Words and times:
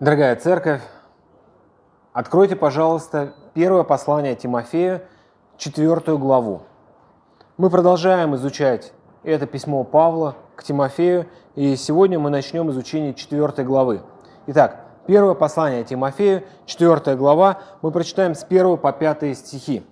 Дорогая 0.00 0.34
церковь, 0.34 0.80
откройте, 2.14 2.56
пожалуйста, 2.56 3.34
первое 3.52 3.82
послание 3.82 4.34
Тимофею, 4.34 5.02
четвертую 5.58 6.16
главу. 6.16 6.62
Мы 7.58 7.68
продолжаем 7.68 8.34
изучать 8.36 8.94
это 9.24 9.44
письмо 9.44 9.84
Павла 9.84 10.36
к 10.56 10.64
Тимофею, 10.64 11.26
и 11.54 11.76
сегодня 11.76 12.18
мы 12.18 12.30
начнем 12.30 12.70
изучение 12.70 13.12
четвертой 13.12 13.66
главы. 13.66 14.00
Итак, 14.46 14.80
первое 15.06 15.34
послание 15.34 15.84
Тимофею, 15.84 16.44
четвертая 16.64 17.14
глава, 17.14 17.58
мы 17.82 17.90
прочитаем 17.90 18.34
с 18.34 18.42
1 18.42 18.78
по 18.78 18.92
5 18.92 19.36
стихи. 19.36 19.86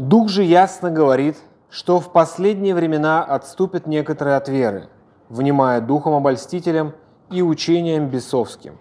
Дух 0.00 0.28
же 0.30 0.42
ясно 0.42 0.90
говорит, 0.90 1.36
что 1.70 2.00
в 2.00 2.10
последние 2.10 2.74
времена 2.74 3.22
отступят 3.22 3.86
некоторые 3.86 4.36
от 4.36 4.48
веры, 4.48 4.88
внимая 5.28 5.80
духом 5.80 6.14
обольстителям– 6.14 6.92
и 7.34 7.42
учением 7.42 8.08
бесовским, 8.08 8.78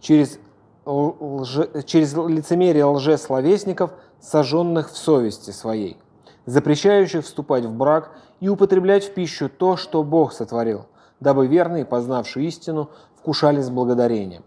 через, 0.00 0.38
лже, 0.86 1.68
через 1.84 2.14
лицемерие 2.14 2.86
лжесловесников, 2.86 3.90
сожженных 4.18 4.90
в 4.90 4.96
совести 4.96 5.50
своей, 5.50 5.98
запрещающих 6.46 7.24
вступать 7.24 7.66
в 7.66 7.74
брак 7.74 8.12
и 8.40 8.48
употреблять 8.48 9.04
в 9.04 9.12
пищу 9.12 9.50
то, 9.50 9.76
что 9.76 10.02
Бог 10.02 10.32
сотворил, 10.32 10.86
дабы 11.20 11.46
верные, 11.46 11.84
познавшие 11.84 12.48
истину, 12.48 12.88
вкушали 13.14 13.60
с 13.60 13.68
благодарением. 13.68 14.42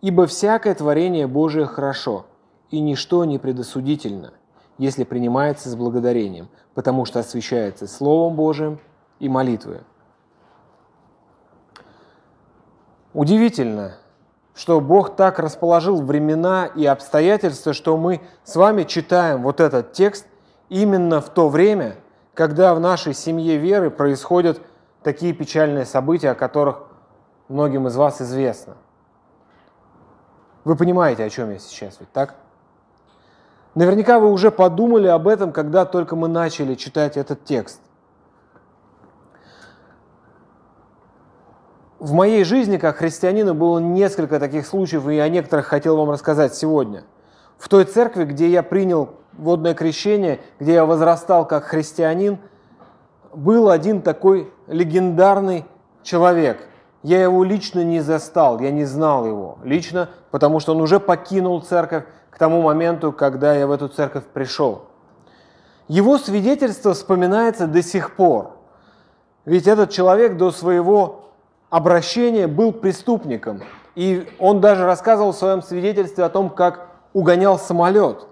Ибо 0.00 0.26
всякое 0.26 0.74
творение 0.74 1.26
Божие 1.26 1.66
хорошо, 1.66 2.24
и 2.70 2.80
ничто 2.80 3.26
не 3.26 3.38
предосудительно, 3.38 4.32
если 4.78 5.04
принимается 5.04 5.68
с 5.68 5.76
благодарением, 5.76 6.48
потому 6.72 7.04
что 7.04 7.20
освящается 7.20 7.86
Словом 7.86 8.36
Божиим 8.36 8.80
и 9.20 9.28
молитвой. 9.28 9.80
Удивительно, 13.14 13.92
что 14.54 14.80
Бог 14.80 15.14
так 15.14 15.38
расположил 15.38 16.02
времена 16.02 16.66
и 16.66 16.84
обстоятельства, 16.84 17.72
что 17.72 17.96
мы 17.96 18.20
с 18.42 18.56
вами 18.56 18.82
читаем 18.82 19.42
вот 19.42 19.60
этот 19.60 19.92
текст 19.92 20.26
именно 20.68 21.20
в 21.20 21.28
то 21.30 21.48
время, 21.48 21.96
когда 22.34 22.74
в 22.74 22.80
нашей 22.80 23.14
семье 23.14 23.56
веры 23.56 23.90
происходят 23.90 24.60
такие 25.04 25.32
печальные 25.32 25.86
события, 25.86 26.30
о 26.30 26.34
которых 26.34 26.82
многим 27.48 27.86
из 27.86 27.94
вас 27.94 28.20
известно. 28.20 28.76
Вы 30.64 30.74
понимаете, 30.74 31.24
о 31.24 31.30
чем 31.30 31.52
я 31.52 31.58
сейчас, 31.60 32.00
ведь 32.00 32.10
так? 32.10 32.34
Наверняка 33.76 34.18
вы 34.18 34.32
уже 34.32 34.50
подумали 34.50 35.06
об 35.06 35.28
этом, 35.28 35.52
когда 35.52 35.84
только 35.84 36.16
мы 36.16 36.26
начали 36.26 36.74
читать 36.74 37.16
этот 37.16 37.44
текст. 37.44 37.80
В 41.98 42.12
моей 42.12 42.44
жизни 42.44 42.76
как 42.76 42.96
христианина 42.96 43.54
было 43.54 43.78
несколько 43.78 44.40
таких 44.40 44.66
случаев, 44.66 45.08
и 45.08 45.18
о 45.18 45.28
некоторых 45.28 45.66
хотел 45.66 45.96
вам 45.96 46.10
рассказать 46.10 46.54
сегодня. 46.54 47.04
В 47.56 47.68
той 47.68 47.84
церкви, 47.84 48.24
где 48.24 48.48
я 48.48 48.62
принял 48.62 49.10
водное 49.32 49.74
крещение, 49.74 50.40
где 50.58 50.74
я 50.74 50.84
возрастал 50.84 51.46
как 51.46 51.64
христианин, 51.64 52.38
был 53.32 53.70
один 53.70 54.02
такой 54.02 54.52
легендарный 54.66 55.66
человек. 56.02 56.66
Я 57.02 57.22
его 57.22 57.44
лично 57.44 57.84
не 57.84 58.00
застал, 58.00 58.60
я 58.60 58.70
не 58.70 58.84
знал 58.84 59.26
его 59.26 59.58
лично, 59.62 60.08
потому 60.30 60.58
что 60.58 60.72
он 60.72 60.80
уже 60.80 60.98
покинул 60.98 61.60
церковь 61.60 62.04
к 62.30 62.38
тому 62.38 62.62
моменту, 62.62 63.12
когда 63.12 63.54
я 63.54 63.66
в 63.66 63.70
эту 63.70 63.88
церковь 63.88 64.24
пришел. 64.24 64.86
Его 65.86 66.18
свидетельство 66.18 66.94
вспоминается 66.94 67.66
до 67.66 67.82
сих 67.82 68.16
пор. 68.16 68.52
Ведь 69.44 69.66
этот 69.66 69.90
человек 69.90 70.36
до 70.38 70.50
своего 70.50 71.24
обращения 71.74 72.46
был 72.46 72.70
преступником. 72.70 73.60
И 73.96 74.28
он 74.38 74.60
даже 74.60 74.86
рассказывал 74.86 75.32
в 75.32 75.36
своем 75.36 75.60
свидетельстве 75.60 76.22
о 76.22 76.28
том, 76.28 76.48
как 76.48 76.86
угонял 77.12 77.58
самолет. 77.58 78.28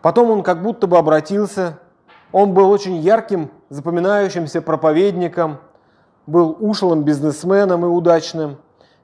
Потом 0.00 0.30
он 0.30 0.44
как 0.44 0.62
будто 0.62 0.86
бы 0.86 0.96
обратился. 0.96 1.80
Он 2.30 2.54
был 2.54 2.70
очень 2.70 2.98
ярким, 2.98 3.50
запоминающимся 3.68 4.62
проповедником, 4.62 5.58
был 6.24 6.56
ушлым 6.60 7.02
бизнесменом 7.02 7.84
и 7.84 7.88
удачным, 7.88 8.58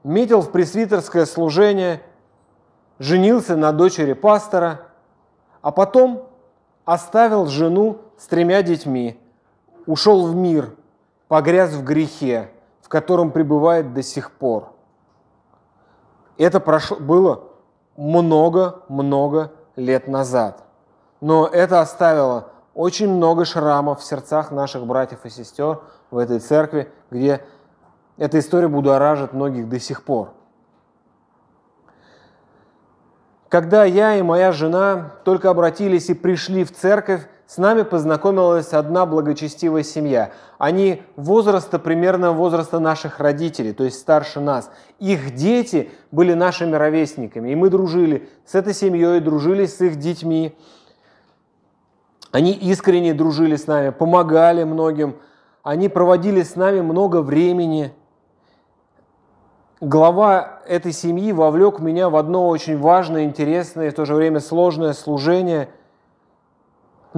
метил 0.05 0.39
в 0.39 0.49
пресвитерское 0.49 1.25
служение, 1.25 2.01
женился 2.97 3.57
на 3.57 3.73
дочери 3.73 4.13
пастора, 4.13 4.87
а 5.61 5.71
потом 5.71 6.29
оставил 6.85 7.47
жену 7.47 7.97
с 8.17 8.25
тремя 8.27 8.61
детьми, 8.61 9.19
ушел 9.85 10.25
в 10.27 10.33
мир– 10.33 10.69
погряз 11.27 11.73
в 11.73 11.83
грехе, 11.83 12.51
в 12.81 12.89
котором 12.89 13.31
пребывает 13.31 13.93
до 13.93 14.03
сих 14.03 14.31
пор. 14.31 14.73
Это 16.37 16.59
прошло, 16.59 16.97
было 16.97 17.43
много-много 17.97 19.51
лет 19.75 20.07
назад. 20.07 20.63
Но 21.19 21.47
это 21.47 21.81
оставило 21.81 22.49
очень 22.73 23.09
много 23.09 23.43
шрамов 23.43 24.01
в 24.01 24.03
сердцах 24.03 24.51
наших 24.51 24.85
братьев 24.85 25.25
и 25.25 25.29
сестер 25.29 25.81
в 26.11 26.17
этой 26.17 26.39
церкви, 26.39 26.91
где 27.09 27.43
эта 28.17 28.39
история 28.39 28.67
будоражит 28.67 29.33
многих 29.33 29.67
до 29.67 29.79
сих 29.79 30.03
пор. 30.03 30.29
Когда 33.49 33.85
я 33.85 34.15
и 34.15 34.21
моя 34.21 34.51
жена 34.51 35.13
только 35.23 35.49
обратились 35.49 36.09
и 36.09 36.13
пришли 36.13 36.63
в 36.63 36.71
церковь, 36.75 37.27
с 37.47 37.57
нами 37.57 37.83
познакомилась 37.83 38.73
одна 38.73 39.05
благочестивая 39.05 39.81
семья. 39.81 40.31
Они 40.57 41.03
возраста, 41.15 41.79
примерно 41.79 42.33
возраста 42.33 42.79
наших 42.79 43.21
родителей, 43.21 43.71
то 43.71 43.85
есть 43.85 43.99
старше 43.99 44.41
нас. 44.41 44.69
Их 44.99 45.33
дети 45.33 45.89
были 46.11 46.33
нашими 46.33 46.75
ровесниками, 46.75 47.51
и 47.51 47.55
мы 47.55 47.69
дружили 47.69 48.27
с 48.45 48.53
этой 48.53 48.73
семьей, 48.73 49.21
дружили 49.21 49.65
с 49.65 49.79
их 49.79 49.95
детьми. 49.95 50.57
Они 52.31 52.51
искренне 52.51 53.13
дружили 53.13 53.55
с 53.55 53.65
нами, 53.65 53.91
помогали 53.91 54.65
многим, 54.65 55.15
они 55.63 55.87
проводили 55.87 56.43
с 56.43 56.57
нами 56.57 56.81
много 56.81 57.21
времени. 57.21 57.93
Глава 59.79 60.59
этой 60.67 60.91
семьи 60.91 61.31
вовлек 61.31 61.79
меня 61.79 62.09
в 62.09 62.17
одно 62.17 62.49
очень 62.49 62.77
важное, 62.77 63.23
интересное 63.23 63.87
и 63.87 63.91
в 63.91 63.93
то 63.93 64.03
же 64.03 64.15
время 64.15 64.41
сложное 64.41 64.91
служение– 64.91 65.69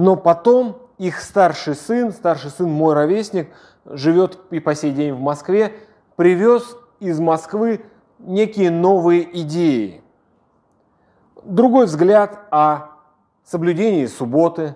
но 0.00 0.16
потом 0.16 0.78
их 0.96 1.20
старший 1.20 1.74
сын, 1.74 2.10
старший 2.10 2.50
сын 2.50 2.70
мой 2.70 2.94
ровесник, 2.94 3.50
живет 3.84 4.38
и 4.50 4.58
по 4.58 4.74
сей 4.74 4.92
день 4.92 5.12
в 5.12 5.20
Москве, 5.20 5.74
привез 6.16 6.74
из 7.00 7.20
Москвы 7.20 7.84
некие 8.18 8.70
новые 8.70 9.40
идеи. 9.42 10.02
Другой 11.44 11.84
взгляд 11.84 12.38
о 12.50 12.92
соблюдении 13.44 14.06
субботы, 14.06 14.74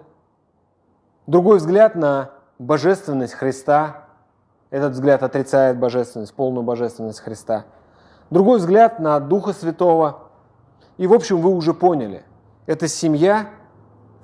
другой 1.27 1.57
взгляд 1.57 1.95
на 1.95 2.33
божественность 2.59 3.33
Христа. 3.33 4.05
Этот 4.69 4.93
взгляд 4.93 5.23
отрицает 5.23 5.79
божественность, 5.79 6.35
полную 6.35 6.65
божественность 6.65 7.21
Христа. 7.21 7.65
Другой 8.29 8.59
взгляд 8.59 9.01
на 9.01 9.19
Духа 9.21 9.55
Святого. 9.55 10.25
И, 10.99 11.07
в 11.07 11.15
общем, 11.15 11.41
вы 11.41 11.49
уже 11.49 11.73
поняли, 11.73 12.25
это 12.67 12.89
семья, 12.89 13.49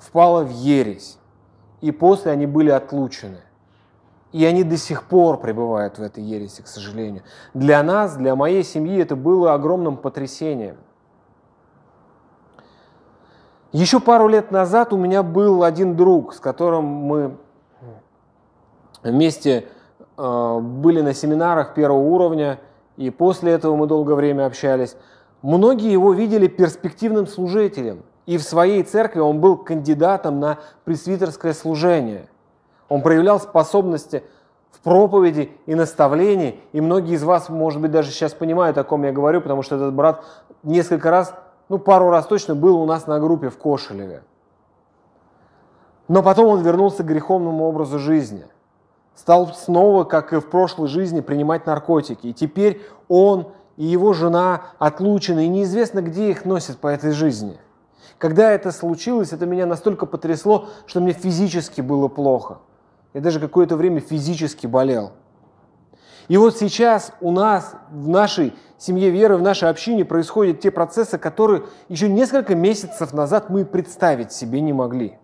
впала 0.01 0.43
в 0.43 0.51
ересь, 0.51 1.19
и 1.81 1.93
после 1.93 2.33
они 2.33 2.47
были 2.47 2.71
отлучены. 2.71 3.41
И 4.33 4.45
они 4.45 4.63
до 4.63 4.77
сих 4.77 5.05
пор 5.05 5.41
пребывают 5.41 5.99
в 5.99 6.03
этой 6.03 6.23
ереси, 6.23 6.63
к 6.63 6.69
сожалению. 6.69 7.23
Для 7.53 7.83
нас, 7.83 8.17
для 8.17 8.37
моей 8.37 8.63
семьи 8.63 9.01
это 9.01 9.17
было 9.17 9.55
огромным 9.55 9.97
потрясением. 9.97 10.77
Еще 13.73 14.01
пару 14.01 14.29
лет 14.29 14.51
назад 14.51 14.93
у 14.93 14.97
меня 14.97 15.23
был 15.23 15.63
один 15.63 15.97
друг, 15.97 16.35
с 16.35 16.41
которым 16.41 16.85
мы 16.85 17.37
вместе 19.03 19.69
э, 20.17 20.59
были 20.61 21.01
на 21.01 21.15
семинарах 21.15 21.75
первого 21.75 22.01
уровня, 22.01 22.61
и 22.97 23.11
после 23.11 23.53
этого 23.53 23.77
мы 23.77 23.87
долгое 23.87 24.15
время 24.15 24.47
общались. 24.47 24.97
Многие 25.43 25.91
его 25.91 26.13
видели 26.13 26.49
перспективным 26.49 27.27
служителем. 27.27 28.03
И 28.31 28.39
в 28.39 28.45
своей 28.45 28.85
церкви 28.85 29.19
он 29.19 29.41
был 29.41 29.57
кандидатом 29.57 30.39
на 30.39 30.59
пресвитерское 30.85 31.53
служение. 31.53 32.29
Он 32.89 33.03
проявлял 33.03 33.41
способности 33.41 34.23
в 34.71 34.79
проповеди 34.83 35.51
и 35.67 35.75
наставлении. 35.75 36.61
И 36.71 36.81
многие 36.81 37.15
из 37.15 37.25
вас, 37.25 37.49
может 37.49 37.81
быть, 37.81 37.91
даже 37.91 38.13
сейчас 38.13 38.33
понимают, 38.33 38.79
о 38.79 38.85
ком 38.85 39.03
я 39.03 39.11
говорю, 39.11 39.41
потому 39.41 39.63
что 39.63 39.75
этот 39.75 39.93
брат 39.95 40.25
несколько 40.63 41.11
раз, 41.11 41.35
ну 41.69 41.79
пару 41.79 42.09
раз 42.09 42.25
точно 42.25 42.55
был 42.55 42.81
у 42.81 42.87
нас 42.87 43.09
на 43.09 43.19
группе 43.19 43.49
в 43.49 43.59
Кошелеве. 43.59 44.23
Но 46.07 46.23
потом 46.23 46.47
он 46.47 46.63
вернулся 46.63 47.03
к 47.03 47.07
греховному 47.07 47.65
образу 47.65 47.99
жизни. 47.99 48.47
Стал 49.17 49.49
снова, 49.55 50.05
как 50.05 50.33
и 50.33 50.39
в 50.39 50.49
прошлой 50.49 50.87
жизни, 50.87 51.21
принимать 51.21 51.67
наркотики. 51.67 52.29
И 52.29 52.33
теперь 52.33 52.81
он 53.09 53.49
и 53.77 53.87
его 53.87 54.13
жена 54.13 54.67
отлучены, 54.79 55.47
и 55.47 55.49
неизвестно, 55.49 56.01
где 56.01 56.31
их 56.31 56.45
носят 56.45 56.79
по 56.79 56.87
этой 56.87 57.11
жизни– 57.11 57.59
когда 58.21 58.53
это 58.53 58.71
случилось, 58.71 59.33
это 59.33 59.47
меня 59.47 59.65
настолько 59.65 60.05
потрясло, 60.05 60.69
что 60.85 61.01
мне 61.01 61.15
физически 61.15 61.81
было 61.81 62.07
плохо. 62.09 62.59
Я 63.15 63.23
даже 63.23 63.41
какое-то 63.41 63.77
время 63.77 64.01
физически 64.01 64.67
болел. 64.67 65.13
И 66.29 66.37
вот 66.37 66.59
сейчас 66.59 67.13
у 67.23 67.31
нас, 67.31 67.75
в 67.91 68.09
нашей 68.09 68.53
семье 68.77 69.09
веры, 69.09 69.39
в 69.39 69.43
нашей 69.43 69.71
общине 69.71 70.05
происходят 70.05 70.61
те 70.61 70.71
процессы, 70.71 71.17
которые 71.17 71.63
еще 71.89 72.11
несколько 72.11 72.55
месяцев 72.55 73.15
назад 73.15 73.49
мы 73.49 73.65
представить 73.65 74.33
себе 74.33 74.61
не 74.61 74.75
могли. 74.75 75.17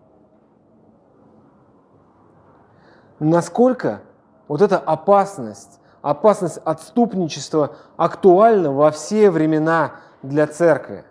Насколько 3.19 4.01
вот 4.47 4.63
эта 4.63 4.79
опасность, 4.79 5.79
опасность 6.01 6.57
отступничества 6.65 7.75
актуальна 7.95 8.71
во 8.71 8.89
все 8.89 9.29
времена 9.29 9.97
для 10.23 10.47
церкви. 10.47 11.05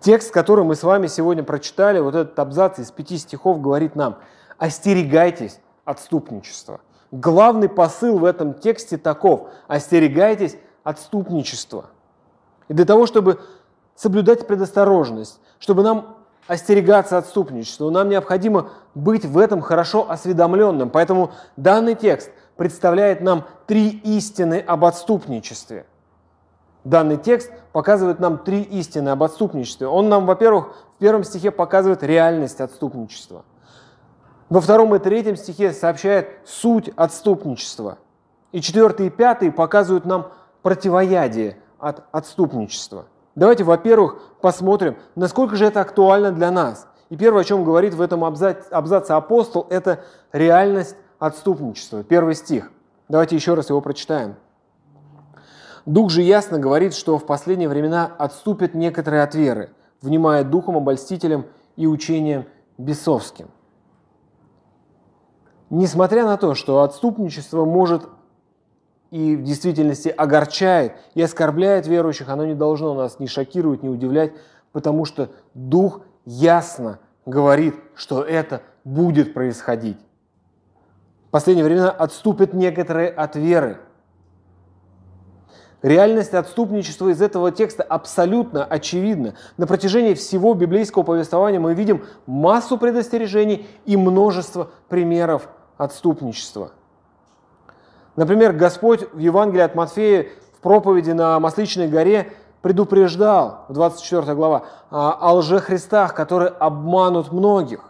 Текст, 0.00 0.30
который 0.30 0.64
мы 0.64 0.76
с 0.76 0.84
вами 0.84 1.08
сегодня 1.08 1.42
прочитали, 1.42 1.98
вот 1.98 2.14
этот 2.14 2.38
абзац 2.38 2.78
из 2.78 2.90
пяти 2.92 3.18
стихов 3.18 3.60
говорит 3.60 3.96
нам, 3.96 4.18
остерегайтесь 4.56 5.58
отступничества. 5.84 6.80
Главный 7.10 7.68
посыл 7.68 8.18
в 8.18 8.24
этом 8.24 8.54
тексте 8.54 8.96
таков, 8.96 9.48
остерегайтесь 9.66 10.56
отступничества. 10.84 11.86
И 12.68 12.74
для 12.74 12.84
того, 12.84 13.06
чтобы 13.06 13.40
соблюдать 13.96 14.46
предосторожность, 14.46 15.40
чтобы 15.58 15.82
нам 15.82 16.16
остерегаться 16.46 17.18
отступничества, 17.18 17.90
нам 17.90 18.08
необходимо 18.08 18.70
быть 18.94 19.24
в 19.24 19.36
этом 19.36 19.60
хорошо 19.60 20.08
осведомленным. 20.08 20.90
Поэтому 20.90 21.32
данный 21.56 21.94
текст 21.94 22.30
представляет 22.56 23.20
нам 23.20 23.44
три 23.66 23.88
истины 23.88 24.62
об 24.64 24.84
отступничестве– 24.84 25.86
Данный 26.88 27.18
текст 27.18 27.50
показывает 27.72 28.18
нам 28.18 28.38
три 28.38 28.62
истины 28.62 29.10
об 29.10 29.22
отступничестве. 29.22 29.86
Он 29.86 30.08
нам, 30.08 30.24
во-первых, 30.24 30.74
в 30.96 30.98
первом 30.98 31.22
стихе 31.22 31.50
показывает 31.50 32.02
реальность 32.02 32.62
отступничества. 32.62 33.44
Во 34.48 34.62
втором 34.62 34.94
и 34.94 34.98
третьем 34.98 35.36
стихе 35.36 35.72
сообщает 35.72 36.30
суть 36.46 36.88
отступничества. 36.96 37.98
И 38.52 38.62
четвертый 38.62 39.08
и 39.08 39.10
пятый 39.10 39.52
показывают 39.52 40.06
нам 40.06 40.28
противоядие 40.62 41.58
от 41.78 42.04
отступничества. 42.10 43.04
Давайте, 43.34 43.64
во-первых, 43.64 44.22
посмотрим, 44.40 44.96
насколько 45.14 45.56
же 45.56 45.66
это 45.66 45.82
актуально 45.82 46.32
для 46.32 46.50
нас. 46.50 46.88
И 47.10 47.18
первое, 47.18 47.42
о 47.42 47.44
чем 47.44 47.64
говорит 47.64 47.92
в 47.92 48.00
этом 48.00 48.24
абзаце, 48.24 48.66
абзаце 48.70 49.12
апостол, 49.12 49.66
это 49.68 50.00
реальность 50.32 50.96
отступничества. 51.18 52.02
Первый 52.02 52.34
стих. 52.34 52.70
Давайте 53.10 53.36
еще 53.36 53.52
раз 53.52 53.68
его 53.68 53.82
прочитаем. 53.82 54.36
Дух 55.86 56.10
же 56.10 56.22
ясно 56.22 56.58
говорит, 56.58 56.94
что 56.94 57.18
в 57.18 57.26
последние 57.26 57.68
времена 57.68 58.06
отступят 58.18 58.74
некоторые 58.74 59.22
от 59.22 59.34
веры, 59.34 59.70
внимая 60.00 60.44
духом 60.44 60.76
обольстителем 60.76 61.46
и 61.76 61.86
учением 61.86 62.46
бесовским. 62.76 63.48
Несмотря 65.70 66.24
на 66.24 66.36
то, 66.36 66.54
что 66.54 66.82
отступничество 66.82 67.64
может 67.64 68.08
и 69.10 69.36
в 69.36 69.42
действительности 69.42 70.08
огорчает 70.08 70.94
и 71.14 71.22
оскорбляет 71.22 71.86
верующих, 71.86 72.28
оно 72.28 72.44
не 72.44 72.54
должно 72.54 72.94
нас 72.94 73.18
ни 73.18 73.26
шокировать, 73.26 73.82
ни 73.82 73.88
удивлять, 73.88 74.32
потому 74.72 75.04
что 75.04 75.30
Дух 75.54 76.02
ясно 76.24 76.98
говорит, 77.26 77.74
что 77.94 78.22
это 78.22 78.62
будет 78.84 79.34
происходить. 79.34 79.98
В 81.26 81.30
последнее 81.30 81.64
время 81.64 81.90
отступят 81.90 82.54
некоторые 82.54 83.10
от 83.10 83.36
веры– 83.36 83.80
Реальность 85.82 86.34
отступничества 86.34 87.08
из 87.08 87.22
этого 87.22 87.52
текста 87.52 87.84
абсолютно 87.84 88.64
очевидна. 88.64 89.34
На 89.56 89.66
протяжении 89.66 90.14
всего 90.14 90.54
библейского 90.54 91.04
повествования 91.04 91.60
мы 91.60 91.74
видим 91.74 92.04
массу 92.26 92.78
предостережений 92.78 93.66
и 93.84 93.96
множество 93.96 94.70
примеров 94.88 95.48
отступничества. 95.76 96.72
Например, 98.16 98.52
Господь 98.52 99.06
в 99.12 99.18
Евангелии 99.18 99.62
от 99.62 99.76
Матфея 99.76 100.26
в 100.56 100.60
проповеди 100.60 101.12
на 101.12 101.38
Масличной 101.38 101.86
горе 101.86 102.32
предупреждал, 102.60 103.66
в 103.68 103.74
24 103.74 104.34
глава, 104.34 104.64
о 104.90 105.34
лжехристах, 105.34 106.12
которые 106.12 106.48
обманут 106.48 107.30
многих. 107.30 107.84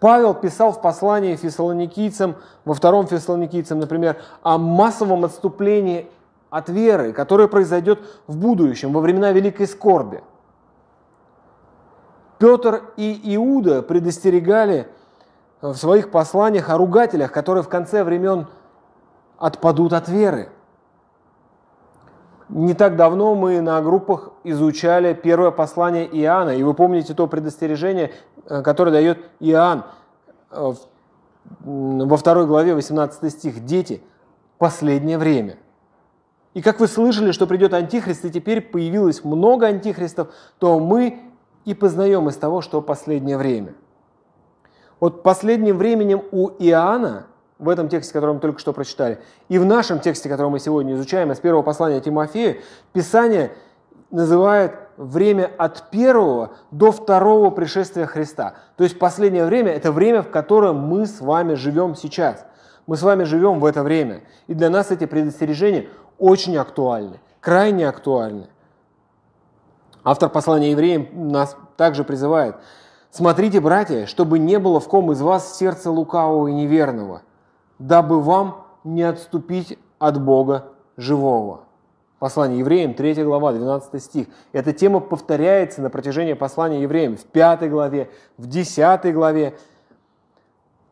Павел 0.00 0.34
писал 0.34 0.72
в 0.72 0.82
послании 0.82 1.36
фессалоникийцам, 1.36 2.34
во 2.64 2.74
втором 2.74 3.06
фессалоникийцам, 3.06 3.78
например, 3.78 4.16
о 4.42 4.58
массовом 4.58 5.24
отступлении 5.24 6.10
от 6.54 6.68
веры, 6.68 7.12
которая 7.12 7.48
произойдет 7.48 7.98
в 8.28 8.36
будущем, 8.36 8.92
во 8.92 9.00
времена 9.00 9.32
великой 9.32 9.66
скорби. 9.66 10.22
Петр 12.38 12.92
и 12.96 13.34
Иуда 13.34 13.82
предостерегали 13.82 14.86
в 15.60 15.74
своих 15.74 16.12
посланиях 16.12 16.70
о 16.70 16.78
ругателях, 16.78 17.32
которые 17.32 17.64
в 17.64 17.68
конце 17.68 18.04
времен 18.04 18.46
отпадут 19.36 19.92
от 19.94 20.08
веры. 20.08 20.50
Не 22.48 22.74
так 22.74 22.94
давно 22.94 23.34
мы 23.34 23.60
на 23.60 23.82
группах 23.82 24.30
изучали 24.44 25.12
первое 25.12 25.50
послание 25.50 26.06
Иоанна, 26.06 26.50
и 26.50 26.62
вы 26.62 26.72
помните 26.74 27.14
то 27.14 27.26
предостережение, 27.26 28.12
э, 28.46 28.62
которое 28.62 28.92
дает 28.92 29.18
Иоанн 29.40 29.82
э, 30.52 30.72
во 31.64 32.16
второй 32.16 32.46
главе 32.46 32.76
18 32.76 33.32
стих. 33.32 33.64
Дети, 33.64 34.00
последнее 34.58 35.18
время. 35.18 35.58
И 36.54 36.62
как 36.62 36.80
вы 36.80 36.86
слышали, 36.86 37.32
что 37.32 37.46
придет 37.46 37.74
Антихрист, 37.74 38.24
и 38.24 38.30
теперь 38.30 38.60
появилось 38.60 39.24
много 39.24 39.66
антихристов, 39.66 40.28
то 40.58 40.78
мы 40.78 41.20
и 41.64 41.74
познаем 41.74 42.28
из 42.28 42.36
того, 42.36 42.60
что 42.60 42.80
последнее 42.80 43.36
время. 43.36 43.74
Вот 45.00 45.22
последним 45.22 45.76
временем 45.76 46.22
у 46.30 46.50
Иоанна, 46.58 47.26
в 47.58 47.68
этом 47.68 47.88
тексте, 47.88 48.12
который 48.12 48.34
мы 48.34 48.40
только 48.40 48.58
что 48.58 48.72
прочитали, 48.72 49.18
и 49.48 49.58
в 49.58 49.64
нашем 49.64 49.98
тексте, 49.98 50.28
который 50.28 50.48
мы 50.48 50.60
сегодня 50.60 50.94
изучаем, 50.94 51.32
из 51.32 51.40
первого 51.40 51.62
послания 51.62 52.00
Тимофея, 52.00 52.58
Писание 52.92 53.52
называет 54.10 54.72
время 54.96 55.50
от 55.58 55.90
первого 55.90 56.52
до 56.70 56.92
второго 56.92 57.50
пришествия 57.50 58.06
Христа. 58.06 58.54
То 58.76 58.84
есть 58.84 58.98
последнее 58.98 59.44
время– 59.44 59.72
это 59.74 59.90
время, 59.90 60.22
в 60.22 60.30
котором 60.30 60.78
мы 60.78 61.06
с 61.06 61.20
вами 61.20 61.54
живем 61.54 61.96
сейчас. 61.96 62.46
Мы 62.86 62.96
с 62.96 63.02
вами 63.02 63.24
живем 63.24 63.60
в 63.60 63.64
это 63.64 63.82
время. 63.82 64.22
И 64.46 64.54
для 64.54 64.68
нас 64.70 64.90
эти 64.90 65.06
предостережения 65.06 65.88
очень 66.18 66.56
актуальны, 66.56 67.20
крайне 67.40 67.88
актуальны. 67.88 68.48
Автор 70.04 70.28
послания 70.28 70.70
евреям 70.72 71.28
нас 71.28 71.56
также 71.76 72.04
призывает. 72.04 72.56
Смотрите, 73.10 73.60
братья, 73.60 74.06
чтобы 74.06 74.38
не 74.38 74.58
было 74.58 74.80
в 74.80 74.88
ком 74.88 75.12
из 75.12 75.20
вас 75.20 75.56
сердца 75.56 75.90
лукавого 75.90 76.48
и 76.48 76.52
неверного, 76.52 77.22
дабы 77.78 78.20
вам 78.20 78.66
не 78.82 79.02
отступить 79.02 79.78
от 79.98 80.20
Бога 80.20 80.66
живого. 80.96 81.60
Послание 82.18 82.60
евреям, 82.60 82.94
3 82.94 83.22
глава, 83.24 83.52
12 83.52 84.02
стих. 84.02 84.26
Эта 84.52 84.72
тема 84.72 85.00
повторяется 85.00 85.82
на 85.82 85.90
протяжении 85.90 86.32
послания 86.32 86.82
евреям 86.82 87.16
в 87.16 87.24
5 87.24 87.70
главе, 87.70 88.10
в 88.38 88.46
10 88.46 89.12
главе, 89.12 89.58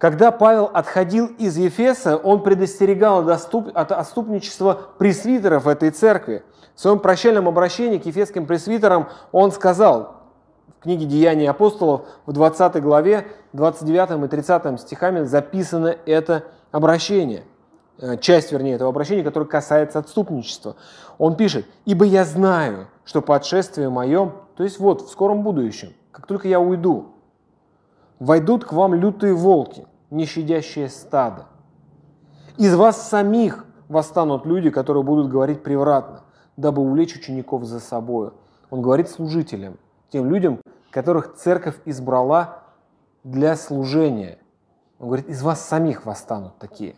когда 0.02 0.32
Павел 0.32 0.68
отходил 0.74 1.28
из 1.38 1.56
Ефеса, 1.56 2.16
он 2.16 2.42
предостерегал 2.42 3.20
от 3.30 3.92
отступничества 3.92 4.76
пресвитеров 4.98 5.68
этой 5.68 5.90
церкви. 5.90 6.42
В 6.74 6.80
своем 6.80 6.98
прощальном 6.98 7.46
обращении 7.46 7.98
к 7.98 8.06
ефесским 8.06 8.48
пресвитерам 8.48 9.08
он 9.30 9.52
сказал 9.52 10.22
в 10.76 10.82
книге 10.82 11.06
«Деяния 11.06 11.48
апостолов» 11.50 12.02
в 12.26 12.32
20 12.32 12.82
главе, 12.82 13.28
29 13.52 14.24
и 14.24 14.28
30 14.28 14.80
стихами 14.80 15.22
записано 15.22 15.94
это 16.04 16.46
обращение, 16.72 17.44
э, 18.00 18.16
часть, 18.16 18.50
вернее, 18.50 18.74
этого 18.74 18.90
обращения, 18.90 19.22
которое 19.22 19.46
касается 19.46 20.00
отступничества. 20.00 20.74
Он 21.18 21.36
пишет, 21.36 21.64
«Ибо 21.84 22.04
я 22.06 22.24
знаю, 22.24 22.88
что 23.04 23.22
по 23.22 23.36
отшествию 23.36 23.92
моем, 23.92 24.32
то 24.56 24.64
есть 24.64 24.80
вот, 24.80 25.02
в 25.02 25.10
скором 25.10 25.44
будущем, 25.44 25.92
как 26.10 26.26
только 26.26 26.48
я 26.48 26.58
уйду, 26.58 27.12
войдут 28.18 28.64
к 28.64 28.72
вам 28.72 28.94
лютые 28.94 29.34
волки, 29.34 29.86
нещадящее 30.12 30.88
стадо. 30.88 31.46
Из 32.58 32.74
вас 32.74 33.08
самих 33.08 33.64
восстанут 33.88 34.46
люди, 34.46 34.70
которые 34.70 35.02
будут 35.02 35.28
говорить 35.28 35.62
превратно, 35.62 36.22
дабы 36.56 36.82
увлечь 36.82 37.16
учеников 37.16 37.64
за 37.64 37.80
собой. 37.80 38.32
Он 38.70 38.82
говорит 38.82 39.08
служителям, 39.08 39.78
тем 40.10 40.30
людям, 40.30 40.60
которых 40.90 41.34
церковь 41.34 41.76
избрала 41.86 42.62
для 43.24 43.56
служения. 43.56 44.38
Он 44.98 45.08
говорит, 45.08 45.28
из 45.28 45.42
вас 45.42 45.66
самих 45.66 46.04
восстанут 46.04 46.58
такие. 46.58 46.94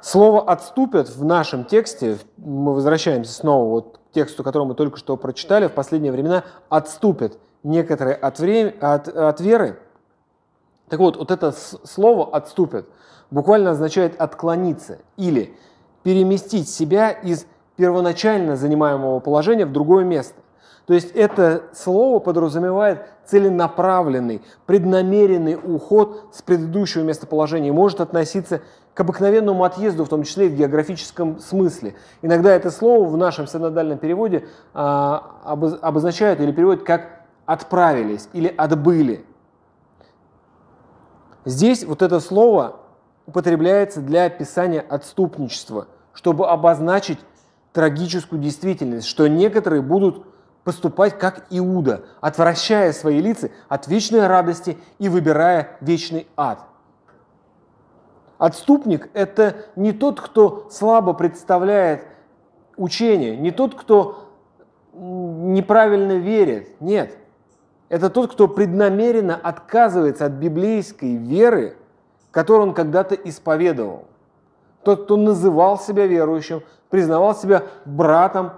Слово 0.00 0.50
«отступят» 0.50 1.10
в 1.10 1.22
нашем 1.24 1.66
тексте, 1.66 2.16
мы 2.38 2.72
возвращаемся 2.72 3.34
снова 3.34 3.68
вот 3.68 3.98
к 3.98 4.14
тексту, 4.14 4.42
который 4.42 4.66
мы 4.66 4.74
только 4.74 4.96
что 4.96 5.14
прочитали, 5.18 5.66
в 5.66 5.72
последние 5.72 6.10
времена 6.10 6.44
«отступят» 6.70 7.38
некоторые 7.62 8.16
от, 8.16 8.38
время, 8.38 8.74
от, 8.80 9.08
от 9.08 9.40
веры. 9.40 9.78
Так 10.88 10.98
вот, 11.00 11.16
вот 11.16 11.30
это 11.30 11.52
слово 11.52 12.34
«отступят» 12.34 12.86
буквально 13.30 13.70
означает 13.70 14.20
«отклониться» 14.20 14.98
или 15.16 15.56
переместить 16.02 16.68
себя 16.68 17.10
из 17.10 17.46
первоначально 17.76 18.56
занимаемого 18.56 19.20
положения 19.20 19.66
в 19.66 19.72
другое 19.72 20.04
место. 20.04 20.40
То 20.86 20.94
есть 20.94 21.12
это 21.12 21.62
слово 21.72 22.18
подразумевает 22.18 23.02
целенаправленный, 23.24 24.42
преднамеренный 24.66 25.54
уход 25.54 26.30
с 26.32 26.42
предыдущего 26.42 27.04
местоположения 27.04 27.68
и 27.68 27.72
может 27.72 28.00
относиться 28.00 28.60
к 28.92 29.00
обыкновенному 29.00 29.62
отъезду, 29.62 30.04
в 30.04 30.08
том 30.08 30.24
числе 30.24 30.46
и 30.46 30.48
в 30.48 30.56
географическом 30.56 31.38
смысле. 31.38 31.94
Иногда 32.22 32.52
это 32.52 32.72
слово 32.72 33.08
в 33.08 33.16
нашем 33.16 33.46
синодальном 33.46 33.98
переводе 33.98 34.48
а, 34.74 35.38
обозначают 35.80 36.40
или 36.40 36.50
переводят 36.50 36.82
как 36.82 37.19
«отправились» 37.50 38.28
или 38.32 38.46
«отбыли». 38.46 39.24
Здесь 41.44 41.84
вот 41.84 42.00
это 42.00 42.20
слово 42.20 42.76
употребляется 43.26 44.00
для 44.00 44.26
описания 44.26 44.80
отступничества, 44.80 45.88
чтобы 46.12 46.48
обозначить 46.48 47.18
трагическую 47.72 48.40
действительность, 48.40 49.08
что 49.08 49.26
некоторые 49.26 49.82
будут 49.82 50.26
поступать 50.62 51.18
как 51.18 51.46
Иуда, 51.50 52.04
отвращая 52.20 52.92
свои 52.92 53.20
лица 53.20 53.50
от 53.68 53.88
вечной 53.88 54.28
радости 54.28 54.78
и 55.00 55.08
выбирая 55.08 55.76
вечный 55.80 56.28
ад. 56.36 56.60
Отступник– 58.38 59.10
это 59.12 59.56
не 59.74 59.92
тот, 59.92 60.20
кто 60.20 60.68
слабо 60.70 61.14
представляет 61.14 62.06
учение, 62.76 63.36
не 63.36 63.50
тот, 63.50 63.74
кто 63.74 64.30
неправильно 64.92 66.12
верит. 66.12 66.80
Нет. 66.80 67.16
Это 67.90 68.08
тот, 68.08 68.32
кто 68.32 68.48
преднамеренно 68.48 69.34
отказывается 69.34 70.24
от 70.24 70.32
библейской 70.32 71.16
веры, 71.16 71.76
которую 72.30 72.68
он 72.68 72.74
когда-то 72.74 73.16
исповедовал. 73.16 74.06
Тот, 74.84 75.04
кто 75.04 75.16
называл 75.16 75.78
себя 75.78 76.06
верующим, 76.06 76.62
признавал 76.88 77.34
себя 77.34 77.64
братом 77.84 78.52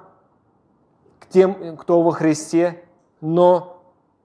к 1.18 1.26
тем, 1.28 1.76
кто 1.78 2.02
во 2.02 2.12
Христе, 2.12 2.84
но 3.22 3.82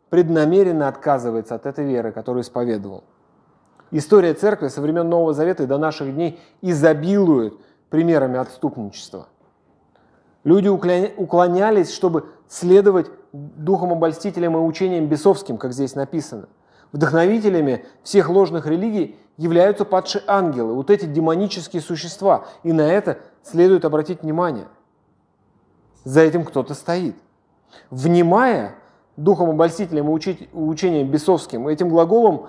преднамеренно 0.09 0.89
отказывается 0.89 1.55
от 1.55 1.65
этой 1.65 1.85
веры, 1.85 2.11
которую 2.11 2.43
исповедовал. 2.43 3.05
История 3.91 4.33
церкви 4.33 4.67
со 4.67 4.81
времен 4.81 5.07
Нового 5.07 5.33
Завета 5.33 5.63
и 5.63 5.67
до 5.67 5.77
наших 5.77 6.13
дней 6.13 6.37
изобилует 6.61 7.53
примерами 7.89 8.37
отступничества. 8.37 9.29
Люди 10.43 10.67
уклонялись, 10.67 11.93
чтобы 11.93 12.25
следовать 12.49 13.09
духом 13.57 13.91
обольстителям 13.91 14.55
и 14.55 14.59
учениям 14.59 15.07
бесовским, 15.07 15.57
как 15.57 15.73
здесь 15.73 15.95
написано. 15.95 16.47
Вдохновителями 16.91 17.85
всех 18.03 18.29
ложных 18.29 18.65
религий 18.65 19.17
являются 19.35 19.85
падшие 19.85 20.23
ангелы, 20.27 20.73
вот 20.73 20.89
эти 20.89 21.05
демонические 21.05 21.81
существа. 21.81 22.45
И 22.63 22.73
на 22.73 22.81
это 22.81 23.19
следует 23.43 23.85
обратить 23.85 24.23
внимание. 24.23 24.67
За 26.03 26.21
этим 26.21 26.45
кто-то 26.45 26.73
стоит. 26.73 27.15
Внимая 27.89 28.75
духом 29.17 29.49
обольстителям 29.49 30.09
и 30.09 30.47
учениям 30.53 31.09
бесовским, 31.09 31.67
этим 31.67 31.89
глаголом 31.89 32.47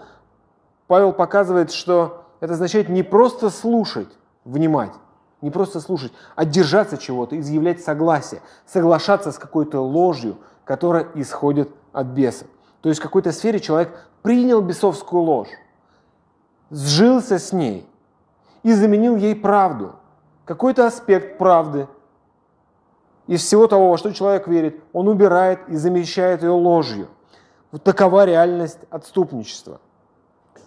Павел 0.86 1.12
показывает, 1.12 1.72
что 1.72 2.24
это 2.40 2.54
означает 2.54 2.88
не 2.88 3.02
просто 3.02 3.50
слушать, 3.50 4.08
внимать, 4.44 4.92
не 5.40 5.50
просто 5.50 5.80
слушать, 5.80 6.12
а 6.36 6.44
держаться 6.44 6.96
чего-то, 6.96 7.38
изъявлять 7.38 7.82
согласие, 7.82 8.40
соглашаться 8.66 9.32
с 9.32 9.38
какой-то 9.38 9.80
ложью, 9.80 10.36
которая 10.68 11.08
исходит 11.14 11.70
от 11.94 12.08
беса. 12.08 12.44
То 12.82 12.90
есть 12.90 13.00
в 13.00 13.02
какой-то 13.02 13.32
сфере 13.32 13.58
человек 13.58 14.06
принял 14.20 14.60
бесовскую 14.60 15.22
ложь, 15.22 15.48
сжился 16.68 17.38
с 17.38 17.54
ней 17.54 17.88
и 18.62 18.74
заменил 18.74 19.16
ей 19.16 19.34
правду, 19.34 19.94
какой-то 20.44 20.86
аспект 20.86 21.38
правды. 21.38 21.88
Из 23.26 23.40
всего 23.40 23.66
того, 23.66 23.90
во 23.90 23.96
что 23.96 24.12
человек 24.12 24.46
верит, 24.46 24.78
он 24.92 25.08
убирает 25.08 25.60
и 25.68 25.76
замещает 25.76 26.42
ее 26.42 26.50
ложью. 26.50 27.08
Вот 27.72 27.82
такова 27.82 28.26
реальность 28.26 28.80
отступничества. 28.90 29.80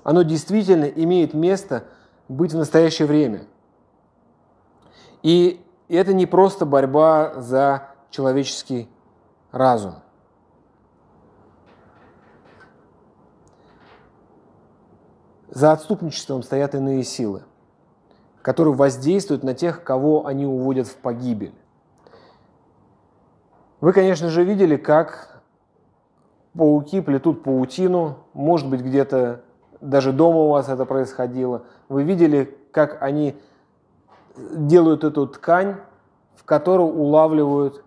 Оно 0.04 0.24
действительно 0.24 0.86
имеет 0.86 1.36
место 1.36 1.84
быть 2.28 2.54
в 2.54 2.58
настоящее 2.58 3.08
время. 3.08 3.44
И 5.22 5.64
это 5.90 6.12
не 6.12 6.26
просто 6.26 6.66
борьба 6.66 7.40
за 7.40 7.90
человеческий 8.10 8.90
разум. 9.52 9.96
За 15.50 15.74
отступничеством 15.74 16.44
стоят 16.44 16.76
иные 16.76 17.04
силы, 17.04 17.44
которые 18.42 18.74
воздействуют 18.74 19.44
на 19.44 19.54
тех, 19.54 19.84
кого 19.84 20.26
они 20.26 20.46
уводят 20.46 20.88
в 20.88 20.96
погибель. 20.96 21.54
Вы, 23.82 23.94
конечно 23.94 24.30
же, 24.30 24.44
видели, 24.44 24.78
как 24.78 25.42
пауки 26.54 27.02
плетут 27.02 27.44
паутину, 27.44 28.20
может 28.34 28.70
быть, 28.70 28.82
где-то 28.82 29.42
даже 29.82 30.14
дома 30.14 30.40
у 30.40 30.50
вас 30.50 30.70
это 30.70 30.86
происходило. 30.86 31.64
Вы 31.90 32.04
видели, 32.04 32.58
как 32.72 33.02
они 33.02 33.36
делают 34.38 35.04
эту 35.04 35.28
ткань, 35.28 35.78
в 36.36 36.46
которую 36.46 36.90
улавливают 36.90 37.84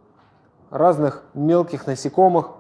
разных 0.75 1.23
мелких 1.33 1.87
насекомых. 1.87 2.51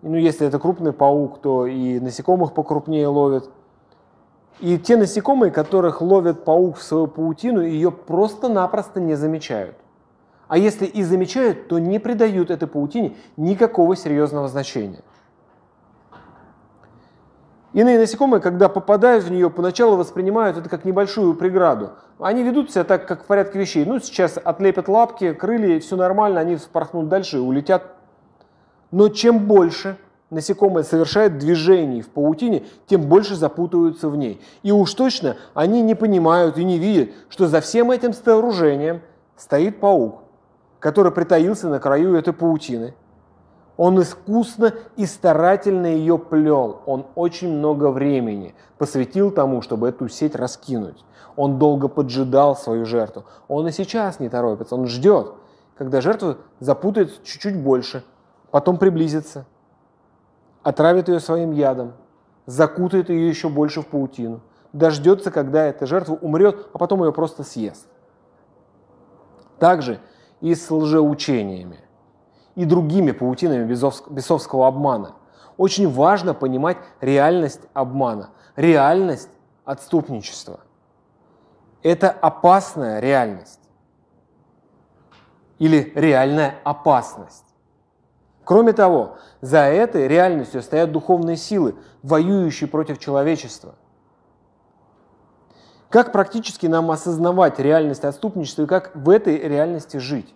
Ну, 0.00 0.16
если 0.16 0.46
это 0.46 0.58
крупный 0.58 0.92
паук, 0.92 1.40
то 1.42 1.66
и 1.66 2.00
насекомых 2.00 2.54
покрупнее 2.54 3.08
ловят– 3.08 3.50
и 4.62 4.78
те 4.78 4.96
насекомые, 4.96 5.50
которых 5.50 6.00
ловит 6.00 6.44
паук 6.44 6.76
в 6.76 6.82
свою 6.82 7.08
паутину, 7.08 7.62
ее 7.62 7.90
просто-напросто 7.90 9.00
не 9.00 9.16
замечают. 9.16 9.76
А 10.46 10.56
если 10.56 10.86
и 10.86 11.02
замечают, 11.02 11.66
то 11.66 11.80
не 11.80 11.98
придают 11.98 12.50
этой 12.50 12.68
паутине 12.68 13.16
никакого 13.36 13.96
серьезного 13.96 14.46
значения. 14.46 15.00
Иные 17.72 17.98
насекомые, 17.98 18.42
когда 18.42 18.68
попадают 18.68 19.24
в 19.24 19.30
нее, 19.30 19.48
поначалу 19.48 19.96
воспринимают 19.96 20.58
это 20.58 20.68
как 20.68 20.84
небольшую 20.84 21.34
преграду. 21.34 21.92
Они 22.18 22.42
ведут 22.42 22.70
себя 22.70 22.84
так, 22.84 23.08
как 23.08 23.24
в 23.24 23.26
порядке 23.26 23.58
вещей. 23.58 23.86
Ну, 23.86 23.98
сейчас 23.98 24.38
отлепят 24.42 24.88
лапки, 24.88 25.32
крылья, 25.32 25.80
все 25.80 25.96
нормально, 25.96 26.40
они 26.40 26.56
вспорхнут 26.56 27.08
дальше 27.08 27.38
и 27.38 27.40
улетят. 27.40 27.94
Но 28.90 29.08
чем 29.08 29.46
больше 29.46 29.96
насекомое 30.28 30.82
совершает 30.82 31.38
движений 31.38 32.02
в 32.02 32.10
паутине, 32.10 32.64
тем 32.86 33.02
больше 33.02 33.36
запутываются 33.36 34.10
в 34.10 34.16
ней. 34.16 34.42
И 34.62 34.70
уж 34.70 34.92
точно 34.92 35.36
они 35.54 35.80
не 35.80 35.94
понимают 35.94 36.58
и 36.58 36.64
не 36.64 36.78
видят, 36.78 37.10
что 37.30 37.46
за 37.46 37.62
всем 37.62 37.90
этим 37.90 38.12
сооружением 38.12 39.00
стоит 39.36 39.80
паук, 39.80 40.20
который 40.78 41.10
притаился 41.10 41.68
на 41.68 41.80
краю 41.80 42.16
этой 42.16 42.34
паутины. 42.34 42.94
Он 43.76 44.00
искусно 44.00 44.74
и 44.96 45.06
старательно 45.06 45.86
ее 45.86 46.18
плел. 46.18 46.82
Он 46.86 47.06
очень 47.14 47.56
много 47.56 47.90
времени 47.90 48.54
посвятил 48.78 49.30
тому, 49.30 49.62
чтобы 49.62 49.88
эту 49.88 50.08
сеть 50.08 50.34
раскинуть. 50.34 51.04
Он 51.36 51.58
долго 51.58 51.88
поджидал 51.88 52.54
свою 52.56 52.84
жертву. 52.84 53.24
Он 53.48 53.66
и 53.66 53.72
сейчас 53.72 54.20
не 54.20 54.28
торопится, 54.28 54.74
он 54.74 54.86
ждет, 54.86 55.32
когда 55.76 56.00
жертва 56.00 56.36
запутается 56.60 57.16
чуть-чуть 57.24 57.58
больше, 57.58 58.04
потом 58.50 58.76
приблизится, 58.76 59.46
отравит 60.62 61.08
ее 61.08 61.20
своим 61.20 61.52
ядом, 61.52 61.94
закутает 62.44 63.08
ее 63.08 63.28
еще 63.28 63.48
больше 63.48 63.80
в 63.80 63.86
паутину, 63.86 64.40
дождется, 64.72 65.30
когда 65.30 65.64
эта 65.64 65.86
жертва 65.86 66.14
умрет, 66.14 66.68
а 66.74 66.78
потом 66.78 67.02
ее 67.02 67.12
просто 67.12 67.42
съест. 67.42 67.86
Также 69.58 70.00
и 70.40 70.54
с 70.54 70.70
лжеучениями 70.70 71.80
и 72.54 72.64
другими 72.64 73.12
паутинами 73.12 73.64
бесовского 73.64 74.66
обмана. 74.66 75.16
Очень 75.56 75.90
важно 75.90 76.34
понимать 76.34 76.78
реальность 77.00 77.60
обмана, 77.72 78.30
реальность 78.56 79.30
отступничества. 79.64 80.60
Это 81.82 82.10
опасная 82.10 83.00
реальность 83.00 83.60
или 85.58 85.92
реальная 85.94 86.56
опасность. 86.64 87.44
Кроме 88.44 88.72
того, 88.72 89.18
за 89.40 89.58
этой 89.58 90.08
реальностью 90.08 90.62
стоят 90.62 90.90
духовные 90.90 91.36
силы, 91.36 91.76
воюющие 92.02 92.68
против 92.68 92.98
человечества. 92.98 93.76
Как 95.88 96.10
практически 96.10 96.66
нам 96.66 96.90
осознавать 96.90 97.58
реальность 97.58 98.04
отступничества 98.04 98.62
и 98.62 98.66
как 98.66 98.96
в 98.96 99.10
этой 99.10 99.36
реальности 99.38 99.98
жить? 99.98 100.34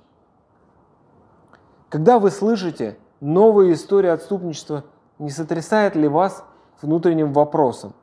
Когда 1.89 2.19
вы 2.19 2.31
слышите 2.31 2.99
новые 3.21 3.75
истории 3.75 4.11
отступничества, 4.11 4.85
не 5.19 5.31
сотрясает 5.31 5.95
ли 5.97 6.09
вас 6.09 6.45
внутренним 6.83 7.33
вопросом, 7.33 7.95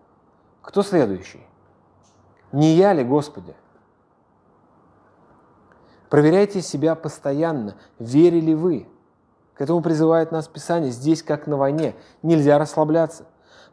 кто 0.62 0.82
следующий? 0.82 1.46
Не 2.52 2.74
я 2.75 2.94
ли, 2.94 3.04
Господи? 3.04 3.56
Проверяйте 6.10 6.62
себя 6.62 6.96
постоянно, 6.96 7.75
верили 8.00 8.54
вы– 8.54 8.88
к 9.56 9.62
этому 9.62 9.82
призывает 9.82 10.32
нас 10.32 10.48
Писание. 10.48 10.92
Здесь, 10.92 11.22
как 11.22 11.48
на 11.48 11.58
войне, 11.58 11.96
нельзя 12.22 12.58
расслабляться. 12.58 13.25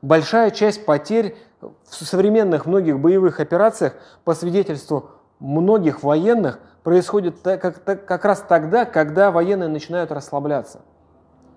Большая 0.02 0.50
часть 0.50 0.84
потерь 0.84 1.36
в 1.60 1.94
современных 1.94 2.66
многих 2.66 2.98
боевых 2.98 3.40
операциях, 3.40 3.94
по 4.24 4.34
свидетельству 4.34 5.10
многих 5.40 6.02
военных, 6.02 6.60
происходит 6.82 7.40
как, 7.42 7.84
как 7.84 8.24
раз 8.24 8.44
тогда, 8.48 8.84
когда 8.84 9.30
военные 9.30 9.68
начинают 9.68 10.12
расслабляться. 10.12 10.80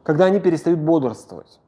когда 0.04 0.26
они 0.26 0.40
перестают 0.40 0.80
бодрствовать. 0.80 1.60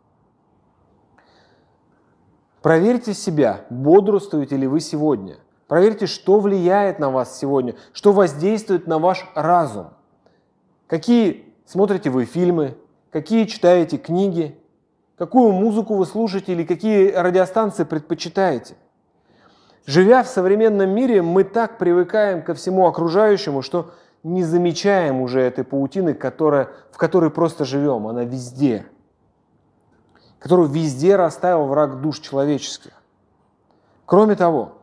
Проверьте 2.62 3.14
себя, 3.14 3.62
бодрствуете 3.70 4.58
ли 4.58 4.68
вы 4.68 4.80
сегодня. 4.80 5.38
Проверьте, 5.68 6.06
что 6.06 6.40
влияет 6.40 7.00
на 7.00 7.10
вас 7.10 7.40
сегодня, 7.40 7.76
что 7.94 8.12
воздействует 8.12 8.88
на 8.88 9.00
ваш 9.00 9.26
разум. 9.36 9.94
Какие 10.88 11.54
смотрите 11.66 12.10
вы 12.10 12.26
фильмы, 12.26 12.78
какие 13.12 13.46
читаете 13.46 13.98
книги, 13.98 14.60
какую 15.18 15.52
музыку 15.52 15.96
вы 15.96 16.06
слушаете 16.06 16.54
или 16.54 16.64
какие 16.64 17.12
радиостанции 17.12 17.84
предпочитаете. 17.84 18.76
Живя 19.86 20.24
в 20.24 20.28
современном 20.28 20.90
мире, 20.90 21.22
мы 21.22 21.44
так 21.44 21.78
привыкаем 21.78 22.42
ко 22.42 22.56
всему 22.56 22.88
окружающему, 22.88 23.62
что 23.62 23.92
не 24.24 24.44
замечаем 24.44 25.22
уже 25.22 25.42
этой 25.42 25.64
паутины, 25.64 26.16
которая, 26.16 26.70
в 26.92 26.98
которой 26.98 27.30
просто 27.30 27.66
живем. 27.66 28.08
Она 28.08 28.24
везде. 28.24 28.88
Которую 30.40 30.70
везде 30.70 31.16
расставил 31.16 31.66
враг 31.66 32.02
душ 32.02 32.20
человеческих. 32.20 32.94
Кроме 34.08 34.36
того, 34.36 34.74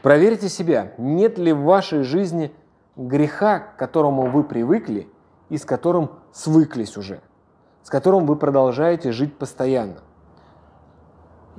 проверьте 0.00 0.48
себя, 0.48 0.92
нет 0.96 1.36
ли 1.36 1.52
в 1.52 1.62
вашей 1.62 2.02
жизни 2.02 2.54
греха, 2.96 3.58
к 3.58 3.76
которому 3.76 4.30
вы 4.30 4.44
привыкли 4.44 5.10
и 5.50 5.58
с 5.58 5.66
которым 5.66 6.10
свыклись 6.32 6.96
уже, 6.96 7.20
с 7.82 7.90
которым 7.90 8.24
вы 8.26 8.36
продолжаете 8.36 9.12
жить 9.12 9.36
постоянно. 9.36 10.00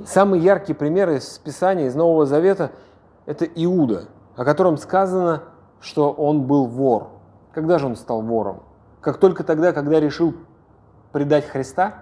Самый 0.05 0.39
яркий 0.39 0.73
пример 0.73 1.09
из 1.09 1.39
Писания, 1.39 1.87
из 1.87 1.95
Нового 1.95 2.25
Завета, 2.25 2.71
это 3.25 3.45
Иуда, 3.45 4.05
о 4.35 4.45
котором 4.45 4.77
сказано, 4.77 5.43
что 5.79 6.11
он 6.11 6.43
был 6.43 6.65
вор. 6.65 7.09
Когда 7.51 7.79
же 7.79 7.87
он 7.87 7.95
стал 7.95 8.21
вором? 8.21 8.63
Как 9.01 9.17
только 9.17 9.43
тогда, 9.43 9.73
когда 9.73 9.99
решил 9.99 10.35
предать 11.11 11.47
Христа? 11.47 11.95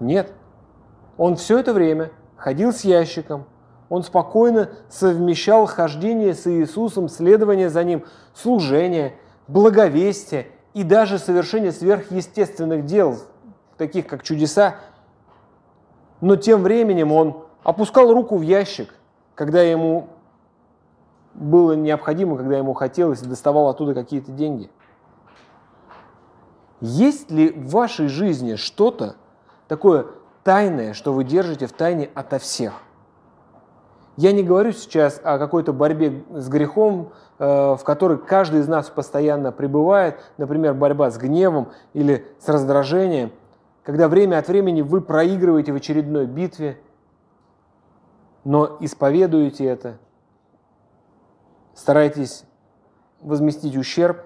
Нет. 0.00 0.32
Он 1.16 1.36
все 1.36 1.58
это 1.58 1.72
время 1.72 2.10
ходил 2.36 2.72
с 2.72 2.80
ящиком, 2.80 3.46
он 3.88 4.02
спокойно 4.02 4.70
совмещал 4.88 5.66
хождение 5.66 6.34
с 6.34 6.46
Иисусом, 6.46 7.08
следование 7.08 7.68
за 7.68 7.84
Ним, 7.84 8.04
служение, 8.34 9.14
благовестие 9.48 10.48
и 10.74 10.82
даже 10.82 11.18
совершение 11.18 11.72
сверхъестественных 11.72 12.86
дел, 12.86 13.18
таких 13.76 14.06
как 14.06 14.22
чудеса 14.22 14.76
но 16.22 16.36
тем 16.36 16.62
временем 16.62 17.12
он 17.12 17.42
опускал 17.64 18.14
руку 18.14 18.38
в 18.38 18.42
ящик, 18.42 18.94
когда 19.34 19.60
ему 19.60 20.08
было 21.34 21.72
необходимо, 21.72 22.36
когда 22.36 22.56
ему 22.56 22.74
хотелось, 22.74 23.22
и 23.22 23.26
доставал 23.26 23.68
оттуда 23.68 23.92
какие-то 23.92 24.30
деньги. 24.30 24.70
Есть 26.80 27.30
ли 27.30 27.50
в 27.50 27.70
вашей 27.70 28.06
жизни 28.06 28.54
что-то 28.54 29.16
такое 29.66 30.06
тайное, 30.44 30.94
что 30.94 31.12
вы 31.12 31.24
держите 31.24 31.66
в 31.66 31.72
тайне 31.72 32.08
ото 32.14 32.38
всех? 32.38 32.74
Я 34.16 34.32
не 34.32 34.44
говорю 34.44 34.72
сейчас 34.72 35.20
о 35.24 35.38
какой-то 35.38 35.72
борьбе 35.72 36.22
с 36.30 36.48
грехом, 36.48 37.12
э, 37.38 37.44
в 37.74 37.80
которой 37.82 38.18
каждый 38.18 38.60
из 38.60 38.68
нас 38.68 38.90
постоянно 38.90 39.50
пребывает, 39.50 40.20
например, 40.36 40.74
борьба 40.74 41.10
с 41.10 41.18
гневом 41.18 41.72
или 41.94 42.26
с 42.38 42.48
раздражением– 42.48 43.32
когда 43.82 44.08
время 44.08 44.38
от 44.38 44.48
времени 44.48 44.82
вы 44.82 45.00
проигрываете 45.00 45.72
в 45.72 45.76
очередной 45.76 46.26
битве, 46.26 46.78
но 48.44 48.76
исповедуете 48.80 49.64
это, 49.64 49.98
стараетесь 51.74 52.44
возместить 53.20 53.76
ущерб. 53.76 54.18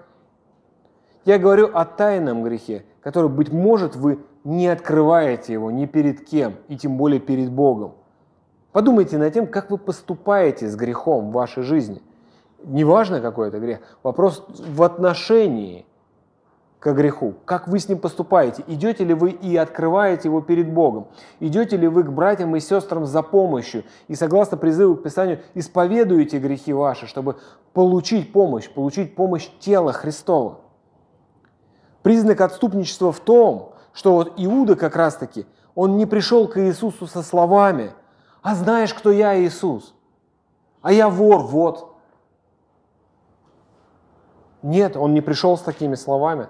Я 1.25 1.37
говорю 1.37 1.69
о 1.73 1.85
тайном 1.85 2.43
грехе, 2.43 2.85
который, 3.01 3.29
быть 3.29 3.51
может, 3.51 3.95
вы 3.95 4.23
не 4.43 4.67
открываете 4.67 5.53
его 5.53 5.71
ни 5.71 5.85
перед 5.85 6.25
кем, 6.25 6.55
и 6.67 6.77
тем 6.77 6.97
более 6.97 7.19
перед 7.19 7.51
Богом. 7.51 7.95
Подумайте 8.71 9.17
над 9.17 9.33
тем, 9.33 9.47
как 9.47 9.71
вы 9.71 9.77
поступаете 9.77 10.67
с 10.67 10.75
грехом 10.75 11.29
в 11.29 11.33
вашей 11.33 11.63
жизни. 11.63 12.01
Неважно, 12.63 13.21
какой 13.21 13.49
это 13.49 13.59
грех, 13.59 13.79
вопрос 14.03 14.45
в 14.47 14.83
отношении– 14.83 15.85
к 16.79 16.93
греху? 16.93 17.33
Как 17.45 17.67
вы 17.67 17.79
с 17.79 17.89
ним 17.89 17.99
поступаете? 17.99 18.63
Идете 18.67 19.03
ли 19.03 19.13
вы 19.13 19.31
и 19.31 19.55
открываете 19.57 20.27
его 20.27 20.41
перед 20.41 20.71
Богом? 20.71 21.07
Идете 21.39 21.75
ли 21.77 21.87
вы 21.87 22.03
к 22.03 22.11
братьям 22.11 22.55
и 22.55 22.59
сестрам 22.59 23.05
за 23.05 23.23
помощью? 23.23 23.83
И 24.07 24.15
согласно 24.15 24.57
призыву 24.57 24.95
к 24.95 25.03
Писанию, 25.03 25.39
исповедуете 25.55 26.37
грехи 26.39 26.73
ваши, 26.73 27.07
чтобы 27.07 27.37
получить 27.73 28.31
помощь, 28.31 28.69
получить 28.69 29.15
помощь 29.15 29.49
тела 29.59 29.91
Христова. 29.91 30.59
Признак 32.03 32.41
отступничества 32.41 33.11
в 33.11 33.19
том, 33.19 33.73
что 33.91 34.13
вот 34.13 34.33
Иуда 34.37 34.75
как 34.75 34.95
раз-таки, 34.95 35.47
он 35.73 35.97
не 35.97 36.05
пришел 36.05 36.47
к 36.47 36.59
Иисусу 36.59 37.07
со 37.07 37.23
словами, 37.23 37.91
а 38.41 38.55
знаешь, 38.55 38.93
кто 38.93 39.11
я, 39.11 39.39
Иисус? 39.39 39.93
А 40.81 40.93
я 40.93 41.09
вор, 41.09 41.41
вот. 41.41 41.95
Нет, 44.61 44.95
он 44.95 45.13
не 45.13 45.21
пришел 45.21 45.57
с 45.57 45.61
такими 45.61 45.95
словами. 45.95 46.47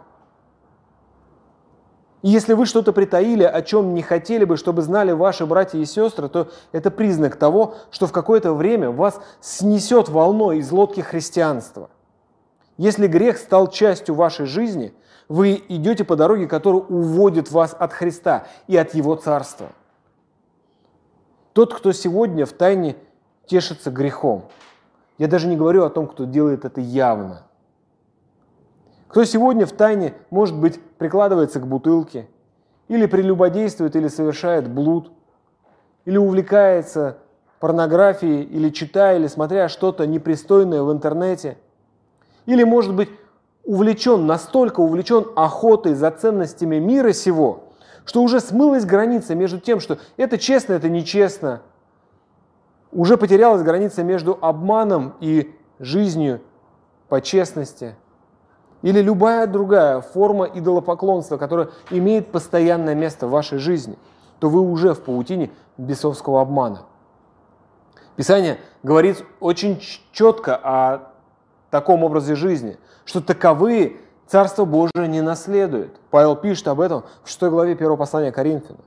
И 2.28 2.30
если 2.30 2.52
вы 2.52 2.66
что-то 2.66 2.92
притаили, 2.92 3.44
о 3.44 3.62
чем 3.62 3.94
не 3.94 4.02
хотели 4.02 4.44
бы, 4.44 4.58
чтобы 4.58 4.82
знали 4.82 5.14
ваши 5.14 5.46
братья 5.46 5.80
и 5.80 5.86
сестры, 5.86 6.28
то 6.28 6.50
это 6.74 6.92
признак 6.92 7.38
того, 7.38 7.76
что 7.90 8.06
в 8.06 8.12
какое-то 8.12 8.54
время 8.54 8.92
вас 8.92 9.22
снесет 9.40 10.10
волной 10.10 10.58
из 10.58 10.70
лодки 10.70 11.00
христианства. 11.00 11.90
Если 12.76 13.08
грех 13.08 13.38
стал 13.38 13.70
частью 13.70 14.16
вашей 14.16 14.46
жизни, 14.46 14.94
вы 15.30 15.64
идете 15.70 16.04
по 16.04 16.18
дороге, 16.18 16.48
которая 16.48 16.82
уводит 16.82 17.50
вас 17.50 17.74
от 17.80 17.94
Христа 17.94 18.46
и 18.68 18.76
от 18.76 18.94
Его 18.94 19.16
Царства. 19.16 19.70
Тот, 21.54 21.74
кто 21.74 21.94
сегодня 21.94 22.46
в 22.46 22.52
тайне 22.52 22.98
тешится 23.46 23.90
грехом, 23.90 24.50
я 25.18 25.30
даже 25.30 25.48
не 25.48 25.56
говорю 25.56 25.86
о 25.86 25.90
том, 25.90 26.08
кто 26.08 26.26
делает 26.26 26.66
это 26.66 26.82
явно, 26.82 27.47
кто 29.08 29.24
сегодня 29.24 29.66
в 29.66 29.72
тайне, 29.72 30.14
может 30.30 30.58
быть, 30.58 30.82
прикладывается 30.98 31.60
к 31.60 31.68
бутылке, 31.68 32.28
или 32.88 33.06
прелюбодействует, 33.06 33.96
или 33.96 34.08
совершает 34.08 34.70
блуд, 34.70 35.12
или 36.06 36.18
увлекается 36.18 37.18
порнографией, 37.60 38.44
или 38.44 38.70
читая, 38.70 39.18
или 39.18 39.28
смотря 39.28 39.70
что-то 39.70 40.06
непристойное 40.06 40.84
в 40.84 40.92
интернете, 40.92 41.58
или, 42.46 42.64
может 42.64 42.96
быть, 42.96 43.10
увлечен, 43.64 44.26
настолько 44.26 44.80
увлечен 44.80 45.28
охотой 45.36 45.94
за 45.94 46.12
ценностями 46.12 46.78
мира 46.78 47.12
сего, 47.12 47.66
что 48.06 48.24
уже 48.24 48.40
смылась 48.40 48.86
граница 48.86 49.36
между 49.36 49.60
тем, 49.60 49.80
что 49.82 49.98
это 50.16 50.38
честно, 50.38 50.74
это 50.74 50.88
нечестно. 50.88 51.62
Уже 52.94 53.18
потерялась 53.18 53.64
граница 53.64 54.04
между 54.04 54.38
обманом 54.40 55.16
и 55.20 55.54
жизнью 55.80 56.42
по 57.10 57.22
честности– 57.22 57.96
или 58.82 59.02
любая 59.02 59.48
другая 59.48 60.02
форма 60.02 60.46
идолопоклонства, 60.46 61.38
которая 61.38 61.70
имеет 61.90 62.32
постоянное 62.32 62.96
место 62.96 63.28
в 63.28 63.32
вашей 63.32 63.58
жизни, 63.58 63.98
то 64.40 64.50
вы 64.50 64.62
уже 64.62 64.94
в 64.94 65.02
паутине 65.02 65.52
бесовского 65.78 66.42
обмана. 66.42 66.84
Писание 68.16 68.60
говорит 68.84 69.24
очень 69.40 69.80
четко 70.12 70.56
о 70.56 71.12
таком 71.72 72.04
образе 72.04 72.36
жизни, 72.36 72.78
что 73.06 73.22
таковые 73.22 73.98
Царство 74.28 74.66
Божие 74.66 75.08
не 75.08 75.22
наследует. 75.22 75.98
Павел 76.10 76.36
пишет 76.36 76.68
об 76.68 76.82
этом 76.82 77.06
в 77.24 77.30
6 77.30 77.44
главе 77.44 77.74
1 77.74 77.96
послания 77.96 78.32
Коринфянам. 78.34 78.82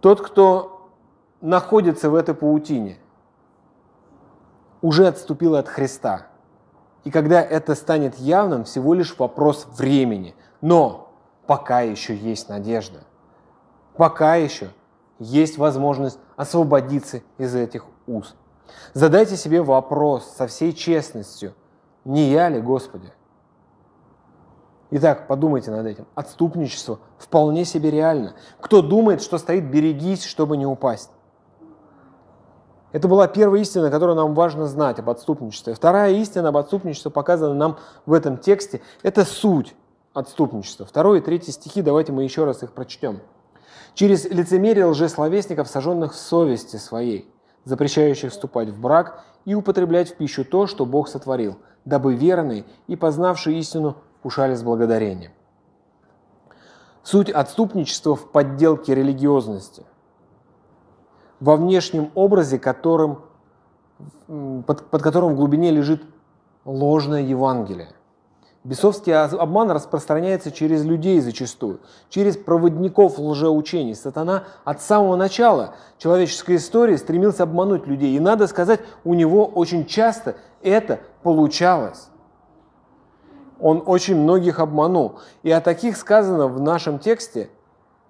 Тот, 0.00 0.20
кто 0.20 0.88
находится 1.40 2.08
в 2.08 2.14
этой 2.14 2.36
паутине, 2.36 2.98
уже 4.80 5.08
отступил 5.08 5.56
от 5.56 5.66
Христа– 5.66 6.28
и 7.08 7.10
когда 7.10 7.40
это 7.40 7.74
станет 7.74 8.18
явным, 8.18 8.64
всего 8.64 8.92
лишь 8.92 9.18
вопрос 9.18 9.66
времени. 9.78 10.34
Но 10.60 11.14
пока 11.46 11.80
еще 11.80 12.14
есть 12.14 12.50
надежда. 12.50 13.00
Пока 13.96 14.34
еще 14.34 14.68
есть 15.18 15.56
возможность 15.56 16.18
освободиться 16.36 17.22
из 17.38 17.54
этих 17.54 17.86
уз. 18.06 18.34
Задайте 18.92 19.38
себе 19.38 19.62
вопрос 19.62 20.34
со 20.36 20.46
всей 20.48 20.74
честностью. 20.74 21.54
Не 22.04 22.30
я 22.30 22.50
ли, 22.50 22.60
Господи? 22.60 23.10
Итак, 24.90 25.28
подумайте 25.28 25.70
над 25.70 25.86
этим. 25.86 26.06
Отступничество 26.14 26.98
вполне 27.16 27.64
себе 27.64 27.90
реально. 27.90 28.34
Кто 28.60 28.82
думает, 28.82 29.22
что 29.22 29.38
стоит, 29.38 29.64
берегись, 29.70 30.24
чтобы 30.24 30.58
не 30.58 30.66
упасть. 30.66 31.08
Это 32.92 33.06
была 33.06 33.28
первая 33.28 33.60
истина, 33.60 33.90
которую 33.90 34.16
нам 34.16 34.34
важно 34.34 34.66
знать 34.66 34.98
об 34.98 35.10
отступничестве. 35.10 35.74
Вторая 35.74 36.12
истина 36.14 36.48
об 36.48 36.56
отступничестве 36.56 37.10
показана 37.10 37.54
нам 37.54 37.78
в 38.06 38.12
этом 38.12 38.38
тексте. 38.38 38.80
Это 39.02 39.24
суть 39.24 39.74
отступничества. 40.14 40.86
Второй 40.86 41.18
и 41.18 41.22
третий 41.22 41.52
стихи, 41.52 41.82
давайте 41.82 42.12
мы 42.12 42.24
еще 42.24 42.44
раз 42.44 42.62
их 42.62 42.72
прочтем. 42.72 43.20
«Через 43.94 44.24
лицемерие 44.26 44.86
лжесловесников, 44.86 45.68
сожженных 45.68 46.12
в 46.12 46.16
совести 46.16 46.76
своей, 46.76 47.30
запрещающих 47.64 48.32
вступать 48.32 48.68
в 48.68 48.80
брак 48.80 49.24
и 49.44 49.54
употреблять 49.54 50.10
в 50.10 50.16
пищу 50.16 50.44
то, 50.44 50.66
что 50.66 50.86
Бог 50.86 51.08
сотворил, 51.08 51.58
дабы 51.84 52.14
верные 52.14 52.64
и 52.86 52.96
познавшие 52.96 53.58
истину 53.58 53.96
вкушали 54.18 54.54
с 54.54 54.62
благодарением. 54.62 55.32
Суть 57.02 57.30
отступничества 57.30 58.14
в 58.14 58.30
подделке 58.30 58.94
религиозности, 58.94 59.84
во 61.40 61.56
внешнем 61.56 62.10
образе, 62.14 62.58
которым, 62.58 63.20
под, 64.26 64.86
под 64.90 65.02
которым 65.02 65.34
в 65.34 65.36
глубине 65.36 65.70
лежит 65.70 66.02
ложное 66.64 67.22
Евангелие. 67.22 67.88
Бесовский 68.64 69.14
обман 69.14 69.70
распространяется 69.70 70.50
через 70.50 70.84
людей 70.84 71.20
зачастую, 71.20 71.80
через 72.10 72.36
проводников 72.36 73.18
лжеучений. 73.18 73.94
Сатана 73.94 74.44
от 74.64 74.82
самого 74.82 75.16
начала 75.16 75.74
человеческой 75.96 76.56
истории 76.56 76.96
стремился 76.96 77.44
обмануть 77.44 77.86
людей. 77.86 78.14
И 78.14 78.20
надо 78.20 78.46
сказать, 78.46 78.80
у 79.04 79.14
него 79.14 79.46
очень 79.46 79.86
часто 79.86 80.36
это 80.60 81.00
получалось. 81.22 82.08
Он 83.60 83.82
очень 83.86 84.16
многих 84.16 84.58
обманул. 84.58 85.20
И 85.42 85.50
о 85.50 85.60
таких 85.60 85.96
сказано 85.96 86.48
в 86.48 86.60
нашем 86.60 86.98
тексте, 86.98 87.50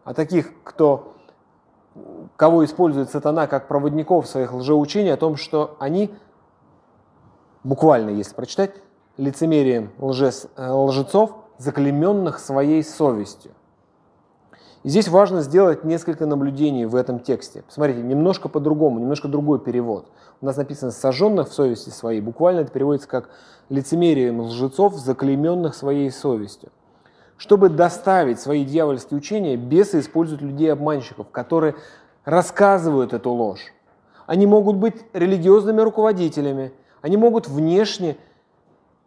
о 0.04 0.14
таких, 0.14 0.50
кто, 0.64 1.14
кого 2.38 2.64
использует 2.64 3.10
сатана 3.10 3.48
как 3.48 3.66
проводников 3.66 4.28
своих 4.28 4.52
лжеучений, 4.52 5.12
о 5.12 5.16
том, 5.16 5.34
что 5.34 5.76
они, 5.80 6.14
буквально 7.64 8.10
если 8.10 8.32
прочитать, 8.32 8.70
лицемерием 9.16 9.90
лжец, 9.98 10.46
э, 10.56 10.70
лжецов, 10.70 11.32
заклеменных 11.58 12.38
своей 12.38 12.84
совестью. 12.84 13.50
И 14.84 14.88
здесь 14.88 15.08
важно 15.08 15.42
сделать 15.42 15.82
несколько 15.82 16.26
наблюдений 16.26 16.86
в 16.86 16.94
этом 16.94 17.18
тексте. 17.18 17.62
Посмотрите, 17.62 18.02
немножко 18.02 18.48
по-другому, 18.48 19.00
немножко 19.00 19.26
другой 19.26 19.58
перевод. 19.58 20.06
У 20.40 20.46
нас 20.46 20.56
написано 20.56 20.92
«сожженных 20.92 21.48
в 21.48 21.52
совести 21.52 21.90
своей». 21.90 22.20
Буквально 22.20 22.60
это 22.60 22.70
переводится 22.70 23.08
как 23.08 23.30
«лицемерием 23.68 24.40
лжецов, 24.42 24.94
заклейменных 24.94 25.74
своей 25.74 26.12
совестью». 26.12 26.70
Чтобы 27.36 27.68
доставить 27.68 28.38
свои 28.38 28.64
дьявольские 28.64 29.18
учения, 29.18 29.56
бесы 29.56 29.98
используют 29.98 30.42
людей-обманщиков, 30.42 31.28
которые 31.30 31.74
рассказывают 32.28 33.14
эту 33.14 33.30
ложь. 33.30 33.72
Они 34.26 34.46
могут 34.46 34.76
быть 34.76 34.96
религиозными 35.14 35.80
руководителями, 35.80 36.72
они 37.00 37.16
могут 37.16 37.48
внешне 37.48 38.18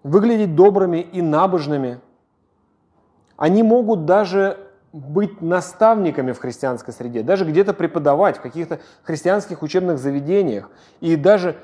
выглядеть 0.02 0.56
добрыми 0.56 0.98
и 0.98 1.22
набожными. 1.22 2.00
Они 3.38 3.62
могут 3.62 4.06
даже 4.06 4.58
быть 4.92 5.40
наставниками 5.40 6.32
в 6.32 6.40
христианской 6.40 6.96
среде, 6.96 7.22
даже 7.22 7.46
где-то 7.46 7.76
преподавать 7.76 8.38
в 8.38 8.42
каких-то 8.42 8.80
христианских 9.04 9.62
учебных 9.62 10.00
заведениях. 10.00 10.72
И 11.00 11.16
даже 11.16 11.58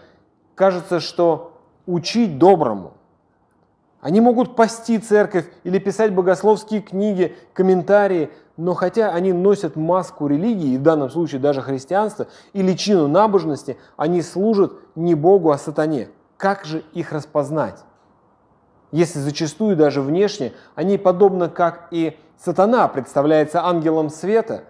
кажется, 0.53 0.99
что 0.99 1.57
учить 1.87 2.37
доброму. 2.37 2.93
Они 3.99 4.21
могут 4.21 4.55
пасти 4.55 4.99
церковь 4.99 5.45
или 5.63 5.79
писать 5.79 6.13
богословские 6.13 6.81
книги, 6.81 7.35
комментарии, 7.53 8.29
но 8.57 8.73
хотя 8.73 9.11
они 9.11 9.33
носят 9.33 9.75
маску 9.75 10.27
религии, 10.27 10.77
в 10.77 10.81
данном 10.81 11.11
случае 11.11 11.39
даже 11.39 11.61
христианства, 11.61 12.27
и 12.53 12.63
личину 12.63 13.07
набожности, 13.07 13.77
они 13.95 14.23
служат 14.23 14.73
не 14.95 15.13
Богу, 15.13 15.51
а 15.51 15.59
сатане. 15.59 16.09
Как 16.37 16.65
же 16.65 16.83
их 16.93 17.11
распознать? 17.11 17.83
Если 18.91 19.19
зачастую 19.19 19.75
даже 19.75 20.01
внешне 20.01 20.53
они, 20.75 20.97
подобно 20.97 21.49
как 21.49 21.87
и 21.91 22.17
сатана 22.37 22.87
представляется 22.87 23.63
ангелом 23.63 24.09
света, 24.09 24.63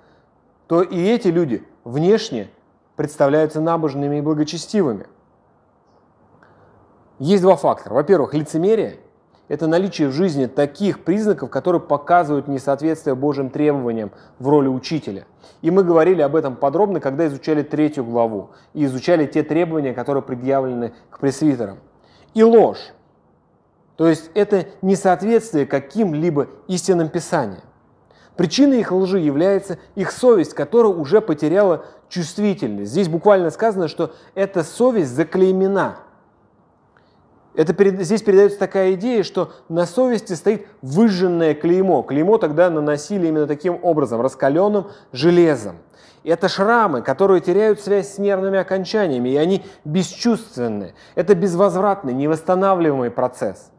то 0.68 0.82
и 0.82 1.02
эти 1.02 1.30
люди 1.30 1.66
внешне 1.86 2.50
представляются 2.98 3.62
набожными 3.62 4.18
и 4.18 4.22
благочестивыми. 4.22 5.08
Есть 7.20 7.44
два 7.44 7.56
фактора. 7.56 7.94
Во-первых, 7.94 8.34
лицемерие– 8.34 9.00
это 9.48 9.68
наличие 9.68 10.10
в 10.10 10.12
жизни 10.12 10.46
таких 10.46 11.04
признаков, 11.04 11.50
которые 11.50 11.82
показывают 11.82 12.48
несоответствие 12.48 13.16
Божьим 13.16 13.50
требованиям 13.50 14.12
в 14.40 14.48
роли 14.48 14.68
учителя. 14.68 15.26
И 15.62 15.72
мы 15.72 15.84
говорили 15.84 16.22
об 16.22 16.36
этом 16.36 16.56
подробно, 16.56 17.00
когда 17.00 17.28
изучали 17.28 17.64
третью 17.64 18.06
главу 18.06 18.52
и 18.74 18.86
изучали 18.86 19.26
те 19.26 19.44
требования, 19.44 19.94
которые 19.94 20.24
предъявлены 20.24 20.94
к 21.10 21.20
пресвитерам. 21.20 21.80
И 22.34 22.44
ложь 22.44 22.94
то 23.98 24.08
есть 24.08 24.30
это 24.36 24.68
несоответствие 24.82 25.66
каким-либо 25.66 26.48
истинным 26.68 27.10
Писаниям. 27.10 27.64
Причиной 28.36 28.80
их 28.80 28.92
лжи 28.92 29.20
является 29.20 29.80
их 29.96 30.12
совесть, 30.12 30.54
которая 30.54 30.94
уже 30.94 31.20
потеряла 31.20 31.84
чувствительность. 32.08 32.92
Здесь 32.92 33.10
буквально 33.10 33.50
сказано, 33.50 33.88
что 33.88 34.14
эта 34.36 34.64
совесть 34.64 35.10
заклеймена. 35.10 35.98
Это, 37.58 37.74
здесь 38.04 38.22
передается 38.22 38.60
такая 38.60 38.94
идея, 38.94 39.24
что 39.24 39.52
на 39.68 39.88
совести 39.88 40.34
стоит 40.34 40.68
выжженное 40.84 41.56
клеймо. 41.56 42.04
Клеймо 42.04 42.38
тогда 42.38 42.70
наносили 42.70 43.26
именно 43.26 43.48
таким 43.48 43.80
образом, 43.82 44.22
раскаленным 44.22 44.92
железом. 45.12 45.78
Это 46.24 46.50
шрамы, 46.50 47.02
которые 47.02 47.42
теряют 47.42 47.82
связь 47.82 48.14
с 48.14 48.18
нервными 48.20 48.60
окончаниями, 48.60 49.30
и 49.30 49.38
они 49.38 49.66
бесчувственны. 49.86 50.94
Это 51.16 51.34
безвозвратный, 51.34 52.14
невосстанавливаемый 52.14 53.10
процесс. 53.10 53.72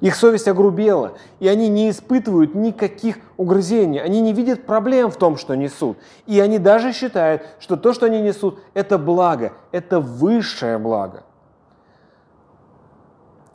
Их 0.00 0.16
совесть 0.16 0.48
огрубела, 0.48 1.12
и 1.40 1.48
они 1.48 1.68
не 1.68 1.90
испытывают 1.90 2.54
никаких 2.54 3.16
угрызений. 3.36 4.00
Они 4.00 4.22
не 4.22 4.32
видят 4.32 4.64
проблем 4.64 5.10
в 5.10 5.16
том, 5.16 5.36
что 5.36 5.54
несут. 5.56 5.98
И 6.26 6.40
они 6.40 6.58
даже 6.58 6.94
считают, 6.94 7.42
что 7.60 7.76
то, 7.76 7.92
что 7.92 8.06
они 8.06 8.22
несут, 8.22 8.60
это 8.72 8.96
благо, 8.96 9.52
это 9.72 10.00
высшее 10.00 10.78
благо. 10.78 11.24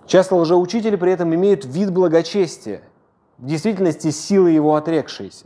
Часто 0.08 0.36
лжеучители 0.36 0.96
при 0.96 1.12
этом 1.12 1.36
имеют 1.36 1.66
вид 1.66 1.92
благочестия, 1.92 2.82
в 3.38 3.46
действительности 3.46 4.10
силы 4.10 4.52
его 4.52 4.76
отрекшиеся. 4.76 5.46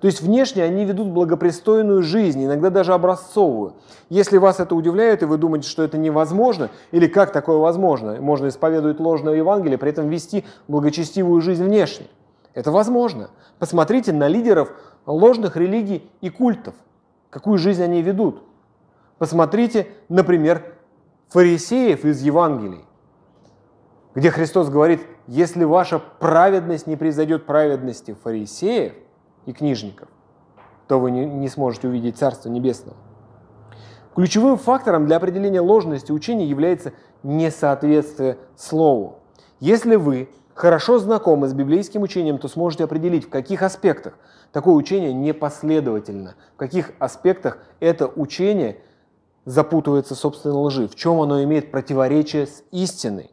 То 0.00 0.06
есть 0.06 0.22
внешне 0.22 0.64
они 0.64 0.84
ведут 0.84 1.08
благопристойную 1.08 2.02
жизнь, 2.02 2.44
иногда 2.44 2.70
даже 2.70 2.94
образцовую. 2.94 3.74
Если 4.08 4.38
вас 4.38 4.58
это 4.58 4.74
удивляет, 4.74 5.22
и 5.22 5.26
вы 5.26 5.36
думаете, 5.36 5.68
что 5.68 5.82
это 5.82 5.98
невозможно, 5.98 6.70
или 6.90 7.06
как 7.06 7.32
такое 7.32 7.58
возможно, 7.58 8.20
можно 8.20 8.48
исповедовать 8.48 8.98
ложное 8.98 9.34
Евангелие, 9.34 9.78
при 9.78 9.90
этом 9.90 10.08
вести 10.08 10.44
благочестивую 10.68 11.40
жизнь 11.42 11.62
внешне. 11.62 12.06
Это 12.54 12.72
возможно. 12.72 13.30
Посмотрите 13.58 14.12
на 14.12 14.26
лидеров 14.26 14.72
ложных 15.06 15.56
религий 15.56 16.10
и 16.20 16.30
культов, 16.30 16.74
какую 17.28 17.58
жизнь 17.58 17.82
они 17.82 18.02
ведут. 18.02 18.42
Посмотрите, 19.18 19.86
например, 20.08 20.74
фарисеев 21.28 22.06
из 22.06 22.22
Евангелий, 22.22 22.84
где 24.14 24.30
Христос 24.30 24.68
говорит, 24.68 25.00
если 25.26 25.64
ваша 25.64 25.98
праведность 25.98 26.86
не 26.86 26.96
произойдет 26.96 27.46
праведности 27.46 28.16
фарисеев– 28.22 28.94
и 29.46 29.52
книжников, 29.52 30.08
то 30.88 30.98
вы 30.98 31.10
не, 31.10 31.24
не 31.24 31.48
сможете 31.48 31.88
увидеть 31.88 32.18
Царство 32.18 32.48
Небесного. 32.48 32.96
Ключевым 34.14 34.58
фактором 34.58 35.06
для 35.06 35.16
определения 35.16 35.60
ложности 35.60 36.12
учения 36.12 36.46
является 36.46 36.92
несоответствие 37.22 38.38
Слову. 38.56 39.18
Если 39.60 39.96
вы 39.96 40.28
хорошо 40.54 40.98
знакомы 40.98 41.48
с 41.48 41.52
библейским 41.52 42.02
учением, 42.02 42.38
то 42.38 42.48
сможете 42.48 42.84
определить, 42.84 43.26
в 43.26 43.30
каких 43.30 43.62
аспектах 43.62 44.18
такое 44.52 44.74
учение 44.74 45.12
непоследовательно, 45.12 46.34
в 46.54 46.56
каких 46.56 46.92
аспектах 46.98 47.58
это 47.78 48.08
учение 48.08 48.78
запутывается 49.44 50.14
собственной 50.14 50.56
лжи, 50.56 50.88
в 50.88 50.96
чем 50.96 51.20
оно 51.20 51.42
имеет 51.44 51.70
противоречие 51.70 52.46
с 52.46 52.62
истиной. 52.72 53.30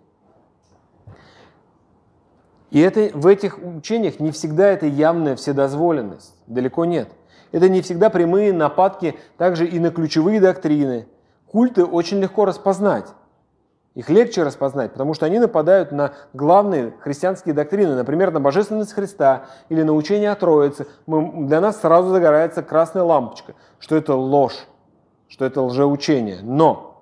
И 2.70 2.80
это, 2.80 3.10
в 3.14 3.28
этих 3.28 3.60
учениях 3.60 4.20
не 4.20 4.32
всегда 4.32 4.68
это 4.68 4.86
явная 4.86 5.36
вседозволенность, 5.36 6.36
далеко 6.48 6.86
нет. 6.86 7.10
Это 7.52 7.70
не 7.70 7.82
всегда 7.82 8.10
прямые 8.10 8.52
нападки 8.52 9.16
также 9.38 9.66
и 9.68 9.80
на 9.80 9.90
ключевые 9.90 10.42
доктрины. 10.42 11.08
Культы 11.50 11.86
очень 11.86 12.20
легко 12.20 12.46
распознать. 12.46 13.08
Их 13.96 14.10
легче 14.10 14.44
распознать, 14.44 14.92
потому 14.92 15.16
что 15.16 15.26
они 15.26 15.40
нападают 15.40 15.92
на 15.92 16.14
главные 16.34 16.94
христианские 17.00 17.56
доктрины, 17.56 17.96
например, 17.96 18.32
на 18.32 18.40
божественность 18.40 18.94
Христа 18.94 19.48
или 19.70 19.82
на 19.82 19.94
учение 19.94 20.30
о 20.30 20.36
Троице. 20.36 20.86
Мы, 21.08 21.48
для 21.48 21.62
нас 21.62 21.82
сразу 21.82 22.10
загорается 22.10 22.62
красная 22.62 23.02
лампочка, 23.02 23.56
что 23.80 23.96
это 23.96 24.14
ложь, 24.14 24.68
что 25.28 25.46
это 25.46 25.64
лжеучение. 25.64 26.40
Но 26.44 26.97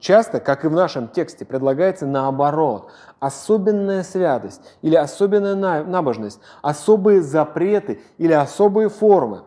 Часто, 0.00 0.38
как 0.38 0.64
и 0.64 0.68
в 0.68 0.72
нашем 0.72 1.08
тексте, 1.08 1.44
предлагается 1.44 2.06
наоборот. 2.06 2.90
Особенная 3.18 4.04
святость 4.04 4.60
или 4.80 4.94
особенная 4.94 5.84
набожность, 5.84 6.40
особые 6.62 7.20
запреты 7.20 8.00
или 8.16 8.32
особые 8.32 8.90
формы. 8.90 9.42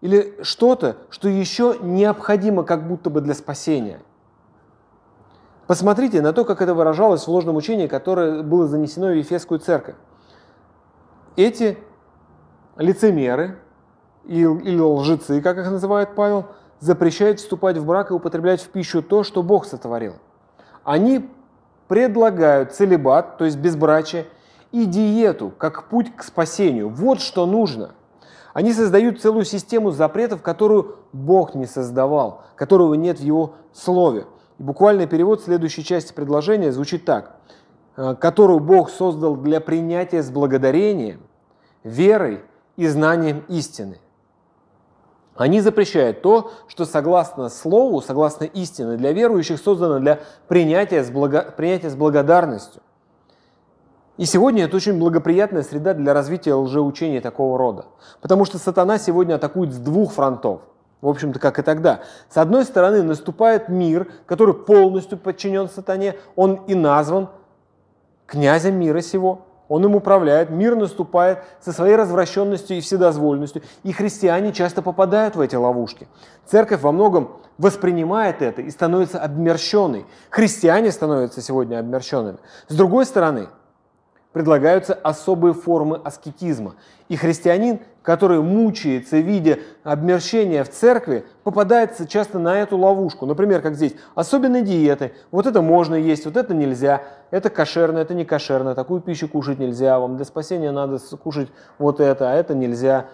Или 0.00 0.42
что-то, 0.42 0.96
что 1.10 1.28
еще 1.28 1.76
необходимо 1.80 2.64
как 2.64 2.88
будто 2.88 3.10
бы 3.10 3.20
для 3.20 3.34
спасения. 3.34 4.00
Посмотрите 5.66 6.22
на 6.22 6.32
то, 6.32 6.44
как 6.44 6.62
это 6.62 6.74
выражалось 6.74 7.26
в 7.26 7.28
ложном 7.28 7.56
учении, 7.56 7.86
которое 7.86 8.42
было 8.42 8.66
занесено 8.66 9.08
в 9.08 9.16
Ефесскую 9.16 9.60
церковь. 9.60 9.94
Эти 11.36 11.78
лицемеры 12.76 13.58
или 14.24 14.78
лжецы, 14.78 15.40
как 15.42 15.58
их 15.58 15.70
называет 15.70 16.14
Павел– 16.14 16.46
запрещает 16.82 17.38
вступать 17.38 17.78
в 17.78 17.86
брак 17.86 18.10
и 18.10 18.14
употреблять 18.14 18.60
в 18.60 18.68
пищу 18.68 19.02
то, 19.02 19.22
что 19.22 19.44
Бог 19.44 19.66
сотворил. 19.66 20.14
Они 20.82 21.30
предлагают 21.86 22.72
целебат, 22.72 23.38
то 23.38 23.44
есть 23.44 23.56
безбрачие, 23.56 24.26
и 24.72 24.84
диету 24.84 25.52
как 25.56 25.88
путь 25.88 26.14
к 26.16 26.24
спасению. 26.24 26.88
Вот 26.88 27.20
что 27.20 27.46
нужно. 27.46 27.92
Они 28.52 28.72
создают 28.72 29.20
целую 29.20 29.44
систему 29.44 29.92
запретов, 29.92 30.42
которую 30.42 30.96
Бог 31.12 31.54
не 31.54 31.66
создавал, 31.66 32.42
которого 32.56 32.94
нет 32.94 33.20
в 33.20 33.22
Его 33.22 33.54
Слове. 33.72 34.26
И 34.58 34.62
буквальный 34.64 35.06
перевод 35.06 35.40
следующей 35.40 35.84
части 35.84 36.12
предложения 36.12 36.72
звучит 36.72 37.04
так. 37.04 37.36
«Э, 37.96 38.16
которую 38.18 38.58
Бог 38.58 38.90
создал 38.90 39.36
для 39.36 39.60
принятия 39.60 40.22
с 40.22 40.30
благодарением, 40.30 41.20
верой 41.84 42.40
и 42.76 42.88
знанием 42.88 43.44
истины. 43.48 43.98
Они 45.36 45.60
запрещают 45.60 46.20
то, 46.20 46.52
что 46.68 46.84
согласно 46.84 47.48
Слову, 47.48 48.02
согласно 48.02 48.44
истине, 48.44 48.96
для 48.96 49.12
верующих 49.12 49.58
создано 49.58 49.98
для 49.98 50.20
принятия 50.48 51.02
с, 51.02 51.10
благо... 51.10 51.52
принятия 51.56 51.88
с 51.88 51.94
благодарностью. 51.94 52.82
И 54.18 54.26
сегодня 54.26 54.64
это 54.64 54.76
очень 54.76 54.98
благоприятная 54.98 55.62
среда 55.62 55.94
для 55.94 56.12
развития 56.12 56.54
лжеучения 56.54 57.20
такого 57.22 57.56
рода. 57.56 57.86
Потому 58.20 58.44
что 58.44 58.58
сатана 58.58 58.98
сегодня 58.98 59.36
атакует 59.36 59.72
с 59.72 59.78
двух 59.78 60.12
фронтов. 60.12 60.60
В 61.00 61.08
общем-то, 61.08 61.40
как 61.40 61.58
и 61.58 61.62
тогда. 61.62 62.00
С 62.28 62.36
одной 62.36 62.64
стороны, 62.64 63.02
наступает 63.02 63.68
мир, 63.68 64.12
который 64.26 64.54
полностью 64.54 65.18
подчинен 65.18 65.68
сатане. 65.68 66.16
Он 66.36 66.56
и 66.66 66.74
назван 66.74 67.30
князем 68.26 68.76
мира 68.78 69.00
сего. 69.00 69.46
Он 69.72 69.82
им 69.86 69.96
управляет, 69.96 70.50
мир 70.50 70.76
наступает 70.76 71.38
со 71.62 71.72
своей 71.72 71.96
развращенностью 71.96 72.76
и 72.76 72.82
вседозвольностью. 72.82 73.62
И 73.84 73.92
христиане 73.92 74.52
часто 74.52 74.82
попадают 74.82 75.34
в 75.34 75.40
эти 75.40 75.56
ловушки. 75.56 76.08
Церковь 76.44 76.82
во 76.82 76.92
многом 76.92 77.38
воспринимает 77.56 78.42
это 78.42 78.60
и 78.60 78.70
становится 78.70 79.18
обмерщенной. 79.18 80.04
Христиане 80.28 80.92
становятся 80.92 81.40
сегодня 81.40 81.78
обмерщенными. 81.78 82.36
С 82.68 82.74
другой 82.74 83.06
стороны, 83.06 83.48
предлагаются 84.32 84.94
особые 84.94 85.54
формы 85.54 86.00
аскетизма. 86.02 86.74
И 87.08 87.16
христианин, 87.16 87.80
который 88.02 88.40
мучается, 88.40 89.18
видя 89.18 89.58
обмерщения 89.84 90.64
в 90.64 90.70
церкви, 90.70 91.24
попадается 91.44 92.06
часто 92.06 92.38
на 92.38 92.58
эту 92.58 92.76
ловушку. 92.78 93.26
Например, 93.26 93.60
как 93.60 93.74
здесь, 93.74 93.94
особенно 94.14 94.62
диеты. 94.62 95.12
Вот 95.30 95.46
это 95.46 95.60
можно 95.60 95.94
есть, 95.94 96.24
вот 96.24 96.36
это 96.36 96.54
нельзя. 96.54 97.02
Это 97.30 97.50
кошерно, 97.50 97.98
это 97.98 98.14
не 98.14 98.24
кошерно. 98.24 98.74
Такую 98.74 99.00
пищу 99.00 99.28
кушать 99.28 99.58
нельзя. 99.58 99.98
Вам 99.98 100.16
для 100.16 100.24
спасения 100.24 100.70
надо 100.70 100.98
кушать 101.22 101.48
вот 101.78 102.00
это, 102.00 102.30
а 102.30 102.34
это 102.34 102.54
нельзя. 102.54 103.06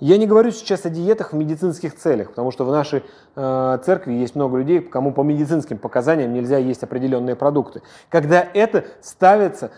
Я 0.00 0.16
не 0.16 0.26
говорю 0.26 0.50
сейчас 0.50 0.86
о 0.86 0.90
диетах 0.90 1.32
в 1.32 1.36
медицинских 1.36 1.94
целях, 1.94 2.30
потому 2.30 2.50
что 2.50 2.64
в 2.64 2.70
нашей 2.70 3.04
э, 3.36 3.78
церкви 3.84 4.14
есть 4.14 4.34
много 4.34 4.56
людей, 4.56 4.80
кому 4.80 5.12
по 5.12 5.20
медицинским 5.20 5.76
показаниям 5.76 6.32
нельзя 6.32 6.56
есть 6.56 6.82
определенные 6.82 7.36
продукты. 7.36 7.82
Когда 8.08 8.46
это 8.54 8.86
ставится 9.02 9.72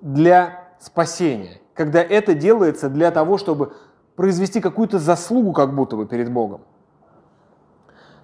для 0.00 0.64
спасения, 0.80 1.60
когда 1.74 2.02
это 2.02 2.34
делается 2.34 2.88
для 2.88 3.12
того, 3.12 3.38
чтобы 3.38 3.72
произвести 4.16 4.60
какую-то 4.60 4.98
заслугу 4.98 5.52
как 5.52 5.76
будто 5.76 5.96
бы 5.96 6.04
перед 6.04 6.32
Богом. 6.32 6.62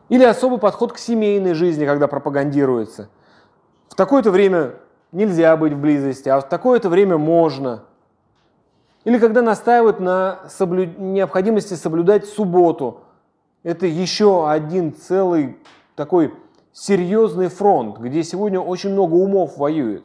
Или 0.09 0.25
особый 0.25 0.59
подход 0.59 0.93
к 0.93 0.99
семейной 0.99 1.55
жизни, 1.55 1.87
когда 1.87 2.09
пропагандируется. 2.09 3.09
В 3.89 3.95
такое-то 3.95 4.33
время 4.33 4.75
нельзя 5.13 5.57
быть 5.57 5.73
в 5.73 5.79
близости, 5.79 6.29
а 6.29 6.41
в 6.41 6.49
такое-то 6.49 6.89
время 6.89 7.17
можно– 7.17 7.85
или 9.05 9.19
когда 9.19 9.43
настаивают 9.43 10.01
на 10.01 10.41
соблю... 10.49 10.87
необходимости 10.99 11.75
соблюдать 11.75 12.27
субботу. 12.27 13.01
Это 13.63 13.87
еще 13.87 14.49
один 14.49 14.95
целый 14.95 15.57
такой 15.97 16.35
серьезный 16.73 17.49
фронт, 17.49 17.99
где 17.99 18.23
сегодня 18.23 18.61
очень 18.61 18.91
много 18.91 19.15
умов 19.15 19.57
воюет. 19.57 20.05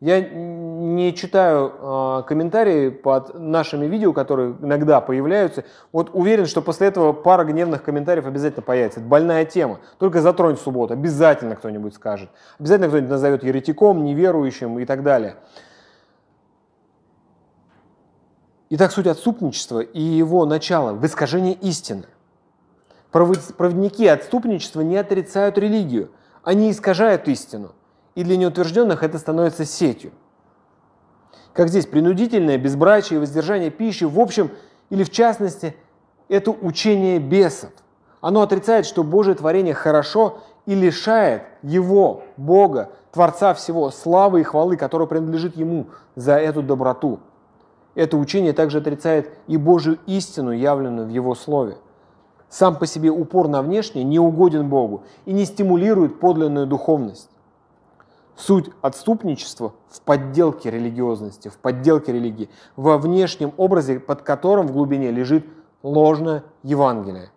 Я 0.00 0.20
не 0.20 1.12
читаю 1.12 1.72
э, 1.76 2.22
комментарии 2.28 2.88
под 2.88 3.34
нашими 3.36 3.86
видео, 3.86 4.12
которые 4.12 4.54
иногда 4.62 5.00
появляются. 5.00 5.64
Вот 5.90 6.10
уверен, 6.12 6.46
что 6.46 6.62
после 6.62 6.86
этого 6.86 7.12
пара 7.12 7.42
гневных 7.42 7.82
комментариев 7.82 8.24
обязательно 8.26 8.62
появится. 8.62 9.00
Это 9.00 9.08
больная 9.08 9.44
тема. 9.44 9.80
Только 9.98 10.20
затронь 10.20 10.56
субботу, 10.56 10.92
обязательно 10.92 11.56
кто-нибудь 11.56 11.94
скажет. 11.94 12.30
Обязательно 12.60 12.88
кто-нибудь 12.88 13.10
назовет 13.10 13.42
еретиком, 13.42 14.04
неверующим 14.04 14.78
и 14.78 14.84
так 14.84 15.02
далее. 15.02 15.34
Итак, 18.70 18.92
суть 18.92 19.06
отступничества 19.06 19.80
и 19.80 20.00
его 20.00 20.44
начало 20.44 20.92
в 20.92 21.04
искажении 21.06 21.54
истины. 21.54 22.04
Проводники 23.10 24.06
отступничества 24.06 24.82
не 24.82 24.96
отрицают 24.98 25.56
религию, 25.56 26.10
они 26.42 26.70
искажают 26.70 27.28
истину, 27.28 27.72
и 28.14 28.22
для 28.24 28.36
неутвержденных 28.36 29.02
это 29.02 29.18
становится 29.18 29.64
сетью. 29.64 30.12
Как 31.54 31.68
здесь, 31.68 31.86
принудительное 31.86 32.58
безбрачие 32.58 33.16
и 33.16 33.20
воздержание 33.20 33.70
пищи, 33.70 34.04
в 34.04 34.20
общем 34.20 34.50
или 34.90 35.02
в 35.02 35.10
частности, 35.10 35.74
это 36.28 36.50
учение 36.50 37.18
бесов. 37.18 37.70
Оно 38.20 38.42
отрицает, 38.42 38.84
что 38.84 39.02
Божье 39.02 39.34
творение 39.34 39.72
хорошо 39.72 40.40
и 40.66 40.74
лишает 40.74 41.44
его, 41.62 42.24
Бога, 42.36 42.90
Творца 43.12 43.54
всего, 43.54 43.90
славы 43.90 44.40
и 44.40 44.44
хвалы, 44.44 44.76
которая 44.76 45.08
принадлежит 45.08 45.56
Ему 45.56 45.86
за 46.14 46.34
эту 46.34 46.62
доброту. 46.62 47.20
Это 47.98 48.16
учение 48.16 48.52
также 48.52 48.78
отрицает 48.78 49.28
и 49.48 49.56
Божию 49.56 49.98
истину, 50.06 50.52
явленную 50.52 51.08
в 51.08 51.10
Его 51.10 51.34
Слове. 51.34 51.78
Сам 52.48 52.76
по 52.76 52.86
себе 52.86 53.10
упор 53.10 53.48
на 53.48 53.60
внешнее 53.60 54.04
не 54.04 54.20
угоден 54.20 54.68
Богу 54.68 55.02
и 55.26 55.32
не 55.32 55.44
стимулирует 55.44 56.20
подлинную 56.20 56.68
духовность. 56.68 57.28
Суть 58.36 58.70
отступничества 58.82 59.74
в 59.88 60.00
подделке 60.02 60.70
религиозности, 60.70 61.48
в 61.48 61.58
подделке 61.58 62.12
религии, 62.12 62.48
во 62.76 62.98
внешнем 62.98 63.52
образе, 63.56 63.98
под 63.98 64.22
которым 64.22 64.68
в 64.68 64.72
глубине 64.72 65.10
лежит 65.10 65.44
ложное 65.82 66.44
Евангелие. 66.62 67.32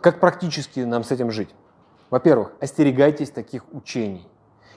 Как 0.00 0.18
практически 0.18 0.80
нам 0.80 1.04
с 1.04 1.10
этим 1.10 1.30
жить? 1.30 1.54
Во-первых, 2.08 2.52
остерегайтесь 2.58 3.28
таких 3.28 3.66
учений. 3.74 4.26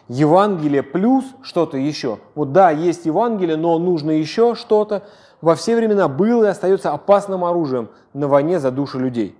Евангелие 0.08 0.84
плюс 0.84 1.26
что-то 1.42 1.78
еще. 1.78 2.20
Вот 2.34 2.54
да, 2.54 2.72
есть 2.72 3.06
Евангелие, 3.06 3.58
но 3.58 3.78
нужно 3.78 4.12
еще 4.12 4.56
что-то. 4.56 5.04
Во 5.42 5.56
все 5.56 5.76
времена 5.76 6.08
было 6.08 6.46
и 6.46 6.48
остается 6.48 6.92
опасным 6.92 7.44
оружием 7.44 7.90
на 8.14 8.28
войне 8.28 8.60
за 8.60 8.72
души 8.72 8.98
людей. 8.98 9.38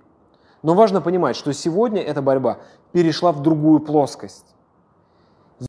Но 0.62 0.74
важно 0.74 1.00
понимать, 1.00 1.36
что 1.36 1.52
сегодня 1.52 2.02
эта 2.02 2.20
борьба 2.20 2.58
перешла 2.92 3.32
в 3.32 3.42
другую 3.42 3.80
плоскость. 3.80 4.44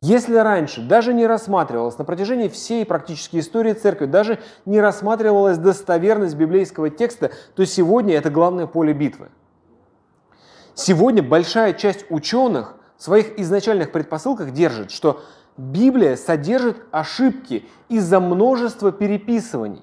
Если 0.02 0.36
раньше 0.36 0.82
даже 0.82 1.12
не 1.12 1.26
рассматривалась 1.26 1.98
на 1.98 2.04
протяжении 2.04 2.48
всей 2.48 2.86
практически 2.86 3.40
истории 3.40 3.72
церкви, 3.72 4.06
даже 4.06 4.38
не 4.64 4.80
рассматривалась 4.80 5.58
достоверность 5.58 6.36
библейского 6.36 6.90
текста, 6.90 7.32
то 7.56 7.64
сегодня 7.64 8.14
это 8.14 8.30
главное 8.30 8.68
поле 8.68 8.92
битвы. 8.92 9.30
Сегодня 10.74 11.22
большая 11.22 11.72
часть 11.72 12.06
ученых 12.08 12.76
в 13.00 13.02
своих 13.02 13.38
изначальных 13.38 13.92
предпосылках 13.92 14.50
держит, 14.50 14.90
что 14.90 15.22
Библия 15.56 16.16
содержит 16.16 16.84
ошибки 16.90 17.66
из-за 17.88 18.20
множества 18.20 18.92
переписываний. 18.92 19.80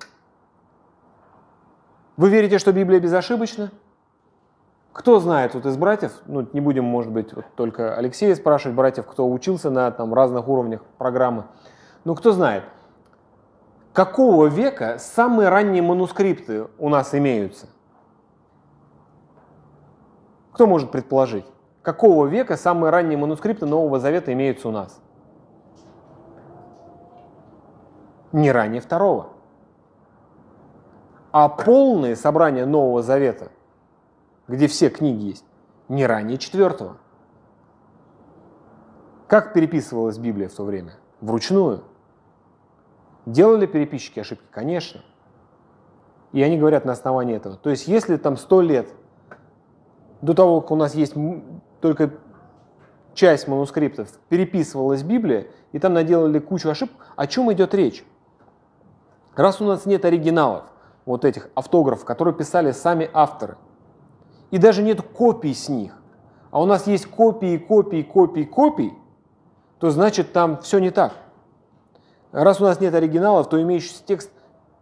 Вы 2.15 2.29
верите, 2.29 2.59
что 2.59 2.71
Библия 2.71 2.99
безошибочна? 2.99 3.71
Кто 4.93 5.19
знает 5.19 5.55
вот 5.55 5.65
из 5.65 5.77
братьев, 5.77 6.11
ну 6.27 6.47
не 6.53 6.61
будем, 6.61 6.83
может 6.85 7.11
быть, 7.11 7.33
вот 7.33 7.45
только 7.55 7.95
Алексея 7.95 8.35
спрашивать, 8.35 8.77
братьев, 8.77 9.07
кто 9.07 9.27
учился 9.27 9.71
на 9.71 9.89
там, 9.89 10.13
разных 10.13 10.47
уровнях 10.47 10.83
программы, 10.99 11.45
ну 12.03 12.13
кто 12.13 12.33
знает, 12.33 12.65
какого 13.93 14.45
века 14.45 14.99
самые 14.99 15.49
ранние 15.49 15.81
манускрипты 15.81 16.67
у 16.77 16.89
нас 16.89 17.15
имеются? 17.15 17.65
Кто 20.51 20.67
может 20.67 20.91
предположить? 20.91 21.45
Какого 21.87 22.25
века 22.25 22.57
самые 22.57 22.91
ранние 22.91 23.17
манускрипты 23.17 23.65
Нового 23.65 23.97
Завета 23.97 24.33
имеются 24.33 24.67
у 24.67 24.71
нас? 24.71 24.99
Не 28.33 28.51
ранее 28.51 28.81
второго. 28.81 29.29
А 31.31 31.47
полные 31.47 32.17
собрания 32.17 32.65
Нового 32.65 33.01
Завета, 33.01 33.53
где 34.49 34.67
все 34.67 34.89
книги 34.89 35.27
есть, 35.27 35.45
не 35.87 36.05
ранее 36.05 36.37
четвертого. 36.37 36.97
Как 39.29 39.53
переписывалась 39.53 40.17
Библия 40.17 40.49
в 40.49 40.53
то 40.53 40.65
время? 40.65 40.95
Вручную. 41.21 41.85
Делали 43.25 43.65
переписчики 43.65 44.19
ошибки? 44.19 44.45
Конечно. 44.51 45.05
И 46.33 46.41
они 46.43 46.57
говорят 46.57 46.83
на 46.83 46.91
основании 46.91 47.37
этого. 47.37 47.55
То 47.55 47.69
есть, 47.69 47.87
если 47.87 48.17
там 48.17 48.35
сто 48.35 48.59
лет 48.59 48.89
до 50.21 50.33
того, 50.33 50.59
как 50.59 50.71
у 50.71 50.75
нас 50.75 50.95
есть 50.95 51.15
только 51.81 52.11
часть 53.13 53.47
манускриптов 53.47 54.09
переписывалась 54.29 55.03
Библия, 55.03 55.47
и 55.71 55.79
там 55.79 55.93
наделали 55.93 56.39
кучу 56.39 56.69
ошибок, 56.69 56.95
о 57.15 57.27
чем 57.27 57.51
идет 57.51 57.73
речь? 57.73 58.05
Раз 59.35 59.61
у 59.61 59.65
нас 59.65 59.85
нет 59.85 60.05
оригиналов, 60.05 60.65
вот 61.05 61.25
этих 61.25 61.49
автографов, 61.55 62.05
которые 62.05 62.33
писали 62.33 62.71
сами 62.71 63.09
авторы, 63.13 63.57
и 64.51 64.57
даже 64.57 64.83
нет 64.83 65.01
копий 65.01 65.53
с 65.53 65.69
них, 65.69 65.93
а 66.51 66.61
у 66.61 66.65
нас 66.65 66.87
есть 66.87 67.05
копии, 67.07 67.57
копии, 67.57 68.01
копии, 68.01 68.43
копий, 68.43 68.93
то 69.79 69.89
значит 69.89 70.33
там 70.33 70.59
все 70.61 70.79
не 70.79 70.91
так. 70.91 71.13
Раз 72.31 72.61
у 72.61 72.63
нас 72.63 72.79
нет 72.79 72.93
оригиналов, 72.93 73.49
то 73.49 73.61
имеющийся 73.61 74.03
текст 74.05 74.31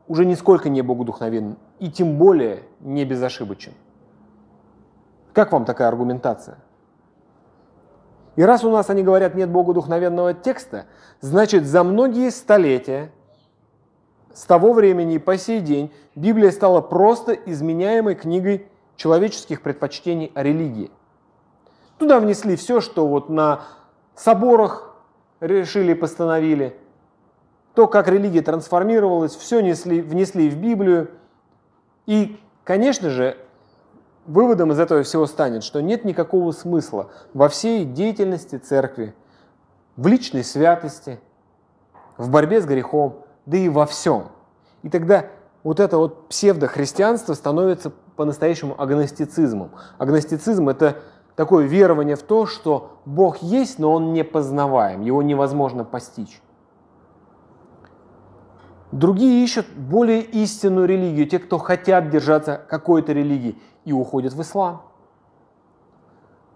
уже 0.07 0.25
нисколько 0.25 0.69
не 0.69 0.81
богодухновенен 0.81 1.57
и 1.79 1.89
тем 1.89 2.17
более 2.17 2.63
не 2.79 3.05
безошибочен. 3.05 3.73
Как 5.33 5.51
вам 5.51 5.65
такая 5.65 5.89
аргументация? 5.89 6.57
И 8.35 8.43
раз 8.43 8.63
у 8.63 8.69
нас, 8.69 8.89
они 8.89 9.03
говорят, 9.03 9.35
нет 9.35 9.49
богодухновенного 9.49 10.33
текста, 10.33 10.85
значит, 11.21 11.65
за 11.65 11.83
многие 11.83 12.31
столетия, 12.31 13.11
с 14.33 14.43
того 14.43 14.73
времени 14.73 15.15
и 15.15 15.19
по 15.19 15.37
сей 15.37 15.61
день, 15.61 15.93
Библия 16.15 16.51
стала 16.51 16.81
просто 16.81 17.31
изменяемой 17.31 18.15
книгой 18.15 18.67
человеческих 18.97 19.61
предпочтений 19.61 20.31
о 20.35 20.43
религии. 20.43 20.91
Туда 21.97 22.19
внесли 22.19 22.57
все, 22.57 22.81
что 22.81 23.07
вот 23.07 23.29
на 23.29 23.61
соборах 24.15 24.95
решили 25.39 25.93
постановили, 25.93 26.77
то, 27.73 27.87
как 27.87 28.09
религия 28.09 28.41
трансформировалась, 28.41 29.35
все 29.35 29.61
несли, 29.61 30.01
внесли 30.01 30.49
в 30.49 30.57
Библию. 30.57 31.11
И, 32.05 32.39
конечно 32.63 33.09
же, 33.09 33.37
выводом 34.25 34.71
из 34.71 34.79
этого 34.79 35.03
всего 35.03 35.25
станет, 35.25 35.63
что 35.63 35.81
нет 35.81 36.05
никакого 36.05 36.51
смысла 36.51 37.09
во 37.33 37.49
всей 37.49 37.85
деятельности 37.85 38.57
церкви, 38.57 39.13
в 39.95 40.07
личной 40.07 40.43
святости, 40.43 41.19
в 42.17 42.29
борьбе 42.29 42.61
с 42.61 42.65
грехом, 42.65 43.23
да 43.45 43.57
и 43.57 43.69
во 43.69 43.85
всем. 43.85 44.29
И 44.83 44.89
тогда 44.89 45.27
вот 45.63 45.79
это 45.79 45.97
вот 45.97 46.29
псевдохристианство 46.29 47.33
становится 47.33 47.91
по-настоящему 48.15 48.79
агностицизмом. 48.79 49.71
Агностицизм– 49.97 50.69
это 50.69 50.97
такое 51.35 51.65
верование 51.65 52.15
в 52.15 52.23
то, 52.23 52.45
что 52.45 52.99
Бог 53.05 53.37
есть, 53.37 53.79
но 53.79 53.91
Он 53.91 54.13
не 54.13 54.23
познаваем, 54.23 55.01
Его 55.01 55.21
невозможно 55.21 55.83
постичь. 55.83 56.41
Другие 58.95 59.43
ищут 59.43 59.65
более 59.75 60.21
истинную 60.21 60.87
религию, 60.87 61.27
те, 61.27 61.37
кто 61.39 61.57
хотят 61.57 62.09
держаться 62.09 62.61
какой-то 62.69 63.11
религии, 63.11 63.59
и 63.83 63.91
уходят 63.91 64.31
в 64.31 64.41
ислам. 64.41 64.83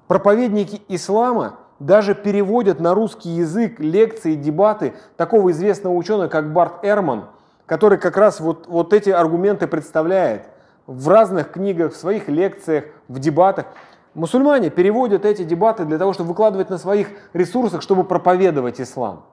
Проповедники 0.08 0.82
ислама 0.88 1.58
даже 1.80 2.16
переводят 2.16 2.80
на 2.80 2.94
русский 2.94 3.28
язык 3.28 3.82
лекции, 3.82 4.36
дебаты 4.36 4.94
такого 5.18 5.52
известного 5.52 5.94
ученого, 5.94 6.30
как 6.30 6.54
Барт 6.54 6.86
Эрман, 6.86 7.26
который 7.66 7.98
как 7.98 8.16
раз 8.16 8.40
вот, 8.40 8.68
вот 8.68 8.94
эти 8.94 9.10
аргументы 9.10 9.68
представляет 9.68 10.48
в 10.88 11.10
разных 11.10 11.52
книгах, 11.52 11.92
в 11.92 11.98
своих 11.98 12.30
лекциях, 12.30 12.86
в 13.10 13.20
дебатах. 13.20 13.66
Мусульмане 14.14 14.70
переводят 14.70 15.26
эти 15.26 15.44
дебаты 15.44 15.84
для 15.84 15.98
того, 15.98 16.14
чтобы 16.14 16.30
выкладывать 16.30 16.70
на 16.70 16.78
своих 16.78 17.10
ресурсах, 17.34 17.82
чтобы 17.82 18.06
проповедовать 18.06 18.80
ислам 18.80 19.26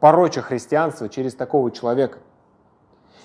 пороча 0.00 0.42
христианство 0.42 1.08
через 1.08 1.34
такого 1.34 1.70
человека. 1.70 2.18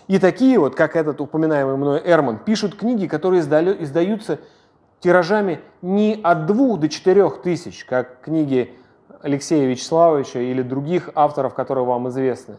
И 0.07 0.19
такие 0.19 0.59
вот, 0.59 0.75
как 0.75 0.95
этот 0.95 1.21
упоминаемый 1.21 1.77
мной 1.77 2.01
Эрман, 2.03 2.39
пишут 2.39 2.75
книги, 2.75 3.07
которые 3.07 3.41
издаются 3.41 4.39
тиражами 4.99 5.61
не 5.81 6.19
от 6.21 6.45
двух 6.45 6.79
до 6.79 6.89
четырех 6.89 7.41
тысяч, 7.41 7.85
как 7.85 8.21
книги 8.21 8.75
Алексея 9.21 9.67
Вячеславовича 9.67 10.39
или 10.39 10.61
других 10.61 11.09
авторов, 11.15 11.53
которые 11.53 11.85
вам 11.85 12.09
известны. 12.09 12.57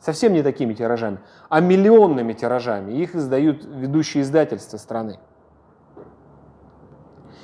Совсем 0.00 0.32
не 0.32 0.42
такими 0.42 0.74
тиражами, 0.74 1.18
а 1.48 1.60
миллионными 1.60 2.32
тиражами. 2.32 2.92
Их 2.92 3.14
издают 3.14 3.64
ведущие 3.64 4.22
издательства 4.22 4.76
страны. 4.76 5.18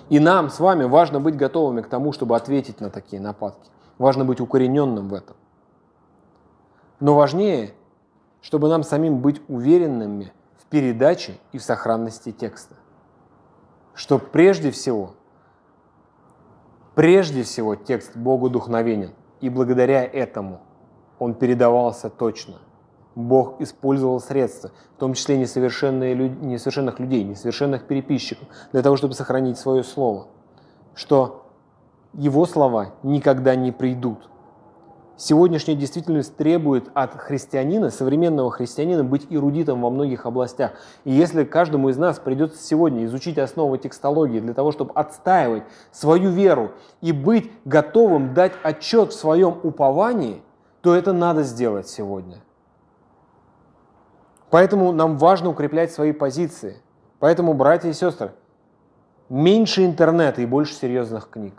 И 0.09 0.18
нам 0.18 0.50
с 0.50 0.59
вами 0.59 0.85
важно 0.85 1.20
быть 1.20 1.37
готовыми 1.37 1.83
к 1.83 1.88
тому, 1.88 2.12
чтобы 2.12 2.35
ответить 2.35 2.81
на 2.81 2.90
такие 2.90 3.20
нападки. 3.20 3.70
Важно 3.98 4.24
быть 4.24 4.40
укорененным 4.40 5.09
в 5.09 5.14
этом. 5.14 5.37
Но 7.00 7.14
важнее, 7.14 7.74
чтобы 8.40 8.68
нам 8.68 8.82
самим 8.82 9.20
быть 9.20 9.40
уверенными 9.48 10.32
в 10.58 10.66
передаче 10.66 11.38
и 11.52 11.58
в 11.58 11.62
сохранности 11.62 12.32
текста. 12.32 12.74
Что 13.94 14.18
прежде 14.18 14.70
всего, 14.70 15.14
прежде 16.94 17.42
всего 17.42 17.74
текст 17.74 18.16
Богу 18.16 18.50
духновенен, 18.50 19.12
и 19.40 19.48
благодаря 19.48 20.04
этому 20.04 20.61
он 21.18 21.34
передавался 21.34 22.11
точно. 22.11 22.56
Бог 23.14 23.61
использовал 23.61 24.20
средства, 24.20 24.70
в 24.96 25.00
том 25.00 25.14
числе 25.14 25.37
несовершенные, 25.38 26.14
несовершенных 26.14 27.00
людей, 27.00 27.24
несовершенных 27.24 27.87
переписчиков, 27.87 28.46
для 28.72 28.82
того, 28.82 28.96
чтобы 28.96 29.14
сохранить 29.14 29.58
свое 29.58 29.82
слово. 29.82 30.28
Что 30.94 31.46
его 32.12 32.46
слова 32.46 32.94
никогда 33.02 33.56
не 33.56 33.72
придут, 33.72 34.28
Сегодняшняя 35.20 35.74
действительность 35.74 36.37
требует 36.37 36.92
от 36.94 37.14
христианина, 37.14 37.90
современного 37.90 38.52
христианина, 38.52 39.02
быть 39.02 39.26
эрудитом 39.31 39.83
во 39.83 39.90
многих 39.90 40.26
областях. 40.26 40.74
И 41.02 41.11
если 41.11 41.42
каждому 41.42 41.88
из 41.88 41.98
нас 41.98 42.20
придется 42.20 42.62
сегодня 42.62 43.04
изучить 43.04 43.37
основы 43.37 43.78
текстологии 43.78 44.38
для 44.38 44.54
того, 44.54 44.70
чтобы 44.70 44.92
отстаивать 44.94 45.64
свою 45.90 46.31
веру 46.31 46.70
и 47.00 47.11
быть 47.11 47.50
готовым 47.64 48.33
дать 48.33 48.52
отчет 48.62 49.11
в 49.11 49.16
своем 49.16 49.59
уповании, 49.64 50.40
то 50.83 50.94
это 50.94 51.12
надо 51.12 51.42
сделать 51.42 51.88
сегодня. 51.88 52.37
Поэтому 54.50 54.92
нам 54.92 55.18
важно 55.18 55.50
укреплять 55.50 55.90
свои 55.90 56.12
позиции. 56.12 56.76
Поэтому, 57.18 57.54
братья 57.54 57.88
и 57.88 57.92
сестры, 57.92 58.31
меньше 59.28 59.85
интернета 59.85 60.42
и 60.42 60.46
больше 60.46 60.74
серьезных 60.74 61.28
книг 61.28 61.54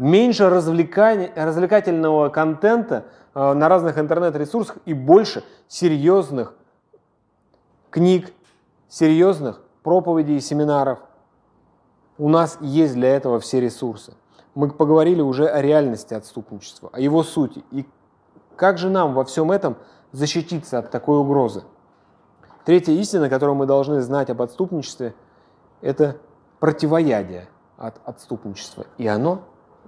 меньше 0.00 0.48
развлекательного 0.48 2.30
контента 2.30 3.04
э, 3.34 3.52
на 3.52 3.68
разных 3.68 3.98
интернет-ресурсах 3.98 4.78
и 4.86 4.94
больше 4.94 5.44
серьезных 5.68 6.54
книг, 7.90 8.32
серьезных 8.88 9.60
проповедей 9.82 10.38
и 10.38 10.40
семинаров. 10.40 11.00
У 12.16 12.30
нас 12.30 12.56
есть 12.62 12.94
для 12.94 13.14
этого 13.14 13.40
все 13.40 13.60
ресурсы. 13.60 14.14
Мы 14.54 14.70
поговорили 14.70 15.20
уже 15.20 15.46
о 15.46 15.60
реальности 15.60 16.14
отступничества, 16.14 16.88
о 16.94 16.98
его 16.98 17.22
сути. 17.22 17.62
И 17.70 17.86
как 18.56 18.78
же 18.78 18.88
нам 18.88 19.12
во 19.12 19.24
всем 19.24 19.52
этом 19.52 19.76
защититься 20.12 20.78
от 20.78 20.90
такой 20.90 21.18
угрозы? 21.18 21.62
Третья 22.64 22.92
истина, 22.92 23.28
которую 23.28 23.56
мы 23.56 23.66
должны 23.66 24.00
знать 24.00 24.30
об 24.30 24.40
отступничестве, 24.40 25.14
это 25.82 26.16
противоядие 26.58 27.48
от 27.76 28.00
отступничества. 28.06 28.86
И 28.96 29.06
оно 29.06 29.42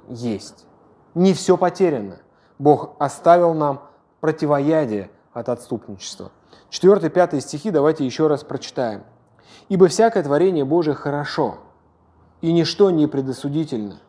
есть. 0.09 0.67
Не 1.15 1.35
все 1.35 1.57
потеряно. 1.57 2.19
Бог 2.59 2.97
оставил 2.99 3.55
нам 3.55 3.83
противоядие 4.21 5.11
от 5.33 5.49
отступничества. 5.49 6.31
4-5 6.71 7.41
стихи 7.41 7.71
давайте 7.71 8.05
еще 8.05 8.29
раз 8.29 8.45
прочитаем. 8.45 9.03
«Ибо 9.69 9.89
всякое 9.89 10.23
творение 10.23 10.65
Божие 10.65 10.95
хорошо, 10.95 11.59
и 12.41 12.53
ничто 12.53 12.91
не 12.91 13.07
предосудительно, 13.07 14.01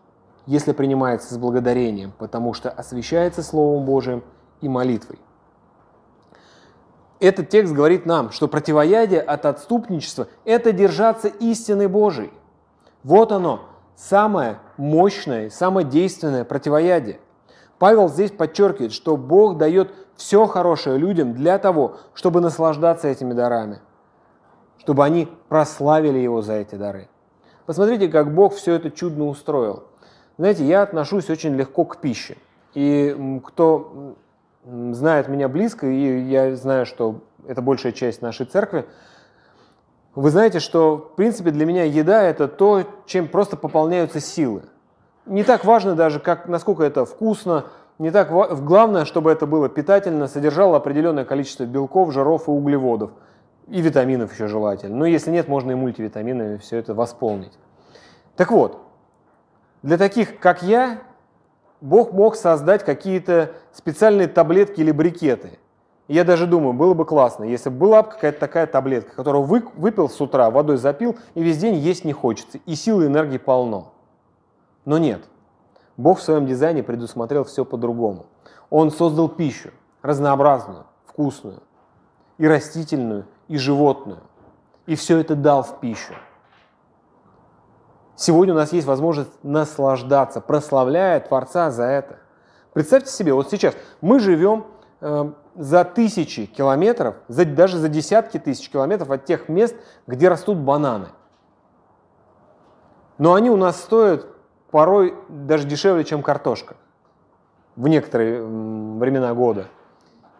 если 0.45 0.71
принимается 0.71 1.33
с 1.33 1.37
благодарением, 1.37 2.13
потому 2.17 2.53
что 2.53 2.69
освящается 2.69 3.43
Словом 3.43 3.85
Божиим 3.85 4.23
и 4.61 4.69
молитвой». 4.69 5.19
Этот 7.19 7.49
текст 7.49 7.73
говорит 7.73 8.05
нам, 8.05 8.31
что 8.31 8.47
противоядие 8.47 9.21
от 9.21 9.45
отступничества– 9.45 10.27
это 10.45 10.73
держаться 10.73 11.29
истины 11.29 11.87
Божией. 11.87 12.33
Вот 13.03 13.31
оно, 13.31 13.61
самое 13.95 14.59
мощное, 14.77 15.49
самое 15.49 15.85
действенное 15.85 16.43
противоядие. 16.43 17.19
Павел 17.79 18.09
здесь 18.09 18.31
подчеркивает, 18.31 18.93
что 18.93 19.17
Бог 19.17 19.57
дает 19.57 19.93
все 20.15 20.45
хорошее 20.45 20.97
людям 20.97 21.33
для 21.33 21.57
того, 21.57 21.97
чтобы 22.13 22.39
наслаждаться 22.39 23.07
этими 23.07 23.33
дарами, 23.33 23.79
чтобы 24.77 25.03
они 25.03 25.27
прославили 25.49 26.19
Его 26.19 26.41
за 26.41 26.53
эти 26.53 26.75
дары. 26.75 27.09
Посмотрите, 27.65 28.07
как 28.09 28.33
Бог 28.33 28.53
все 28.53 28.75
это 28.75 28.91
чудно 28.91 29.25
устроил. 29.25 29.83
Знаете, 30.37 30.65
я 30.65 30.81
отношусь 30.81 31.29
очень 31.29 31.55
легко 31.55 31.85
к 31.85 31.97
пище. 31.97 32.37
И 32.73 33.39
кто 33.45 34.15
знает 34.65 35.27
меня 35.27 35.47
близко, 35.47 35.87
и 35.87 36.21
я 36.21 36.55
знаю, 36.55 36.85
что 36.85 37.21
это 37.47 37.61
большая 37.61 37.91
часть 37.91 38.21
нашей 38.21 38.45
церкви, 38.45 38.85
вы 40.15 40.29
знаете, 40.29 40.59
что, 40.59 40.97
в 40.97 41.15
принципе, 41.15 41.49
для 41.51 41.65
меня 41.65 41.85
еда– 41.85 42.21
это 42.23 42.47
то, 42.47 42.83
чем 43.05 43.27
просто 43.27 43.57
пополняются 43.57 44.19
силы. 44.19 44.63
Не 45.25 45.43
так 45.43 45.65
важно 45.65 45.95
даже, 45.95 46.19
как, 46.19 46.47
насколько 46.47 46.83
это 46.83 47.05
вкусно, 47.05 47.65
не 47.97 48.11
так 48.11 48.29
главное, 48.63 49.05
чтобы 49.05 49.31
это 49.31 49.47
было 49.47 49.69
питательно, 49.69 50.27
содержало 50.27 50.77
определенное 50.77 51.25
количество 51.25 51.63
белков, 51.63 52.11
жиров 52.11 52.47
и 52.47 52.51
углеводов. 52.51 53.11
И 53.67 53.81
витаминов 53.81 54.33
еще 54.33 54.47
желательно. 54.47 54.97
Но 54.97 55.05
если 55.05 55.31
нет, 55.31 55.47
можно 55.47 55.71
и 55.71 55.75
мультивитаминами 55.75 56.57
все 56.57 56.77
это 56.77 56.93
восполнить. 56.93 57.53
Так 58.35 58.51
вот, 58.51 58.81
для 59.81 59.97
таких, 59.97 60.37
как 60.39 60.61
я, 60.63 60.99
Бог 61.81 62.11
мог 62.11 62.35
создать 62.35 62.83
какие-то 62.83 63.51
специальные 63.71 64.27
таблетки 64.27 64.81
или 64.81 64.91
брикеты– 64.91 65.57
я 66.07 66.23
даже 66.23 66.47
думаю, 66.47 66.73
было 66.73 66.93
бы 66.93 67.05
классно, 67.05 67.45
если 67.45 67.69
бы 67.69 67.77
была 67.77 68.03
какая-то 68.03 68.39
такая 68.39 68.67
таблетка, 68.67 69.15
которую 69.15 69.43
вы, 69.43 69.63
выпил 69.75 70.09
с 70.09 70.19
утра, 70.19 70.49
водой 70.49 70.77
запил, 70.77 71.17
и 71.33 71.41
весь 71.41 71.57
день 71.57 71.75
есть 71.75 72.03
не 72.03 72.13
хочется, 72.13 72.59
и 72.65 72.75
силы 72.75 73.05
и 73.05 73.07
энергии 73.07 73.37
полно. 73.37 73.93
Но 74.85 74.97
нет. 74.97 75.23
Бог 75.95 76.19
в 76.19 76.23
своем 76.23 76.45
дизайне 76.45 76.83
предусмотрел 76.83 77.45
все 77.45 77.63
по-другому. 77.63 78.25
Он 78.69 78.91
создал 78.91 79.29
пищу, 79.29 79.69
разнообразную, 80.01 80.85
вкусную, 81.05 81.61
и 82.37 82.47
растительную, 82.47 83.25
и 83.47 83.57
животную. 83.57 84.19
И 84.85 84.95
все 84.95 85.19
это 85.19 85.35
дал 85.35 85.63
в 85.63 85.79
пищу. 85.79 86.13
Сегодня 88.15 88.53
у 88.53 88.57
нас 88.57 88.73
есть 88.73 88.85
возможность 88.85 89.31
наслаждаться, 89.43 90.41
прославляя 90.41 91.19
Творца 91.19 91.71
за 91.71 91.83
это. 91.83 92.17
Представьте 92.73 93.11
себе, 93.11 93.33
вот 93.33 93.49
сейчас 93.49 93.75
мы 94.01 94.19
живем 94.19 94.65
э, 95.01 95.31
за 95.55 95.83
тысячи 95.83 96.45
километров, 96.45 97.15
за, 97.27 97.45
даже 97.45 97.77
за 97.77 97.89
десятки 97.89 98.39
тысяч 98.39 98.69
километров 98.69 99.11
от 99.11 99.25
тех 99.25 99.49
мест, 99.49 99.75
где 100.07 100.27
растут 100.27 100.57
бананы. 100.57 101.07
Но 103.17 103.33
они 103.33 103.49
у 103.49 103.57
нас 103.57 103.79
стоят 103.79 104.27
порой 104.71 105.15
даже 105.29 105.67
дешевле, 105.67 106.03
чем 106.03 106.23
картошка 106.23 106.75
в 107.75 107.87
некоторые 107.87 108.43
времена 108.43 109.33
года. 109.33 109.67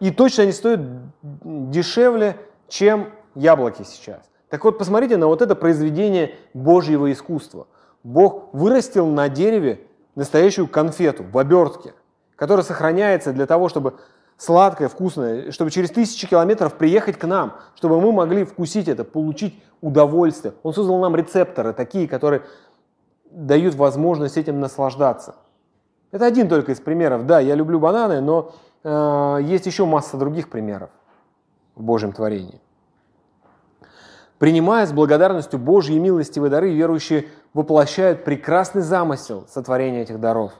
И 0.00 0.10
точно 0.10 0.42
они 0.42 0.52
стоят 0.52 0.80
дешевле, 1.22 2.36
чем 2.68 3.10
яблоки 3.34 3.82
сейчас. 3.82 4.20
Так 4.50 4.64
вот, 4.64 4.78
посмотрите 4.78 5.16
на 5.16 5.26
вот 5.26 5.42
это 5.42 5.54
произведение 5.54 6.36
Божьего 6.52 7.10
искусства. 7.10 7.66
Бог 8.02 8.52
вырастил 8.52 9.06
на 9.06 9.28
дереве 9.28 9.80
настоящую 10.14 10.68
конфету 10.68 11.24
в 11.24 11.38
обертке, 11.38 11.94
которая 12.36 12.64
сохраняется 12.64 13.32
для 13.32 13.46
того, 13.46 13.68
чтобы 13.68 13.94
сладкое, 14.36 14.88
вкусное, 14.88 15.50
чтобы 15.52 15.70
через 15.70 15.90
тысячи 15.90 16.26
километров 16.28 16.74
приехать 16.74 17.18
к 17.18 17.26
нам, 17.26 17.54
чтобы 17.74 18.00
мы 18.00 18.12
могли 18.12 18.44
вкусить 18.44 18.88
это, 18.88 19.04
получить 19.04 19.60
удовольствие. 19.80 20.54
Он 20.62 20.74
создал 20.74 20.98
нам 21.00 21.14
рецепторы, 21.14 21.72
такие, 21.72 22.08
которые 22.08 22.42
дают 23.30 23.74
возможность 23.74 24.36
этим 24.36 24.60
наслаждаться. 24.60 25.34
Это 26.10 26.26
один 26.26 26.48
только 26.48 26.72
из 26.72 26.80
примеров. 26.80 27.26
Да, 27.26 27.40
я 27.40 27.54
люблю 27.54 27.80
бананы, 27.80 28.20
но 28.20 28.52
э, 28.84 29.38
есть 29.42 29.66
еще 29.66 29.84
масса 29.84 30.16
других 30.16 30.48
примеров 30.48 30.90
в 31.74 31.82
Божьем 31.82 32.12
творении. 32.12 32.60
Принимая 34.38 34.86
с 34.86 34.92
благодарностью 34.92 35.58
Божьи 35.58 35.98
милостивые 35.98 36.50
дары, 36.50 36.72
верующие 36.72 37.26
воплощают 37.52 38.24
прекрасный 38.24 38.82
замысел 38.82 39.46
сотворения 39.48 40.02
этих 40.02 40.20
даров. 40.20 40.52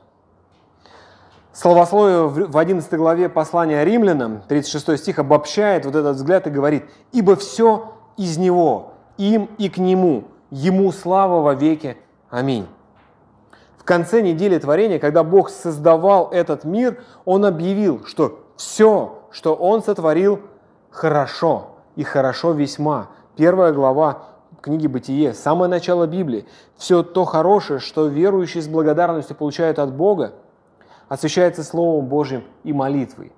Словословие 1.55 2.27
в 2.27 2.59
11 2.59 2.93
главе 2.95 3.29
послания 3.29 3.85
римлянам, 3.85 4.43
36 4.49 4.99
стих, 4.99 5.21
обобщает 5.21 5.85
вот 5.87 5.95
этот 5.95 6.17
взгляд 6.17 6.49
и 6.49 6.51
говорит, 6.51 6.85
«Ибо 7.13 7.37
все 7.37 7.93
из 8.17 8.37
Него, 8.39 8.95
им 9.19 9.49
и 9.57 9.69
к 9.69 9.79
Нему, 9.79 10.25
Ему 10.51 10.91
слава 10.91 11.43
во 11.43 11.55
веки. 11.55 11.97
Аминь». 12.29 12.67
В 13.79 13.85
конце 13.85 14.21
недели 14.21 14.59
творения, 14.59 14.99
когда 14.99 15.23
Бог 15.23 15.49
создавал 15.49 16.29
этот 16.33 16.65
мир, 16.65 17.01
Он 17.25 17.45
объявил, 17.45 18.05
что 18.05 18.41
все, 18.57 19.23
что 19.31 19.55
Он 19.55 19.81
сотворил, 19.81 20.41
хорошо 20.91 21.77
и 21.95 22.03
хорошо 22.03 22.51
весьма. 22.51 23.11
Первая 23.37 23.73
глава 23.73 24.25
книги 24.61 24.89
«Бытие», 24.89 25.35
самое 25.35 25.71
начало 25.71 26.09
Библии. 26.09 26.47
Все 26.77 27.05
то 27.05 27.25
хорошее, 27.25 27.79
что 27.79 28.07
верующие 28.09 28.61
с 28.61 28.67
благодарностью 28.67 29.37
получают 29.37 29.79
от 29.79 29.93
Бога, 29.93 30.33
освящается 31.09 31.63
Словом 31.63 32.07
Божьим 32.07 32.45
и 32.63 32.73
молитвой. 32.73 33.33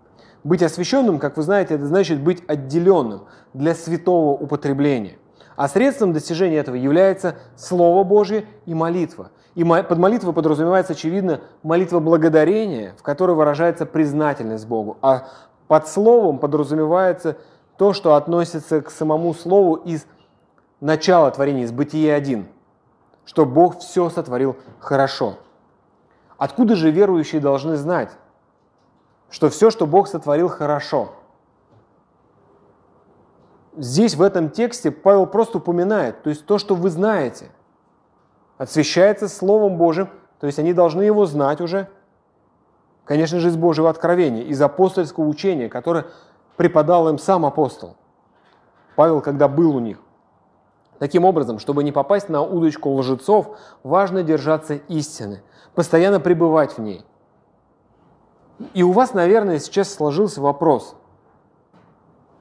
Быть 0.44 0.62
освященным, 0.62 1.18
как 1.18 1.36
вы 1.36 1.42
знаете, 1.42 1.74
это 1.74 1.86
значит 1.86 2.20
быть 2.20 2.42
отделенным 2.46 3.22
для 3.52 3.74
святого 3.74 4.32
употребления. 4.32 5.18
А 5.56 5.68
средством 5.68 6.12
достижения 6.12 6.58
этого 6.58 6.76
является 6.76 7.36
Слово 7.56 8.04
Божье 8.04 8.44
и 8.66 8.74
молитва. 8.74 9.30
И 9.54 9.64
под 9.64 9.98
молитвой 9.98 10.34
подразумевается, 10.34 10.92
очевидно, 10.92 11.40
молитва 11.62 11.98
благодарения, 11.98 12.94
в 12.98 13.02
которой 13.02 13.34
выражается 13.34 13.86
признательность 13.86 14.66
Богу. 14.66 14.98
А 15.00 15.28
под 15.66 15.88
словом 15.88 16.38
подразумевается 16.38 17.38
то, 17.78 17.92
что 17.92 18.14
относится 18.14 18.82
к 18.82 18.90
самому 18.90 19.32
слову 19.34 19.76
из 19.76 20.06
начала 20.80 21.30
творения, 21.30 21.64
из 21.64 21.72
Бытия 21.72 22.14
1, 22.14 22.46
что 23.24 23.46
Бог 23.46 23.78
все 23.78 24.10
сотворил 24.10 24.56
хорошо. 24.78 25.38
Откуда 26.38 26.76
же 26.76 26.90
верующие 26.90 27.40
должны 27.40 27.76
знать, 27.76 28.10
что 29.30 29.48
все, 29.48 29.70
что 29.70 29.86
Бог 29.86 30.08
сотворил 30.08 30.48
хорошо? 30.48 31.12
Здесь, 33.76 34.14
в 34.14 34.22
этом 34.22 34.50
тексте, 34.50 34.90
Павел 34.90 35.26
просто 35.26 35.58
упоминает, 35.58 36.22
то 36.22 36.30
есть 36.30 36.46
то, 36.46 36.58
что 36.58 36.74
вы 36.74 36.88
знаете, 36.88 37.50
освящается 38.56 39.28
Словом 39.28 39.76
Божьим, 39.76 40.08
то 40.40 40.46
есть 40.46 40.58
они 40.58 40.72
должны 40.72 41.02
его 41.02 41.26
знать 41.26 41.60
уже, 41.60 41.88
конечно 43.04 43.38
же, 43.38 43.48
из 43.48 43.56
Божьего 43.56 43.90
откровения, 43.90 44.44
из 44.44 44.60
апостольского 44.62 45.24
учения, 45.24 45.68
которое 45.68 46.06
преподал 46.56 47.08
им 47.08 47.18
сам 47.18 47.44
апостол. 47.44 47.96
Павел, 48.94 49.20
когда 49.20 49.46
был 49.46 49.76
у 49.76 49.80
них. 49.80 49.98
Таким 50.98 51.24
образом, 51.24 51.58
чтобы 51.58 51.84
не 51.84 51.92
попасть 51.92 52.28
на 52.28 52.42
удочку 52.42 52.90
лжецов, 52.94 53.58
важно 53.82 54.22
держаться 54.22 54.74
истины, 54.74 55.42
постоянно 55.74 56.20
пребывать 56.20 56.78
в 56.78 56.80
ней. 56.80 57.04
И 58.72 58.82
у 58.82 58.92
вас, 58.92 59.12
наверное, 59.12 59.58
сейчас 59.58 59.92
сложился 59.92 60.40
вопрос, 60.40 60.96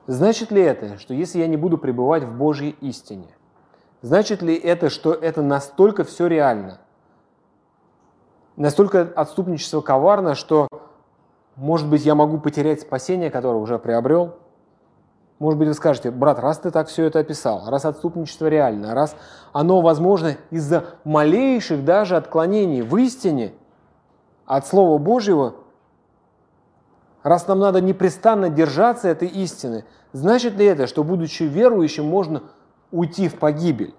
значит 0.08 0.52
ли 0.52 0.62
это, 0.62 0.98
что 0.98 1.14
если 1.14 1.40
я 1.40 1.48
не 1.48 1.58
буду 1.58 1.78
пребывать 1.78 2.24
в 2.24 2.32
Божьей 2.32 2.78
истине, 2.80 3.28
значит 4.02 4.42
ли 4.42 4.56
это, 4.56 4.90
что 4.90 5.14
это 5.14 5.42
настолько 5.42 6.06
все 6.06 6.28
реально, 6.28 6.80
настолько 8.56 9.02
отступничество 9.02 9.82
коварно, 9.82 10.36
что, 10.36 10.70
может 11.58 11.90
быть, 11.90 12.06
я 12.06 12.16
могу 12.16 12.38
потерять 12.38 12.82
спасение, 12.82 13.30
которое 13.30 13.58
уже 13.58 13.78
приобрел– 13.78 14.36
может 15.38 15.60
быть, 15.60 15.68
вы 15.68 15.74
скажете, 15.74 16.12
брат, 16.12 16.40
раз 16.40 16.60
ты 16.60 16.72
так 16.72 16.88
все 16.88 17.06
это 17.06 17.20
описал, 17.20 17.64
раз 17.68 17.86
отступничество 17.86 18.48
реально, 18.48 18.94
раз 18.94 19.16
оно 19.52 19.82
возможно 19.82 20.38
из-за 20.50 20.86
малейших 21.04 21.84
даже 21.84 22.16
отклонений 22.16 22.82
в 22.82 22.96
истине 22.98 23.54
от 24.46 24.66
Слова 24.66 24.98
Божьего, 24.98 25.56
раз 27.22 27.48
нам 27.48 27.60
надо 27.60 27.82
непрестанно 27.82 28.50
держаться 28.50 29.10
этой 29.10 29.28
истины, 29.28 29.84
значит 30.14 30.56
ли 30.56 30.66
это, 30.66 30.88
что, 30.88 31.04
будучи 31.04 31.44
верующим, 31.44 32.06
можно 32.06 32.44
уйти 32.92 33.28
в 33.28 33.36
погибель? 33.36 33.94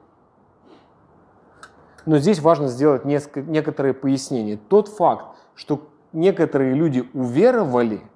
Но 2.06 2.18
здесь 2.18 2.38
важно 2.38 2.68
сделать 2.68 3.04
несколько, 3.04 3.42
некоторые 3.42 3.92
пояснения. 3.92 4.58
Тот 4.68 4.88
факт, 4.88 5.26
что 5.54 5.88
некоторые 6.12 6.72
люди 6.72 7.06
уверовали– 7.12 8.00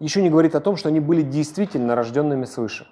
еще 0.00 0.22
не 0.22 0.30
говорит 0.30 0.54
о 0.54 0.60
том, 0.60 0.76
что 0.76 0.88
они 0.88 0.98
были 0.98 1.22
действительно 1.22 1.94
рожденными 1.94 2.46
свыше. 2.46 2.86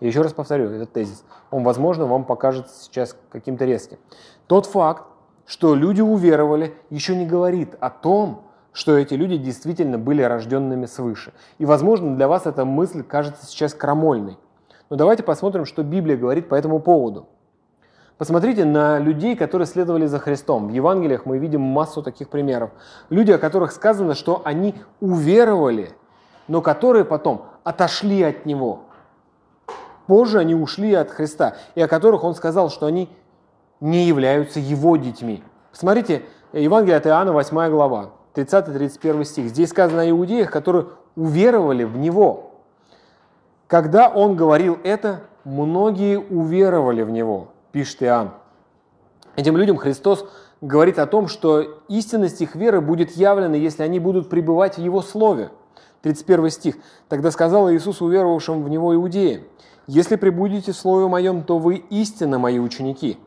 И 0.00 0.06
еще 0.06 0.22
раз 0.22 0.32
повторю 0.32 0.70
этот 0.70 0.92
тезис. 0.92 1.24
Он, 1.50 1.64
возможно, 1.64 2.06
вам 2.06 2.24
покажется 2.24 2.84
сейчас 2.84 3.16
каким-то 3.30 3.64
резким. 3.64 3.98
Тот 4.46 4.66
факт, 4.66 5.04
что 5.46 5.74
люди 5.74 6.00
уверовали, 6.00 6.74
еще 6.90 7.16
не 7.16 7.26
говорит 7.26 7.74
о 7.80 7.90
том, 7.90 8.44
что 8.72 8.96
эти 8.96 9.14
люди 9.14 9.36
действительно 9.36 9.98
были 9.98 10.22
рожденными 10.22 10.86
свыше. 10.86 11.32
И, 11.58 11.64
возможно, 11.64 12.16
для 12.16 12.28
вас 12.28 12.46
эта 12.46 12.64
мысль 12.64 13.02
кажется 13.02 13.46
сейчас 13.46 13.72
крамольной. 13.74 14.36
Но 14.90 14.96
давайте 14.96 15.22
посмотрим, 15.22 15.64
что 15.64 15.82
Библия 15.82 16.16
говорит 16.16 16.48
по 16.48 16.54
этому 16.54 16.80
поводу. 16.80 17.28
Посмотрите 18.16 18.64
на 18.64 19.00
людей, 19.00 19.34
которые 19.34 19.66
следовали 19.66 20.06
за 20.06 20.20
Христом. 20.20 20.68
В 20.68 20.70
Евангелиях 20.70 21.26
мы 21.26 21.38
видим 21.38 21.62
массу 21.62 22.00
таких 22.00 22.28
примеров. 22.28 22.70
Люди, 23.10 23.32
о 23.32 23.38
которых 23.38 23.72
сказано, 23.72 24.14
что 24.14 24.40
они 24.44 24.76
уверовали, 25.00 25.90
но 26.46 26.62
которые 26.62 27.04
потом 27.04 27.46
отошли 27.64 28.22
от 28.22 28.46
Него. 28.46 28.82
Позже 30.06 30.38
они 30.38 30.54
ушли 30.54 30.94
от 30.94 31.10
Христа, 31.10 31.56
и 31.74 31.80
о 31.80 31.88
которых 31.88 32.22
Он 32.22 32.36
сказал, 32.36 32.70
что 32.70 32.86
они 32.86 33.08
не 33.80 34.04
являются 34.04 34.60
Его 34.60 34.96
детьми. 34.96 35.42
Посмотрите, 35.72 36.22
Евангелие 36.52 36.98
от 36.98 37.06
Иоанна, 37.08 37.32
8 37.32 37.68
глава, 37.70 38.10
30-31 38.34 39.24
стих. 39.24 39.48
Здесь 39.48 39.70
сказано 39.70 40.02
о 40.02 40.10
иудеях, 40.10 40.52
которые 40.52 40.86
уверовали 41.16 41.82
в 41.82 41.96
Него. 41.96 42.52
Когда 43.66 44.08
Он 44.08 44.36
говорил 44.36 44.78
это, 44.84 45.22
многие 45.42 46.18
уверовали 46.18 47.02
в 47.02 47.10
Него 47.10 47.48
пишет 47.74 48.04
Иоанн. 48.04 48.30
Этим 49.34 49.56
людям 49.56 49.76
Христос 49.76 50.24
говорит 50.60 51.00
о 51.00 51.06
том, 51.06 51.26
что 51.26 51.82
истинность 51.88 52.40
их 52.40 52.54
веры 52.54 52.80
будет 52.80 53.10
явлена, 53.16 53.56
если 53.56 53.82
они 53.82 53.98
будут 53.98 54.30
пребывать 54.30 54.76
в 54.76 54.80
Его 54.80 55.02
Слове. 55.02 55.50
31 56.02 56.50
стих. 56.50 56.76
«Тогда 57.08 57.32
сказал 57.32 57.68
Иисус 57.72 58.00
уверовавшим 58.00 58.62
в 58.62 58.68
Него 58.68 58.94
иудеям, 58.94 59.42
«Если 59.88 60.14
пребудете 60.14 60.70
в 60.70 60.76
Слове 60.76 61.08
Моем, 61.08 61.42
то 61.42 61.58
вы 61.58 61.76
истинно 61.90 62.38
Мои 62.38 62.60
ученики, 62.60 63.18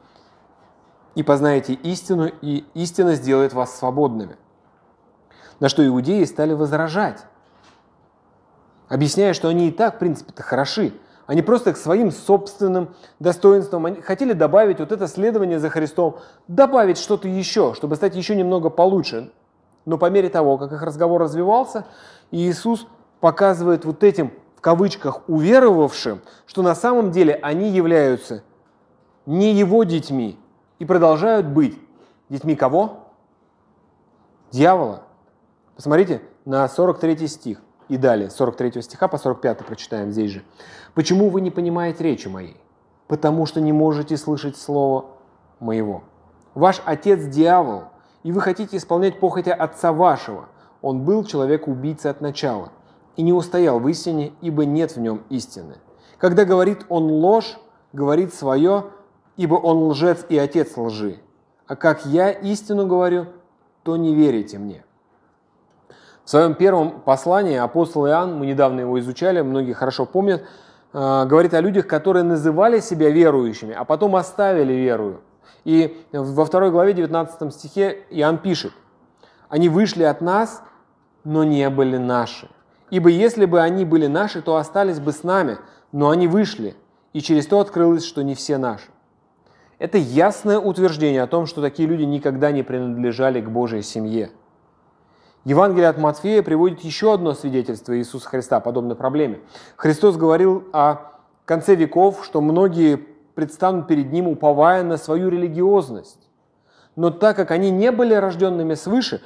и 1.15 1.23
познаете 1.23 1.73
истину, 1.73 2.31
и 2.41 2.63
истина 2.73 3.15
сделает 3.15 3.51
вас 3.51 3.77
свободными». 3.77 4.37
На 5.59 5.67
что 5.67 5.85
иудеи 5.85 6.23
стали 6.23 6.53
возражать, 6.53 7.25
объясняя, 8.87 9.33
что 9.33 9.49
они 9.49 9.67
и 9.67 9.71
так, 9.71 9.95
в 9.95 9.99
принципе-то, 9.99 10.41
хороши. 10.41 10.93
Они 11.27 11.41
просто 11.41 11.73
к 11.73 11.77
своим 11.77 12.11
собственным 12.11 12.95
достоинствам 13.19 13.85
они 13.85 14.01
хотели 14.01 14.31
добавить 14.31 14.79
вот 14.79 14.93
это 14.93 15.07
следование 15.07 15.59
за 15.59 15.69
Христом, 15.69 16.19
добавить 16.47 16.97
что-то 16.97 17.27
еще, 17.27 17.73
чтобы 17.73 17.97
стать 17.97 18.15
еще 18.15 18.33
немного 18.33 18.69
получше. 18.69 19.31
Но 19.85 19.97
по 19.97 20.09
мере 20.09 20.29
того, 20.29 20.57
как 20.57 20.71
их 20.71 20.81
разговор 20.81 21.21
развивался, 21.21 21.85
Иисус 22.31 22.87
показывает 23.19 23.83
вот 23.83 24.05
этим, 24.05 24.31
в 24.55 24.61
кавычках, 24.61 25.27
уверовавшим, 25.27 26.21
что 26.45 26.61
на 26.61 26.75
самом 26.75 27.11
деле 27.11 27.35
они 27.35 27.69
являются 27.71 28.43
не 29.25 29.53
его 29.53 29.83
детьми 29.83 30.39
и 30.79 30.85
продолжают 30.85 31.45
быть 31.45 31.77
детьми 32.29 32.55
кого? 32.55 33.03
Дьявола. 34.51 35.03
Посмотрите 35.75 36.21
на 36.45 36.69
43 36.69 37.27
стих 37.27 37.61
и 37.89 37.97
далее, 37.97 38.29
43 38.29 38.81
стиха 38.81 39.07
по 39.07 39.17
45 39.17 39.65
прочитаем 39.65 40.11
здесь 40.11 40.31
же. 40.31 40.43
«Почему 40.93 41.29
вы 41.29 41.41
не 41.41 41.51
понимаете 41.51 42.03
речи 42.03 42.27
моей? 42.27 42.57
Потому 43.07 43.45
что 43.45 43.61
не 43.61 43.71
можете 43.71 44.17
слышать 44.17 44.57
слово 44.57 45.05
моего. 45.59 46.03
Ваш 46.53 46.81
отец 46.85 47.23
дьявол, 47.25 47.85
и 48.23 48.31
вы 48.31 48.41
хотите 48.41 48.77
исполнять 48.77 49.19
похотя 49.19 49.53
отца 49.53 49.93
вашего. 49.93 50.49
Он 50.81 51.03
был 51.03 51.23
человек-убийца 51.23 52.09
от 52.09 52.21
начала 52.21 52.71
и 53.15 53.21
не 53.21 53.33
устоял 53.33 53.79
в 53.79 53.87
истине, 53.87 54.33
ибо 54.41 54.65
нет 54.65 54.95
в 54.95 54.99
нем 54.99 55.23
истины. 55.29 55.75
Когда 56.17 56.45
говорит 56.45 56.85
он 56.89 57.03
ложь, 57.09 57.57
говорит 57.93 58.33
свое, 58.33 58.85
ибо 59.37 59.55
он 59.55 59.89
лжец 59.89 60.25
и 60.29 60.37
отец 60.37 60.75
лжи. 60.77 61.19
А 61.67 61.75
как 61.75 62.05
я 62.05 62.31
истину 62.31 62.87
говорю, 62.87 63.27
то 63.83 63.97
не 63.97 64.15
верите 64.15 64.57
мне. 64.57 64.83
В 66.27 66.29
своем 66.29 66.55
первом 66.55 66.99
послании 66.99 67.55
апостол 67.55 68.05
Иоанн, 68.05 68.37
мы 68.37 68.47
недавно 68.47 68.81
его 68.81 68.99
изучали, 68.99 69.39
многие 69.39 69.71
хорошо 69.71 70.05
помнят, 70.05 70.43
э, 70.91 71.25
говорит 71.25 71.53
о 71.53 71.61
людях, 71.61 71.87
которые 71.87 72.23
называли 72.23 72.81
себя 72.81 73.09
верующими, 73.09 73.73
а 73.73 73.85
потом 73.85 74.13
оставили 74.17 74.73
верую. 74.73 75.21
И 75.63 76.05
во 76.11 76.43
второй 76.43 76.69
главе 76.69 76.91
19 76.91 77.53
стихе 77.53 77.99
Иоанн 78.09 78.39
пишет, 78.39 78.73
«Они 79.47 79.69
вышли 79.69 80.03
от 80.03 80.19
нас, 80.19 80.61
но 81.23 81.45
не 81.45 81.69
были 81.69 81.95
наши. 81.95 82.49
Ибо 82.89 83.07
если 83.07 83.45
бы 83.45 83.61
они 83.61 83.85
были 83.85 84.07
наши, 84.07 84.41
то 84.41 84.57
остались 84.57 84.99
бы 84.99 85.13
с 85.13 85.23
нами, 85.23 85.59
но 85.93 86.09
они 86.09 86.27
вышли, 86.27 86.75
и 87.13 87.21
через 87.21 87.47
то 87.47 87.61
открылось, 87.61 88.03
что 88.03 88.21
не 88.21 88.35
все 88.35 88.57
наши». 88.57 88.89
Это 89.79 89.97
ясное 89.97 90.59
утверждение 90.59 91.23
о 91.23 91.27
том, 91.27 91.45
что 91.45 91.61
такие 91.61 91.87
люди 91.87 92.03
никогда 92.03 92.51
не 92.51 92.63
принадлежали 92.63 93.39
к 93.39 93.49
Божьей 93.49 93.81
семье– 93.81 94.31
Евангелие 95.47 95.87
от 95.87 95.97
Матфея 95.97 96.43
приводит 96.43 96.81
еще 96.81 97.13
одно 97.13 97.33
свидетельство 97.33 97.97
Иисуса 97.97 98.27
Христа 98.27 98.59
подобной 98.59 98.97
проблеме. 98.97 99.39
Христос 99.77 100.17
говорил 100.17 100.65
о 100.73 101.13
конце 101.45 101.75
веков, 101.75 102.25
что 102.25 102.41
многие 102.41 102.97
предстанут 103.33 103.87
перед 103.87 104.11
Ним, 104.11 104.27
уповая 104.27 104.83
на 104.83 104.97
свою 104.97 105.29
религиозность. 105.29 106.19
Но 106.97 107.11
так 107.11 107.37
как 107.37 107.51
они 107.51 107.71
не 107.71 107.93
были 107.93 108.13
рожденными 108.13 108.73
свыше, 108.73 109.21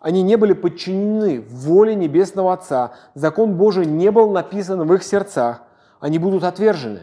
они 0.00 0.22
не 0.22 0.34
были 0.34 0.54
подчинены 0.54 1.40
воле 1.48 1.94
Небесного 1.94 2.52
Отца, 2.52 2.94
закон 3.14 3.54
Божий 3.54 3.86
не 3.86 4.10
был 4.10 4.28
написан 4.28 4.84
в 4.84 4.92
их 4.92 5.04
сердцах, 5.04 5.62
они 6.00 6.18
будут 6.18 6.42
отвержены. 6.42 7.02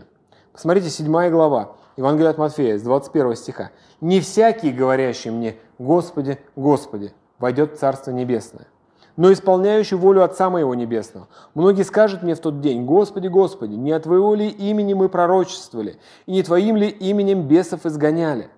Посмотрите, 0.52 0.90
7 0.90 1.30
глава, 1.30 1.78
Евангелие 1.96 2.32
от 2.32 2.38
Матфея, 2.38 2.78
с 2.78 2.82
21 2.82 3.34
стиха. 3.38 3.72
«Не 4.02 4.20
всякий, 4.20 4.74
говорящий 4.74 5.32
мне, 5.32 5.56
Господи, 5.80 6.38
Господи, 6.58 7.14
войдет 7.40 7.74
в 7.74 7.78
Царство 7.78 8.12
Небесное, 8.12 8.68
но 9.16 9.32
исполняющий 9.32 9.96
волю 9.96 10.24
Отца 10.24 10.50
Моего 10.50 10.76
Небесного. 10.76 11.28
Многие 11.56 11.84
скажут 11.84 12.24
мне 12.24 12.36
в 12.36 12.40
тот 12.40 12.62
день, 12.62 12.86
Господи, 12.86 13.28
Господи, 13.28 13.74
не 13.74 13.92
от 13.92 14.04
Твоего 14.04 14.36
ли 14.36 14.48
имени 14.48 14.94
мы 14.94 15.10
пророчествовали, 15.10 15.98
и 16.26 16.32
не 16.32 16.44
Твоим 16.44 16.76
ли 16.76 16.88
именем 16.88 17.48
бесов 17.48 17.86
изгоняли, 17.86 18.50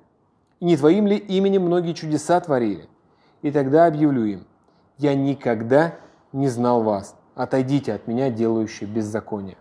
и 0.59 0.65
не 0.65 0.77
Твоим 0.77 1.07
ли 1.07 1.17
именем 1.17 1.63
многие 1.63 1.93
чудеса 1.93 2.39
творили? 2.39 2.88
И 3.41 3.51
тогда 3.51 3.86
объявлю 3.86 4.25
им, 4.25 4.47
я 4.97 5.15
никогда 5.15 5.95
не 6.34 6.49
знал 6.49 6.84
вас, 6.84 7.15
отойдите 7.36 7.93
от 7.93 8.07
меня, 8.07 8.30
делающие 8.30 8.88
беззаконие. 8.88 9.57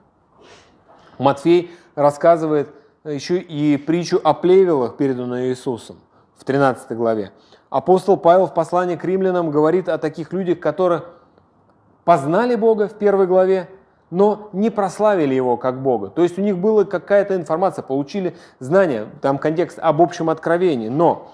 Матфей 1.19 1.71
рассказывает 1.95 2.71
еще 3.05 3.39
и 3.39 3.77
притчу 3.77 4.21
о 4.23 4.35
плевелах, 4.35 4.97
переданную 4.97 5.51
Иисусом 5.51 5.97
в 6.37 6.45
13 6.45 6.97
главе. 6.97 7.33
Апостол 7.71 8.17
Павел 8.17 8.47
в 8.47 8.55
послании 8.55 8.97
к 8.97 9.05
римлянам 9.05 9.51
говорит 9.51 9.89
о 9.89 9.99
таких 9.99 10.33
людях, 10.33 10.61
которые 10.61 11.03
познали 12.05 12.55
Бога 12.55 12.89
в 12.89 12.95
первой 12.95 13.27
главе, 13.27 13.69
но 14.11 14.49
не 14.55 14.71
прославили 14.71 15.35
Его 15.35 15.59
как 15.59 15.83
Бога. 15.83 16.09
То 16.09 16.23
есть 16.23 16.39
у 16.39 16.43
них 16.43 16.57
была 16.57 16.85
какая-то 16.85 17.37
информация, 17.37 17.83
получили 17.83 18.37
знания, 18.59 19.07
там 19.21 19.37
контекст 19.37 19.79
об 19.79 20.01
общем 20.01 20.31
откровении, 20.31 20.89
но 20.89 21.31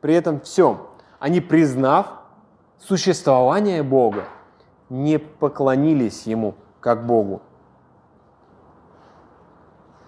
при 0.00 0.14
этом 0.14 0.40
всем 0.40 0.78
они, 1.18 1.40
признав 1.40 2.06
существование 2.78 3.82
Бога, 3.82 4.24
не 4.88 5.18
поклонились 5.18 6.26
Ему 6.26 6.54
как 6.78 7.04
Богу. 7.06 7.42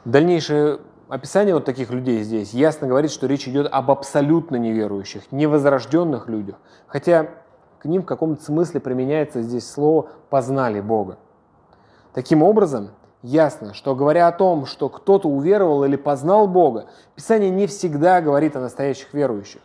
Дальнейшее 0.05 0.79
описание 1.09 1.55
вот 1.55 1.65
таких 1.65 1.91
людей 1.91 2.23
здесь 2.23 2.53
ясно 2.53 2.87
говорит, 2.87 3.11
что 3.11 3.27
речь 3.27 3.47
идет 3.49 3.69
об 3.71 3.91
абсолютно 3.91 4.57
неверующих, 4.57 5.31
невозрожденных 5.31 6.29
людях. 6.29 6.57
Хотя 6.87 7.29
к 7.79 7.85
ним 7.85 8.03
в 8.03 8.07
каком-то 8.07 8.43
смысле 8.43 8.81
применяется 8.81 9.43
здесь 9.43 9.69
слово 9.69 10.09
«познали 10.31 10.81
Бога». 10.81 11.19
Таким 12.13 12.43
образом, 12.43 12.91
ясно, 13.23 13.75
что 13.75 13.95
говоря 13.95 14.29
о 14.29 14.33
том, 14.33 14.67
что 14.67 14.89
кто-то 14.89 15.29
уверовал 15.29 15.85
или 15.85 15.97
познал 15.97 16.49
Бога, 16.49 16.87
Писание 17.15 17.51
не 17.51 17.67
всегда 17.67 18.21
говорит 18.21 18.57
о 18.57 18.61
настоящих 18.61 19.13
верующих. 19.13 19.61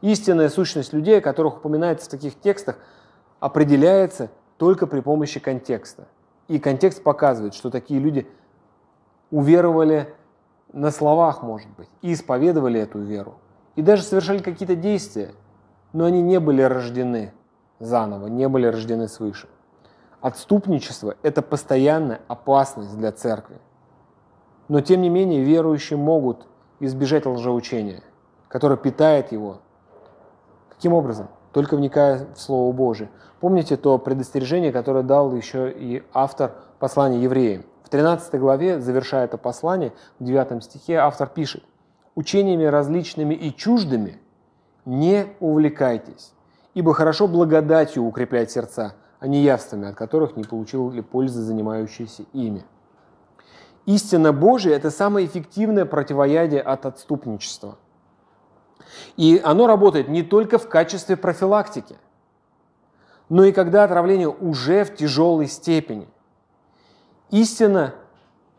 Истинная 0.00 0.48
сущность 0.48 0.92
людей, 0.92 1.18
о 1.18 1.22
которых 1.22 1.58
упоминается 1.58 2.06
в 2.06 2.10
таких 2.10 2.38
текстах, 2.40 2.76
определяется 3.38 4.30
только 4.56 4.86
при 4.86 5.00
помощи 5.00 5.38
контекста. 5.38 6.08
И 6.48 6.58
контекст 6.58 7.02
показывает, 7.02 7.54
что 7.54 7.70
такие 7.70 8.00
люди 8.00 8.26
уверовали 9.30 10.12
на 10.72 10.90
словах, 10.90 11.42
может 11.42 11.68
быть, 11.76 11.88
и 12.00 12.12
исповедовали 12.12 12.80
эту 12.80 13.00
веру, 13.00 13.34
и 13.76 13.82
даже 13.82 14.02
совершали 14.02 14.38
какие-то 14.38 14.76
действия, 14.76 15.32
но 15.92 16.04
они 16.04 16.22
не 16.22 16.40
были 16.40 16.62
рождены 16.62 17.32
заново, 17.78 18.28
не 18.28 18.48
были 18.48 18.66
рождены 18.66 19.08
свыше. 19.08 19.48
Отступничество– 20.20 21.16
это 21.22 21.42
постоянная 21.42 22.20
опасность 22.28 22.96
для 22.96 23.12
церкви. 23.12 23.58
Но 24.68 24.80
тем 24.80 25.02
не 25.02 25.08
менее 25.08 25.42
верующие 25.42 25.98
могут 25.98 26.46
избежать 26.80 27.26
лжеучения, 27.26 28.02
которое 28.48 28.76
питает 28.76 29.32
его. 29.32 29.58
Каким 30.68 30.94
образом? 30.94 31.28
Только 31.52 31.76
вникая 31.76 32.28
в 32.34 32.40
Слово 32.40 32.72
Божие. 32.72 33.10
Помните 33.40 33.76
то 33.76 33.98
предостережение, 33.98 34.72
которое 34.72 35.02
дал 35.02 35.34
еще 35.34 35.70
и 35.70 36.02
автор 36.14 36.54
послания 36.78 37.20
евреям? 37.20 37.64
13 37.92 38.40
главе, 38.40 38.80
завершая 38.80 39.26
это 39.26 39.36
послание, 39.36 39.92
в 40.18 40.24
9 40.24 40.64
стихе 40.64 40.94
автор 40.94 41.28
пишет, 41.28 41.62
«Учениями 42.14 42.64
различными 42.64 43.34
и 43.34 43.54
чуждыми 43.54 44.18
не 44.86 45.26
увлекайтесь, 45.40 46.32
ибо 46.72 46.94
хорошо 46.94 47.28
благодатью 47.28 48.04
укреплять 48.04 48.50
сердца, 48.50 48.94
а 49.20 49.26
не 49.26 49.42
явствами, 49.42 49.88
от 49.90 49.94
которых 49.94 50.36
не 50.36 50.44
получил 50.44 50.90
ли 50.90 51.02
пользы 51.02 51.42
занимающиеся 51.42 52.22
ими». 52.32 52.64
Истина 53.84 54.32
Божия– 54.32 54.74
это 54.76 54.90
самое 54.90 55.26
эффективное 55.26 55.84
противоядие 55.84 56.62
от 56.62 56.86
отступничества. 56.86 57.76
И 59.18 59.38
оно 59.44 59.66
работает 59.66 60.08
не 60.08 60.22
только 60.22 60.56
в 60.56 60.66
качестве 60.66 61.18
профилактики, 61.18 61.96
но 63.28 63.44
и 63.44 63.52
когда 63.52 63.84
отравление 63.84 64.30
уже 64.30 64.84
в 64.84 64.94
тяжелой 64.94 65.46
степени– 65.46 66.08
Истина 67.32 67.94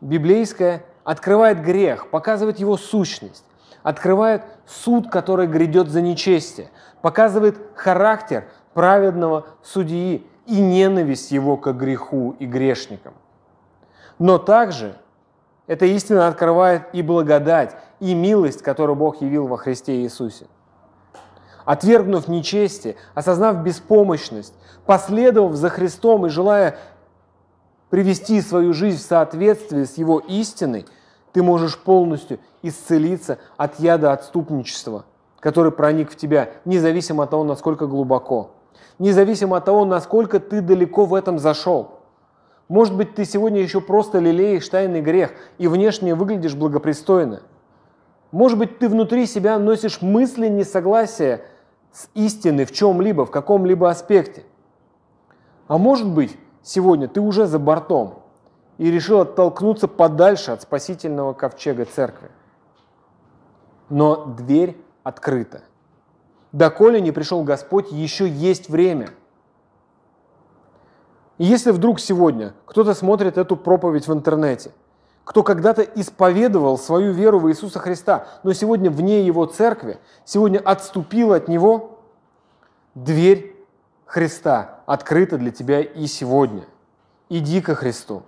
библейская 0.02 0.84
открывает 1.04 1.62
грех, 1.62 2.10
показывает 2.10 2.58
его 2.58 2.76
сущность, 2.76 3.46
открывает 3.84 4.42
суд, 4.66 5.12
который 5.12 5.46
грядет 5.46 5.90
за 5.90 6.02
нечестие, 6.02 6.70
показывает 7.04 7.56
характер 7.76 8.46
праведного 8.74 9.46
судьи 9.62 10.26
и 10.48 10.60
ненависть 10.60 11.32
его 11.32 11.56
к 11.56 11.72
греху 11.74 12.36
и 12.40 12.48
грешникам. 12.48 13.14
Но 14.18 14.40
также 14.40 14.96
эта 15.68 15.86
истина 15.86 16.28
открывает 16.28 16.88
и 16.94 17.04
благодать, 17.04 17.76
и 18.00 18.16
милость, 18.16 18.64
которую 18.64 18.96
Бог 18.96 19.22
явил 19.22 19.46
во 19.46 19.58
Христе 19.58 20.02
Иисусе. 20.02 20.48
Отвергнув 21.64 22.28
нечестие, 22.28 22.96
осознав 23.14 23.64
беспомощность, 23.64 24.56
последовав 24.88 25.54
за 25.54 25.70
Христом 25.70 26.26
и 26.26 26.30
желая 26.30 26.80
привести 27.94 28.42
свою 28.42 28.74
жизнь 28.74 28.98
в 28.98 29.02
соответствие 29.02 29.86
с 29.86 30.00
Его 30.00 30.18
истиной, 30.18 30.88
ты 31.32 31.44
можешь 31.44 31.78
полностью 31.78 32.40
исцелиться 32.64 33.38
от 33.56 33.80
яда 33.80 34.14
отступничества, 34.14 35.06
который 35.40 35.72
проник 35.72 36.10
в 36.10 36.16
тебя, 36.16 36.50
независимо 36.66 37.26
от 37.26 37.30
того, 37.30 37.44
насколько 37.44 37.86
глубоко, 37.86 38.50
независимо 38.98 39.58
от 39.58 39.66
того, 39.66 39.86
насколько 39.86 40.40
ты 40.40 40.62
далеко 40.62 41.06
в 41.06 41.14
этом 41.14 41.38
зашел. 41.38 42.00
Может 42.68 42.98
быть, 42.98 43.14
ты 43.14 43.26
сегодня 43.26 43.62
еще 43.62 43.80
просто 43.80 44.18
лелеешь 44.18 44.68
тайный 44.68 45.02
грех 45.02 45.30
и 45.60 45.68
внешне 45.68 46.16
выглядишь 46.16 46.56
благопристойно. 46.56 47.44
Может 48.32 48.58
быть, 48.58 48.80
ты 48.80 48.90
внутри 48.90 49.28
себя 49.28 49.60
носишь 49.60 50.02
мысли 50.02 50.48
несогласия 50.48 51.42
с 51.92 52.10
истиной 52.16 52.66
в 52.66 52.72
чем-либо, 52.72 53.28
в 53.28 53.30
каком-либо 53.30 53.88
аспекте. 53.88 54.46
А 55.68 55.78
может 55.78 56.10
быть, 56.10 56.36
сегодня 56.64 57.08
ты 57.08 57.22
уже 57.22 57.46
за 57.46 57.60
бортом 57.60 58.24
и 58.78 58.90
решил 58.90 59.22
оттолкнуться 59.22 59.88
подальше 59.88 60.52
от 60.52 60.64
спасительного 60.64 61.34
ковчега 61.34 61.86
церкви. 61.86 62.32
Но 63.90 64.26
дверь 64.26 64.78
открыта. 65.04 65.62
Доколе 66.52 67.02
не 67.02 67.12
пришел 67.12 67.44
Господь, 67.44 67.92
еще 67.92 68.28
есть 68.28 68.70
время. 68.70 69.10
Если 71.38 71.72
вдруг 71.72 72.00
сегодня 72.00 72.54
кто-то 72.66 72.94
смотрит 72.94 73.38
эту 73.38 73.58
проповедь 73.58 74.08
в 74.08 74.14
интернете, 74.14 74.72
кто 75.24 75.42
когда-то 75.42 75.82
исповедовал 75.82 76.78
свою 76.78 77.12
веру 77.12 77.40
в 77.40 77.50
Иисуса 77.50 77.80
Христа, 77.80 78.28
но 78.44 78.54
сегодня 78.54 78.92
вне 78.92 79.26
Его 79.26 79.46
церкви, 79.46 80.00
сегодня 80.26 80.60
отступил 80.60 81.34
от 81.34 81.48
Него, 81.48 82.00
дверь 82.94 83.53
Христа 84.14 84.82
открыта 84.86 85.40
для 85.40 85.50
тебя 85.50 85.82
и 85.82 86.06
сегодня. 86.06 86.66
Иди 87.30 87.62
ко 87.62 87.74
Христу. 87.74 88.22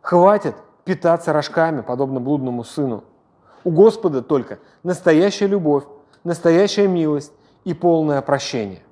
Хватит 0.00 0.56
питаться 0.84 1.32
рожками, 1.32 1.82
подобно 1.82 2.18
блудному 2.18 2.64
сыну. 2.64 3.04
У 3.62 3.70
Господа 3.70 4.22
только 4.22 4.58
настоящая 4.82 5.46
любовь, 5.46 5.84
настоящая 6.24 6.88
милость 6.88 7.32
и 7.62 7.74
полное 7.74 8.20
прощение. 8.22 8.82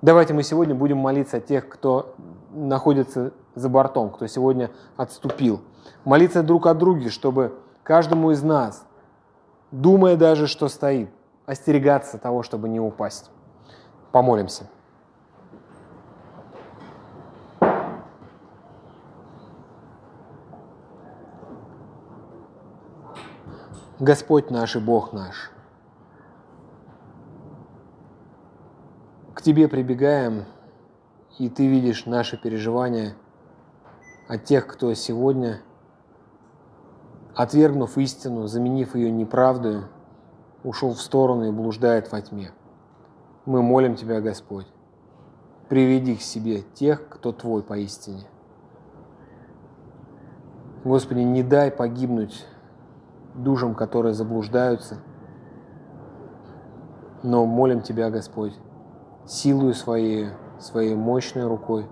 Давайте 0.00 0.32
мы 0.32 0.42
сегодня 0.42 0.74
будем 0.74 0.96
молиться 0.96 1.36
о 1.36 1.40
тех, 1.40 1.68
кто 1.68 2.14
находится 2.54 3.34
за 3.54 3.68
бортом, 3.68 4.08
кто 4.08 4.26
сегодня 4.26 4.70
отступил. 4.96 5.60
Молиться 6.06 6.42
друг 6.42 6.66
о 6.66 6.72
друге, 6.72 7.10
чтобы 7.10 7.58
каждому 7.82 8.30
из 8.30 8.42
нас, 8.42 8.86
думая 9.70 10.16
даже, 10.16 10.46
что 10.46 10.68
стоит, 10.68 11.10
остерегаться 11.44 12.16
того, 12.16 12.42
чтобы 12.42 12.70
не 12.70 12.80
упасть. 12.80 13.30
Помолимся. 14.16 14.66
Господь 24.00 24.50
наш 24.50 24.74
и 24.74 24.78
Бог 24.78 25.12
наш, 25.12 25.50
к 29.34 29.42
Тебе 29.42 29.68
прибегаем, 29.68 30.46
и 31.38 31.50
Ты 31.50 31.66
видишь 31.68 32.06
наши 32.06 32.38
переживания 32.38 33.16
от 34.28 34.44
тех, 34.44 34.66
кто 34.66 34.94
сегодня, 34.94 35.60
отвергнув 37.34 37.98
истину, 37.98 38.46
заменив 38.46 38.94
ее 38.94 39.10
неправдой, 39.10 39.82
ушел 40.64 40.94
в 40.94 41.02
сторону 41.02 41.48
и 41.48 41.50
блуждает 41.50 42.10
во 42.10 42.22
тьме. 42.22 42.52
Мы 43.46 43.62
молим 43.62 43.94
Тебя, 43.94 44.20
Господь, 44.20 44.66
приведи 45.68 46.16
к 46.16 46.20
себе 46.20 46.62
тех, 46.74 47.08
кто 47.08 47.30
Твой 47.30 47.62
поистине. 47.62 48.24
Господи, 50.82 51.20
не 51.20 51.44
дай 51.44 51.70
погибнуть 51.70 52.44
душам, 53.34 53.76
которые 53.76 54.14
заблуждаются. 54.14 54.98
Но 57.22 57.46
молим 57.46 57.82
Тебя, 57.82 58.10
Господь, 58.10 58.54
силою 59.26 59.74
Своей, 59.74 60.30
Своей 60.58 60.96
мощной 60.96 61.46
рукой 61.46 61.86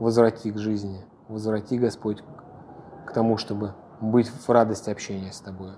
возврати 0.00 0.50
к 0.50 0.58
жизни, 0.58 1.04
возврати, 1.28 1.78
Господь, 1.78 2.24
к 3.06 3.12
тому, 3.12 3.36
чтобы 3.36 3.74
быть 4.00 4.28
в 4.28 4.48
радости 4.48 4.90
общения 4.90 5.30
с 5.30 5.40
Тобой. 5.40 5.72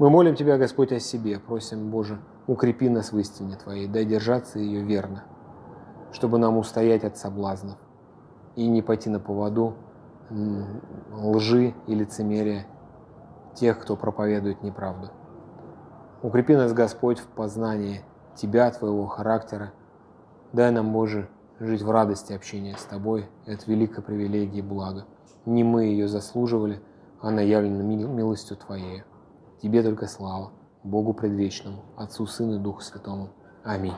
Мы 0.00 0.08
молим 0.08 0.34
Тебя, 0.34 0.56
Господь, 0.56 0.92
о 0.92 0.98
себе, 0.98 1.38
просим, 1.38 1.90
Боже, 1.90 2.22
укрепи 2.46 2.88
нас 2.88 3.12
в 3.12 3.18
истине 3.18 3.56
Твоей, 3.56 3.86
дай 3.86 4.06
держаться 4.06 4.58
ее 4.58 4.82
верно, 4.82 5.24
чтобы 6.10 6.38
нам 6.38 6.56
устоять 6.56 7.04
от 7.04 7.18
соблазнов 7.18 7.76
и 8.56 8.66
не 8.66 8.80
пойти 8.80 9.10
на 9.10 9.20
поводу 9.20 9.74
лжи 11.12 11.74
и 11.86 11.94
лицемерия 11.94 12.66
тех, 13.54 13.78
кто 13.78 13.94
проповедует 13.94 14.62
неправду. 14.62 15.10
Укрепи 16.22 16.56
нас, 16.56 16.72
Господь, 16.72 17.18
в 17.18 17.26
познании 17.26 18.00
Тебя, 18.36 18.70
Твоего 18.70 19.06
характера. 19.06 19.74
Дай 20.54 20.70
нам, 20.70 20.94
Боже, 20.94 21.28
жить 21.58 21.82
в 21.82 21.90
радости 21.90 22.32
общения 22.32 22.74
с 22.78 22.84
Тобой. 22.84 23.28
Это 23.44 23.70
великая 23.70 24.00
привилегия 24.00 24.60
и 24.60 24.62
благо. 24.62 25.04
Не 25.44 25.62
мы 25.62 25.84
ее 25.84 26.08
заслуживали, 26.08 26.80
она 27.20 27.42
явлена 27.42 27.82
милостью 27.82 28.56
Твоей. 28.56 29.02
Тебе 29.62 29.82
только 29.82 30.06
слава, 30.06 30.52
Богу 30.82 31.12
предвечному, 31.12 31.82
Отцу, 31.96 32.26
Сыну 32.26 32.56
и 32.56 32.58
Духу 32.58 32.80
Святому. 32.80 33.28
Аминь. 33.62 33.92